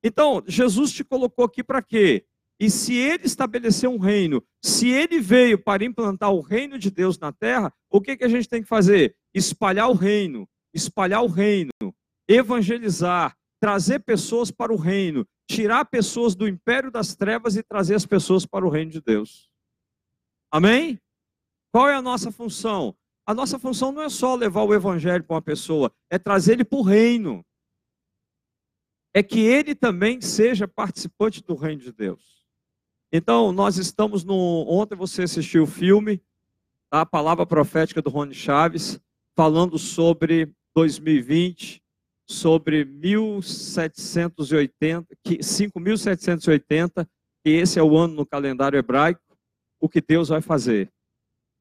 Então, 0.03 0.43
Jesus 0.47 0.91
te 0.91 1.03
colocou 1.03 1.45
aqui 1.45 1.63
para 1.63 1.82
quê? 1.82 2.26
E 2.59 2.70
se 2.70 2.95
ele 2.95 3.26
estabeleceu 3.26 3.91
um 3.91 3.97
reino, 3.97 4.43
se 4.61 4.89
ele 4.89 5.20
veio 5.20 5.61
para 5.61 5.84
implantar 5.84 6.32
o 6.34 6.41
reino 6.41 6.78
de 6.78 6.89
Deus 6.89 7.17
na 7.17 7.32
terra, 7.32 7.74
o 7.89 8.01
que, 8.01 8.17
que 8.17 8.24
a 8.24 8.28
gente 8.28 8.49
tem 8.49 8.61
que 8.61 8.67
fazer? 8.67 9.15
Espalhar 9.34 9.89
o 9.89 9.93
reino, 9.93 10.47
espalhar 10.74 11.24
o 11.24 11.28
reino, 11.28 11.72
evangelizar, 12.28 13.36
trazer 13.59 13.99
pessoas 13.99 14.51
para 14.51 14.74
o 14.74 14.78
reino, 14.78 15.28
tirar 15.49 15.86
pessoas 15.86 16.36
do 16.36 16.47
império 16.47 16.91
das 16.91 17.15
trevas 17.15 17.55
e 17.55 17.63
trazer 17.63 17.95
as 17.95 18.05
pessoas 18.05 18.45
para 18.45 18.65
o 18.65 18.70
reino 18.70 18.91
de 18.91 19.01
Deus. 19.01 19.49
Amém? 20.51 20.99
Qual 21.72 21.88
é 21.88 21.95
a 21.95 22.01
nossa 22.01 22.32
função? 22.32 22.95
A 23.26 23.34
nossa 23.34 23.59
função 23.59 23.91
não 23.91 24.01
é 24.01 24.09
só 24.09 24.34
levar 24.36 24.63
o 24.63 24.74
evangelho 24.74 25.24
para 25.24 25.36
uma 25.36 25.41
pessoa, 25.41 25.91
é 26.09 26.17
trazer 26.17 26.53
ele 26.53 26.65
para 26.65 26.80
o 26.80 26.84
reino. 26.84 27.45
É 29.13 29.22
que 29.22 29.39
ele 29.39 29.76
também 29.76 30.22
seja 30.22 30.67
participante 30.67 31.43
do 31.43 31.55
reino 31.55 31.82
de 31.82 31.91
Deus. 31.91 32.45
Então, 33.11 33.51
nós 33.51 33.78
estamos 33.78 34.24
no. 34.24 34.65
Ontem 34.67 34.95
você 34.95 35.24
assistiu 35.24 35.63
o 35.63 35.67
filme, 35.67 36.22
a 36.91 37.05
palavra 37.05 37.45
profética 37.45 38.01
do 38.01 38.09
Rony 38.09 38.36
Chaves, 38.36 38.99
falando 39.36 39.78
sobre 39.80 40.53
2020, 40.80 41.84
sobre 42.30 42.86
1780, 42.86 45.13
5.780, 45.25 47.05
que 47.43 47.49
esse 47.49 47.77
é 47.77 47.84
o 47.84 47.97
ano 47.97 48.13
no 48.13 48.25
calendário 48.25 48.80
hebraico, 48.80 49.21
o 49.77 49.89
que 49.89 49.99
Deus 49.99 50.30
vai 50.30 50.41
fazer. 50.41 50.89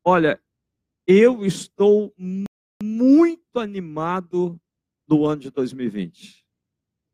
Olha, 0.05 0.41
eu 1.05 1.45
estou 1.45 2.15
muito 2.81 3.59
animado 3.59 4.57
no 5.09 5.27
ano 5.27 5.43
de 5.43 5.51
2020. 5.51 6.45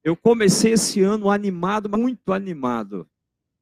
Eu 0.05 0.15
comecei 0.15 0.75
esse 0.75 1.01
ano 1.01 1.31
animado, 1.31 1.89
muito 1.89 2.35
animado. 2.35 3.09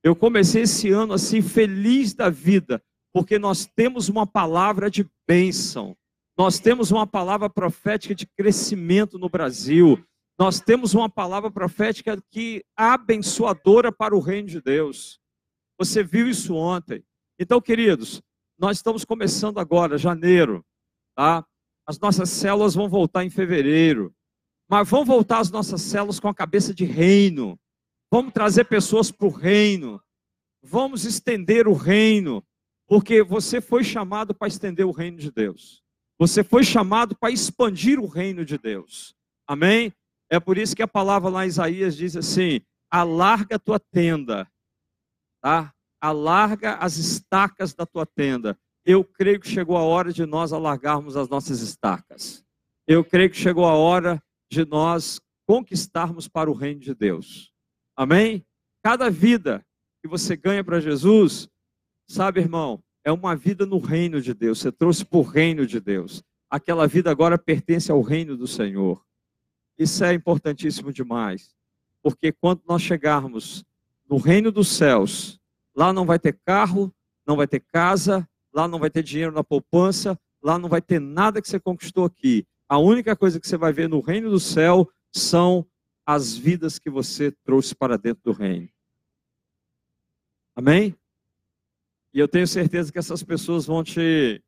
Eu 0.03 0.17
comecei 0.17 0.63
esse 0.63 0.91
ano 0.91 1.13
assim, 1.13 1.41
feliz 1.41 2.13
da 2.13 2.29
vida, 2.29 2.83
porque 3.13 3.39
nós 3.39 3.67
temos 3.67 4.09
uma 4.09 4.27
palavra 4.27 4.91
de 4.91 5.09
bênção. 5.29 5.97
Nós 6.37 6.59
temos 6.59 6.91
uma 6.91 7.07
palavra 7.07 7.49
profética 7.51 8.15
de 8.15 8.27
crescimento 8.27 9.19
no 9.19 9.29
Brasil. 9.29 10.03
Nós 10.39 10.61
temos 10.61 10.95
uma 10.95 11.09
palavra 11.09 11.51
profética 11.51 12.21
que 12.31 12.65
abençoadora 12.77 13.93
para 13.93 14.17
o 14.17 14.21
reino 14.21 14.49
de 14.49 14.61
Deus. 14.61 15.21
Você 15.79 16.03
viu 16.03 16.29
isso 16.29 16.55
ontem. 16.55 17.05
Então, 17.39 17.61
queridos, 17.61 18.23
nós 18.59 18.79
estamos 18.79 19.05
começando 19.05 19.59
agora, 19.59 19.99
janeiro, 19.99 20.65
tá? 21.15 21.45
As 21.87 21.99
nossas 21.99 22.31
células 22.31 22.75
vão 22.75 22.89
voltar 22.89 23.25
em 23.25 23.31
fevereiro. 23.31 24.15
Mas 24.69 24.89
vão 24.89 25.05
voltar 25.05 25.39
as 25.41 25.51
nossas 25.51 25.83
células 25.83 26.19
com 26.19 26.29
a 26.29 26.35
cabeça 26.35 26.73
de 26.73 26.85
reino. 26.85 27.59
Vamos 28.11 28.33
trazer 28.33 28.65
pessoas 28.65 29.11
para 29.11 29.27
o 29.27 29.31
reino. 29.31 30.01
Vamos 30.63 31.05
estender 31.05 31.69
o 31.69 31.75
reino. 31.75 32.43
Porque 32.87 33.23
você 33.23 33.61
foi 33.61 33.85
chamado 33.85 34.35
para 34.35 34.49
estender 34.49 34.87
o 34.87 34.93
reino 34.93 35.19
de 35.19 35.31
Deus. 35.31 35.82
Você 36.23 36.45
foi 36.45 36.63
chamado 36.63 37.17
para 37.17 37.33
expandir 37.33 37.99
o 37.99 38.07
reino 38.07 38.45
de 38.45 38.57
Deus. 38.57 39.13
Amém? 39.45 39.93
É 40.31 40.39
por 40.39 40.57
isso 40.57 40.77
que 40.77 40.83
a 40.83 40.87
palavra 40.87 41.29
lá 41.29 41.45
em 41.45 41.49
Isaías 41.49 41.97
diz 41.97 42.17
assim: 42.17 42.61
alarga 42.89 43.57
a 43.57 43.59
tua 43.59 43.81
tenda, 43.81 44.49
tá? 45.43 45.75
Alarga 46.01 46.75
as 46.77 46.97
estacas 46.97 47.75
da 47.75 47.85
tua 47.85 48.07
tenda. 48.07 48.57
Eu 48.85 49.05
creio 49.05 49.41
que 49.41 49.49
chegou 49.49 49.77
a 49.77 49.83
hora 49.83 50.13
de 50.13 50.25
nós 50.25 50.53
alargarmos 50.53 51.17
as 51.17 51.29
nossas 51.29 51.59
estacas. 51.61 52.45
Eu 52.87 53.05
creio 53.05 53.29
que 53.29 53.37
chegou 53.37 53.67
a 53.67 53.75
hora 53.75 54.23
de 54.49 54.65
nós 54.65 55.21
conquistarmos 55.45 56.29
para 56.29 56.49
o 56.49 56.55
reino 56.55 56.79
de 56.79 56.95
Deus. 56.95 57.53
Amém? 57.97 58.47
Cada 58.85 59.11
vida 59.11 59.67
que 60.01 60.09
você 60.09 60.37
ganha 60.37 60.63
para 60.63 60.79
Jesus, 60.79 61.49
sabe, 62.09 62.39
irmão, 62.39 62.81
é 63.05 63.11
uma 63.13 63.35
vida 63.35 63.67
no 63.67 63.79
reino 63.79 64.21
de 64.21 64.33
Deus. 64.35 64.61
Você 64.61 64.71
trouxe 64.71 65.05
para 65.05 65.19
o 65.19 65.23
reino 65.23 65.67
de 65.67 65.81
Deus. 65.81 66.23
Aquela 66.49 66.87
vida 66.87 67.11
agora 67.11 67.39
pertence 67.39 67.91
ao 67.91 68.01
reino 68.01 68.37
do 68.37 68.47
Senhor. 68.47 69.05
Isso 69.79 70.05
é 70.05 70.13
importantíssimo 70.13 70.93
demais. 70.93 71.55
Porque 72.03 72.33
quando 72.33 72.63
nós 72.69 72.83
chegarmos 72.83 73.65
no 74.09 74.17
reino 74.17 74.53
dos 74.53 74.69
céus, 74.69 75.41
lá 75.75 75.93
não 75.93 76.05
vai 76.05 76.19
ter 76.19 76.39
carro, 76.45 76.95
não 77.27 77.37
vai 77.37 77.47
ter 77.47 77.61
casa, 77.61 78.29
lá 78.53 78.69
não 78.69 78.79
vai 78.79 78.91
ter 78.91 79.03
dinheiro 79.03 79.33
na 79.33 79.43
poupança, 79.43 80.19
lá 80.43 80.59
não 80.59 80.69
vai 80.69 80.83
ter 80.83 81.01
nada 81.01 81.41
que 81.41 81.49
você 81.49 81.59
conquistou 81.59 82.05
aqui. 82.05 82.47
A 82.69 82.79
única 82.79 83.17
coisa 83.17 83.41
que 83.41 83.47
você 83.47 83.57
vai 83.57 83.73
ver 83.73 83.89
no 83.89 84.01
reino 84.01 84.31
do 84.31 84.41
céu 84.41 84.91
são 85.13 85.67
as 86.05 86.35
vidas 86.35 86.79
que 86.79 86.91
você 86.91 87.31
trouxe 87.45 87.75
para 87.75 87.97
dentro 87.97 88.23
do 88.25 88.33
reino. 88.33 88.69
Amém? 90.55 90.95
E 92.15 92.19
eu 92.19 92.29
tenho 92.29 92.47
certeza 92.47 92.93
que 92.93 92.99
essas 92.99 93.23
pessoas 93.23 93.65
vão 93.65 93.83
te, 93.83 94.43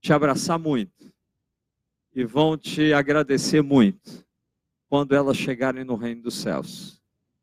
te 0.00 0.12
abraçar 0.12 0.58
muito. 0.58 1.12
E 2.14 2.24
vão 2.24 2.56
te 2.56 2.92
agradecer 2.92 3.62
muito. 3.62 4.24
Quando 4.88 5.14
elas 5.14 5.36
chegarem 5.36 5.84
no 5.84 5.94
reino 5.94 6.22
dos 6.22 6.34
céus. 6.34 7.00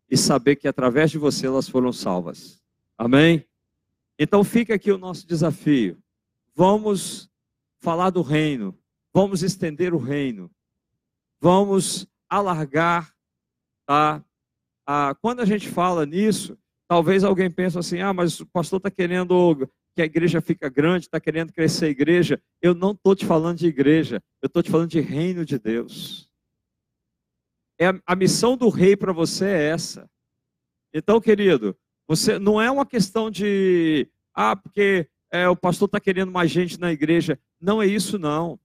E 0.10 0.18
saber 0.18 0.56
que 0.56 0.68
através 0.68 1.12
de 1.12 1.18
você 1.18 1.46
elas 1.46 1.70
foram 1.70 1.94
salvas. 1.94 2.62
Amém? 2.98 3.46
Então 4.18 4.44
fica 4.44 4.74
aqui 4.74 4.92
o 4.92 4.98
nosso 4.98 5.28
desafio. 5.28 6.02
Vamos 6.56 7.30
falar 7.80 8.10
do 8.10 8.24
reino. 8.24 8.78
Vamos 9.14 9.44
estender 9.44 9.94
o 9.94 10.00
reino. 10.00 10.50
Vamos 11.40 12.08
alargar. 12.28 13.14
Tá? 13.86 14.24
Ah, 14.86 15.16
quando 15.22 15.42
a 15.42 15.46
gente 15.46 15.70
fala 15.70 16.06
nisso, 16.06 16.58
Talvez 16.88 17.24
alguém 17.24 17.52
pense 17.52 17.78
assim: 17.78 18.00
ah, 18.00 18.14
mas 18.14 18.40
o 18.40 18.46
pastor 18.46 18.78
está 18.78 18.90
querendo 18.90 19.70
que 19.96 20.02
a 20.02 20.06
igreja 20.06 20.40
fica 20.40 20.70
grande, 20.70 21.06
está 21.06 21.20
querendo 21.20 21.52
crescer 21.52 21.88
a 21.88 21.90
igreja. 21.90 22.42
Eu 22.62 22.74
não 22.74 22.92
estou 22.92 23.16
te 23.16 23.26
falando 23.26 23.58
de 23.58 23.68
igreja, 23.68 24.22
eu 24.42 24.48
estou 24.48 24.64
te 24.64 24.72
falando 24.72 24.90
de 24.90 25.02
reino 25.02 25.44
de 25.44 25.60
Deus. 25.60 26.30
É 27.80 27.88
a, 27.88 28.02
a 28.06 28.16
missão 28.16 28.56
do 28.56 28.70
rei 28.70 28.96
para 28.96 29.12
você 29.12 29.46
é 29.46 29.70
essa. 29.70 30.10
Então, 30.94 31.20
querido, 31.20 31.76
você 32.08 32.40
não 32.40 32.62
é 32.62 32.72
uma 32.72 32.86
questão 32.86 33.30
de 33.30 34.08
ah, 34.34 34.56
porque 34.56 35.10
é, 35.32 35.50
o 35.50 35.56
pastor 35.56 35.88
está 35.88 36.00
querendo 36.00 36.32
mais 36.32 36.50
gente 36.50 36.80
na 36.80 36.92
igreja. 36.92 37.40
Não 37.60 37.82
é 37.82 37.88
isso, 37.88 38.18
não. 38.18 38.60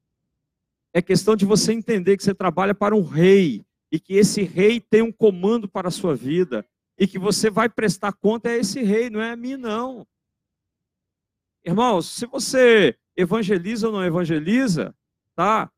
É 0.95 1.03
questão 1.03 1.35
de 1.35 1.45
você 1.45 1.73
entender 1.73 2.17
que 2.17 2.23
você 2.23 2.35
trabalha 2.35 2.75
para 2.75 2.95
um 2.95 3.03
rei 3.03 3.65
e 3.91 3.99
que 3.99 4.15
esse 4.15 4.43
rei 4.43 4.81
tem 4.81 5.03
um 5.03 5.11
comando 5.11 5.67
para 5.67 5.89
a 5.89 5.91
sua 5.91 6.15
vida 6.15 6.65
e 6.99 7.07
que 7.07 7.19
você 7.19 7.51
vai 7.51 7.69
prestar 7.69 8.13
conta 8.13 8.51
a 8.51 8.57
esse 8.57 8.83
rei, 8.83 9.11
não 9.11 9.21
é 9.21 9.33
a 9.33 9.37
mim, 9.37 9.57
não. 9.57 10.07
Irmãos, 11.65 12.09
se 12.09 12.27
você 12.27 12.97
evangeliza 13.17 13.87
ou 13.87 13.93
não 13.93 14.05
evangeliza, 14.05 14.95
tá? 15.37 15.71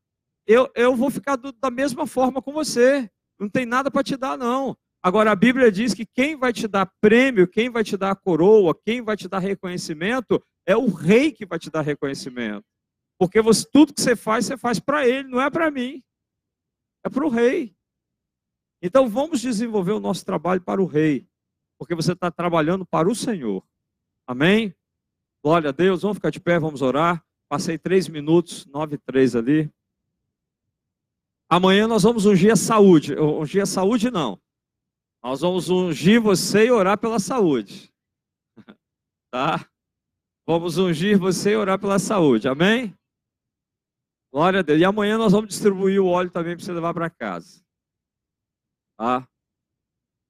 Eu, 0.47 0.69
eu 0.75 0.95
vou 0.95 1.09
ficar 1.09 1.35
do, 1.35 1.51
da 1.51 1.71
mesma 1.71 2.05
forma 2.05 2.41
com 2.41 2.51
você. 2.51 3.09
Não 3.39 3.49
tem 3.49 3.65
nada 3.65 3.91
para 3.91 4.03
te 4.03 4.15
dar, 4.15 4.37
não. 4.37 4.77
Agora, 5.01 5.31
a 5.31 5.35
Bíblia 5.35 5.71
diz 5.71 5.93
que 5.93 6.05
quem 6.05 6.35
vai 6.35 6.51
te 6.51 6.67
dar 6.67 6.91
prêmio, 6.99 7.47
quem 7.47 7.69
vai 7.69 7.83
te 7.83 7.95
dar 7.95 8.15
coroa, 8.15 8.75
quem 8.83 9.01
vai 9.01 9.15
te 9.15 9.27
dar 9.27 9.39
reconhecimento, 9.39 10.43
é 10.65 10.75
o 10.75 10.87
rei 10.89 11.31
que 11.31 11.45
vai 11.45 11.59
te 11.59 11.69
dar 11.69 11.81
reconhecimento. 11.81 12.65
Porque 13.19 13.41
você, 13.41 13.65
tudo 13.71 13.93
que 13.93 14.01
você 14.01 14.15
faz, 14.15 14.45
você 14.45 14.57
faz 14.57 14.79
para 14.79 15.07
ele, 15.07 15.27
não 15.27 15.41
é 15.41 15.49
para 15.49 15.69
mim. 15.69 16.03
É 17.03 17.09
para 17.09 17.25
o 17.25 17.29
rei. 17.29 17.75
Então 18.85 19.09
vamos 19.09 19.41
desenvolver 19.41 19.93
o 19.93 19.99
nosso 19.99 20.23
trabalho 20.23 20.61
para 20.61 20.79
o 20.79 20.85
rei. 20.85 21.27
Porque 21.75 21.95
você 21.95 22.11
está 22.11 22.29
trabalhando 22.29 22.85
para 22.85 23.09
o 23.09 23.15
Senhor. 23.15 23.65
Amém? 24.27 24.75
Glória 25.43 25.69
a 25.69 25.73
Deus. 25.73 26.03
Vamos 26.03 26.17
ficar 26.17 26.29
de 26.29 26.39
pé, 26.39 26.59
vamos 26.59 26.83
orar. 26.83 27.25
Passei 27.49 27.79
três 27.79 28.07
minutos, 28.07 28.67
nove 28.67 28.93
e 28.93 28.99
três 28.99 29.35
ali. 29.35 29.73
Amanhã 31.49 31.87
nós 31.87 32.03
vamos 32.03 32.27
ungir 32.27 32.53
a 32.53 32.55
saúde. 32.55 33.15
Ungir 33.15 33.63
a 33.63 33.65
saúde 33.65 34.11
não. 34.11 34.39
Nós 35.23 35.41
vamos 35.41 35.67
ungir 35.67 36.21
você 36.21 36.67
e 36.67 36.71
orar 36.71 36.97
pela 36.97 37.19
saúde. 37.19 37.91
Tá? 39.31 39.67
Vamos 40.47 40.77
ungir 40.77 41.17
você 41.17 41.51
e 41.51 41.55
orar 41.57 41.77
pela 41.77 41.99
saúde. 41.99 42.47
Amém? 42.47 42.95
Glória 44.31 44.59
a 44.59 44.63
Deus. 44.63 44.79
E 44.79 44.85
amanhã 44.85 45.17
nós 45.17 45.33
vamos 45.33 45.49
distribuir 45.49 45.99
o 45.99 46.07
óleo 46.07 46.29
também 46.29 46.55
para 46.55 46.63
você 46.63 46.71
levar 46.71 46.93
para 46.93 47.09
casa. 47.09 47.64
Tá? 48.97 49.27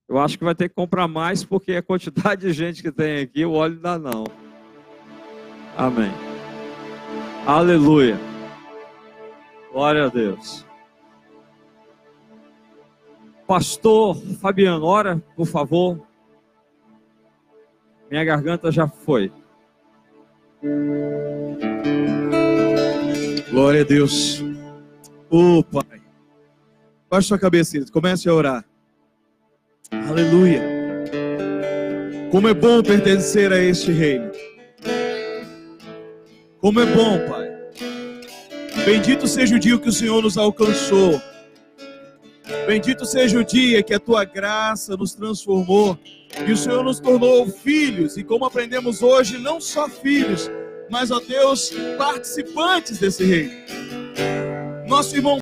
Eu 0.07 0.20
acho 0.20 0.38
que 0.38 0.43
vai 0.43 0.53
ter 0.53 0.70
que 0.70 0.76
comprar 0.76 1.07
mais, 1.07 1.43
porque 1.43 1.74
a 1.74 1.84
quantidade 1.84 2.41
de 2.41 2.53
gente 2.53 2.82
que 2.82 2.91
tem 2.91 3.22
aqui, 3.22 3.43
o 3.45 3.53
óleo 3.53 3.80
dá 3.80 3.97
não. 3.97 4.24
Amém. 5.76 6.11
Aleluia. 7.45 8.18
Glória 9.72 10.05
a 10.05 10.09
Deus. 10.09 10.66
Pastor 13.47 14.16
Fabiano, 14.39 14.86
ora, 14.86 15.22
por 15.36 15.45
favor. 15.45 16.01
Minha 18.09 18.24
garganta 18.24 18.72
já 18.72 18.88
foi. 18.88 19.32
Glória 23.51 23.82
a 23.82 23.84
Deus. 23.86 24.41
Ô 25.30 25.63
Pai. 25.63 25.84
Baixe 27.16 27.30
sua 27.30 27.39
cabeça, 27.39 27.78
comece 27.93 28.28
a 28.28 28.34
orar. 28.34 28.66
Aleluia. 29.89 30.61
Como 32.30 32.49
é 32.49 32.53
bom 32.53 32.84
pertencer 32.84 33.53
a 33.53 33.57
este 33.57 33.89
reino. 33.89 34.30
Como 36.59 36.78
é 36.78 36.86
bom, 36.86 37.26
Pai. 37.26 37.49
Bendito 38.84 39.28
seja 39.28 39.55
o 39.55 39.59
dia 39.59 39.78
que 39.78 39.88
o 39.88 39.93
Senhor 39.93 40.22
nos 40.22 40.38
alcançou. 40.38 41.22
Bendito 42.68 43.05
seja 43.05 43.39
o 43.39 43.45
dia 43.45 43.82
que 43.82 43.93
a 43.93 43.99
tua 43.99 44.26
graça 44.26 44.97
nos 44.97 45.13
transformou 45.13 45.97
e 46.45 46.51
o 46.51 46.57
Senhor 46.57 46.84
nos 46.84 46.99
tornou 46.99 47.47
filhos. 47.47 48.18
E 48.18 48.26
como 48.26 48.43
aprendemos 48.43 49.01
hoje, 49.01 49.38
não 49.38 49.61
só 49.61 49.88
filhos, 49.88 50.51
mas, 50.91 51.11
ó 51.11 51.22
Deus, 51.22 51.72
participantes 51.97 52.99
desse 52.99 53.24
reino. 53.24 53.53
Nosso 54.86 55.16
irmão 55.16 55.39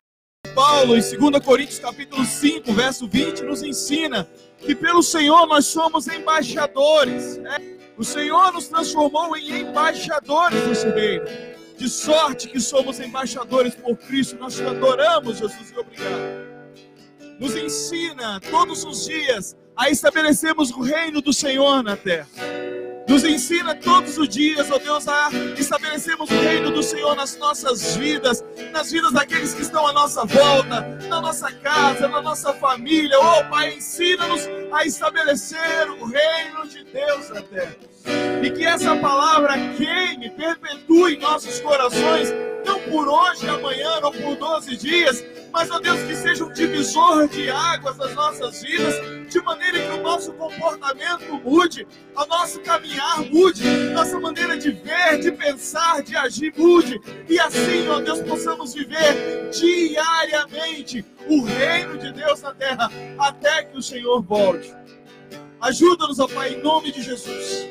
Paulo, 0.54 0.96
em 0.96 1.02
2 1.02 1.44
Coríntios 1.44 1.80
capítulo 1.80 2.24
5, 2.24 2.72
verso 2.74 3.08
20, 3.08 3.44
nos 3.44 3.64
ensina 3.64 4.28
que 4.60 4.76
pelo 4.76 5.02
Senhor 5.02 5.48
nós 5.48 5.66
somos 5.66 6.08
embaixadores. 6.08 7.38
Né? 7.38 7.58
O 7.98 8.04
Senhor 8.04 8.54
nos 8.54 8.68
transformou 8.68 9.36
em 9.36 9.62
embaixadores 9.62 10.62
desse 10.68 10.90
reino. 10.90 11.26
De 11.78 11.90
sorte 11.90 12.48
que 12.48 12.60
somos 12.60 13.00
embaixadores 13.00 13.74
por 13.74 13.98
Cristo. 13.98 14.38
Nós 14.38 14.56
te 14.56 14.64
adoramos, 14.64 15.40
Jesus, 15.40 15.72
e 15.72 15.80
obrigado. 15.80 16.54
Nos 17.40 17.56
ensina 17.56 18.40
todos 18.40 18.84
os 18.86 19.06
dias 19.06 19.58
a 19.76 19.90
estabelecermos 19.90 20.70
o 20.70 20.82
reino 20.82 21.20
do 21.20 21.34
Senhor 21.34 21.82
na 21.82 21.98
terra. 21.98 22.28
Nos 23.08 23.24
ensina 23.24 23.76
todos 23.76 24.18
os 24.18 24.30
dias, 24.30 24.72
ó 24.72 24.78
Deus, 24.78 25.08
a 25.08 25.30
estabelecermos 25.58 26.30
o 26.30 26.40
reino 26.40 26.72
do 26.72 26.82
Senhor 26.82 27.16
nas 27.16 27.38
nossas 27.38 27.96
vidas, 27.98 28.44
nas 28.72 28.92
vidas 28.92 29.12
daqueles 29.12 29.54
que 29.54 29.62
estão 29.62 29.86
à 29.86 29.94
nossa 29.94 30.26
volta, 30.26 30.82
na 31.10 31.22
nossa 31.22 31.52
casa, 31.52 32.08
na 32.08 32.22
nossa 32.22 32.54
família. 32.54 33.18
Oh, 33.20 33.50
Pai, 33.50 33.74
ensina-nos 33.76 34.48
a 34.72 34.86
estabelecer 34.86 35.90
o 36.00 36.06
reino 36.06 36.68
de 36.68 36.84
Deus 36.86 37.30
na 37.30 37.42
terra. 37.42 37.76
E 38.42 38.50
que 38.52 38.66
essa 38.66 38.96
palavra 38.96 39.54
queime, 39.76 40.30
perpetue 40.30 41.16
em 41.16 41.20
nossos 41.20 41.60
corações, 41.60 42.30
não 42.66 42.80
por 42.82 43.08
hoje, 43.08 43.48
amanhã 43.48 44.00
ou 44.02 44.12
por 44.12 44.36
12 44.36 44.78
dias, 44.78 45.24
mas, 45.52 45.70
ó 45.70 45.80
Deus, 45.80 46.00
que 46.02 46.16
seja 46.16 46.44
um 46.44 46.52
divisor 46.52 47.28
de 47.28 47.50
águas 47.50 47.96
nas 47.98 48.14
nossas 48.16 48.64
vidas, 48.64 48.96
de 49.34 49.42
maneira 49.42 49.80
que 49.80 49.90
o 49.90 50.02
nosso 50.02 50.32
comportamento 50.34 51.42
mude, 51.44 51.88
o 52.16 52.26
nosso 52.28 52.60
caminhar 52.62 53.20
mude, 53.32 53.64
nossa 53.92 54.20
maneira 54.20 54.56
de 54.56 54.72
ver, 54.72 55.18
de 55.20 55.32
pensar, 55.32 56.04
de 56.04 56.16
agir 56.16 56.54
mude, 56.56 57.02
e 57.28 57.40
assim, 57.40 57.88
ó 57.90 58.00
Deus, 58.00 58.22
possamos 58.22 58.76
viver 58.76 59.50
diariamente 59.50 61.04
o 61.28 61.44
reino 61.44 61.98
de 61.98 62.12
Deus 62.12 62.44
na 62.44 62.54
terra, 62.54 62.92
até 63.18 63.64
que 63.64 63.76
o 63.76 63.82
Senhor 63.82 64.22
volte. 64.22 64.72
Ajuda-nos, 65.60 66.20
ó 66.20 66.28
Pai, 66.28 66.54
em 66.54 66.62
nome 66.62 66.92
de 66.92 67.02
Jesus. 67.02 67.68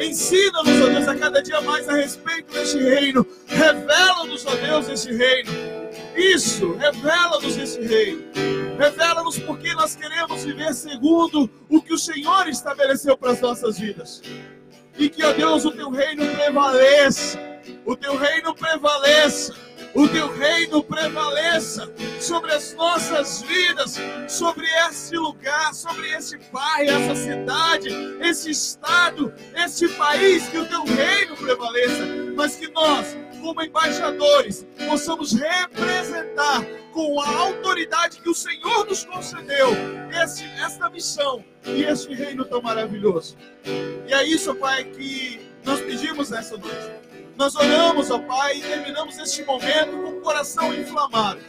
Ensina-nos, 0.00 0.80
ó 0.80 0.86
Deus, 0.90 1.08
a 1.08 1.16
cada 1.16 1.42
dia 1.42 1.60
mais 1.60 1.88
a 1.88 1.94
respeito 1.94 2.52
deste 2.52 2.78
reino. 2.78 3.26
Revela-nos, 3.48 4.46
ó 4.46 4.54
Deus, 4.54 4.88
esse 4.88 5.12
reino. 5.12 5.77
Isso, 6.18 6.74
revela-nos 6.74 7.56
esse 7.56 7.80
reino. 7.80 8.24
Revela-nos 8.76 9.38
porque 9.38 9.72
nós 9.74 9.94
queremos 9.94 10.44
viver 10.44 10.74
segundo 10.74 11.48
o 11.68 11.80
que 11.80 11.94
o 11.94 11.98
Senhor 11.98 12.48
estabeleceu 12.48 13.16
para 13.16 13.32
as 13.32 13.40
nossas 13.40 13.78
vidas. 13.78 14.20
E 14.98 15.08
que, 15.08 15.24
ó 15.24 15.32
Deus, 15.32 15.64
o 15.64 15.70
teu 15.70 15.90
reino 15.90 16.26
prevaleça. 16.34 17.38
O 17.86 17.94
teu 17.94 18.16
reino 18.16 18.54
prevaleça 18.54 19.54
o 19.94 20.06
teu 20.06 20.32
reino 20.32 20.82
prevaleça 20.84 21.90
sobre 22.20 22.52
as 22.52 22.74
nossas 22.74 23.42
vidas, 23.42 23.96
sobre 24.28 24.66
esse 24.86 25.16
lugar, 25.16 25.74
sobre 25.74 26.10
esse 26.12 26.38
bairro, 26.52 26.90
essa 26.90 27.14
cidade, 27.16 27.88
esse 28.20 28.50
estado, 28.50 29.32
este 29.54 29.88
país, 29.88 30.46
que 30.48 30.58
o 30.58 30.66
teu 30.66 30.84
reino 30.84 31.36
prevaleça, 31.36 32.04
mas 32.36 32.56
que 32.56 32.68
nós, 32.70 33.16
como 33.38 33.62
embaixadores, 33.62 34.66
possamos 34.86 35.32
representar 35.32 36.64
com 36.92 37.20
a 37.20 37.28
autoridade 37.28 38.20
que 38.20 38.28
o 38.28 38.34
Senhor 38.34 38.86
nos 38.86 39.04
concedeu 39.04 39.70
esse, 40.22 40.44
esta 40.60 40.90
missão 40.90 41.44
e 41.64 41.82
este 41.84 42.14
reino 42.14 42.44
tão 42.44 42.60
maravilhoso. 42.60 43.36
E 44.06 44.12
é 44.12 44.24
isso, 44.24 44.54
Pai, 44.54 44.84
que 44.84 45.40
nós 45.64 45.80
pedimos 45.80 46.30
nessa 46.30 46.56
noite. 46.56 46.90
Nós 47.36 47.54
oramos, 47.54 48.10
ó 48.10 48.18
Pai, 48.18 48.56
e 48.56 48.60
terminamos 48.62 49.16
este 49.18 49.44
momento 49.44 49.92
com 49.92 50.18
o 50.18 50.20
coração 50.20 50.74
inflamado 50.74 51.40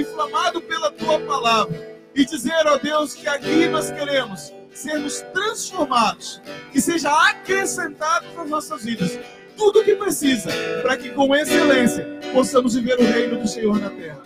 inflamado 0.00 0.60
pela 0.60 0.90
tua 0.92 1.18
palavra. 1.20 1.96
E 2.14 2.24
dizer, 2.24 2.66
ó 2.66 2.78
Deus, 2.78 3.14
que 3.14 3.28
aqui 3.28 3.66
nós 3.68 3.90
queremos 3.90 4.52
sermos 4.72 5.22
transformados, 5.32 6.40
que 6.70 6.80
seja 6.80 7.10
acrescentado 7.30 8.26
nas 8.34 8.48
nossas 8.48 8.84
vidas 8.84 9.18
tudo 9.56 9.80
o 9.80 9.84
que 9.84 9.94
precisa 9.94 10.50
para 10.82 10.96
que 10.96 11.10
com 11.10 11.34
excelência 11.34 12.06
possamos 12.32 12.74
viver 12.74 12.98
o 12.98 13.04
reino 13.04 13.38
do 13.38 13.48
Senhor 13.48 13.78
na 13.78 13.90
terra. 13.90 14.22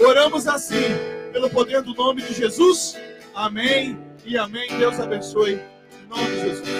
Oramos 0.00 0.48
assim, 0.48 0.96
pelo 1.32 1.50
poder 1.50 1.82
do 1.82 1.94
nome 1.94 2.22
de 2.22 2.34
Jesus. 2.34 2.96
Amém 3.34 3.98
e 4.24 4.36
amém. 4.36 4.68
Deus 4.78 4.98
abençoe. 4.98 5.60
Em 6.02 6.08
nome 6.08 6.26
de 6.26 6.40
Jesus. 6.40 6.79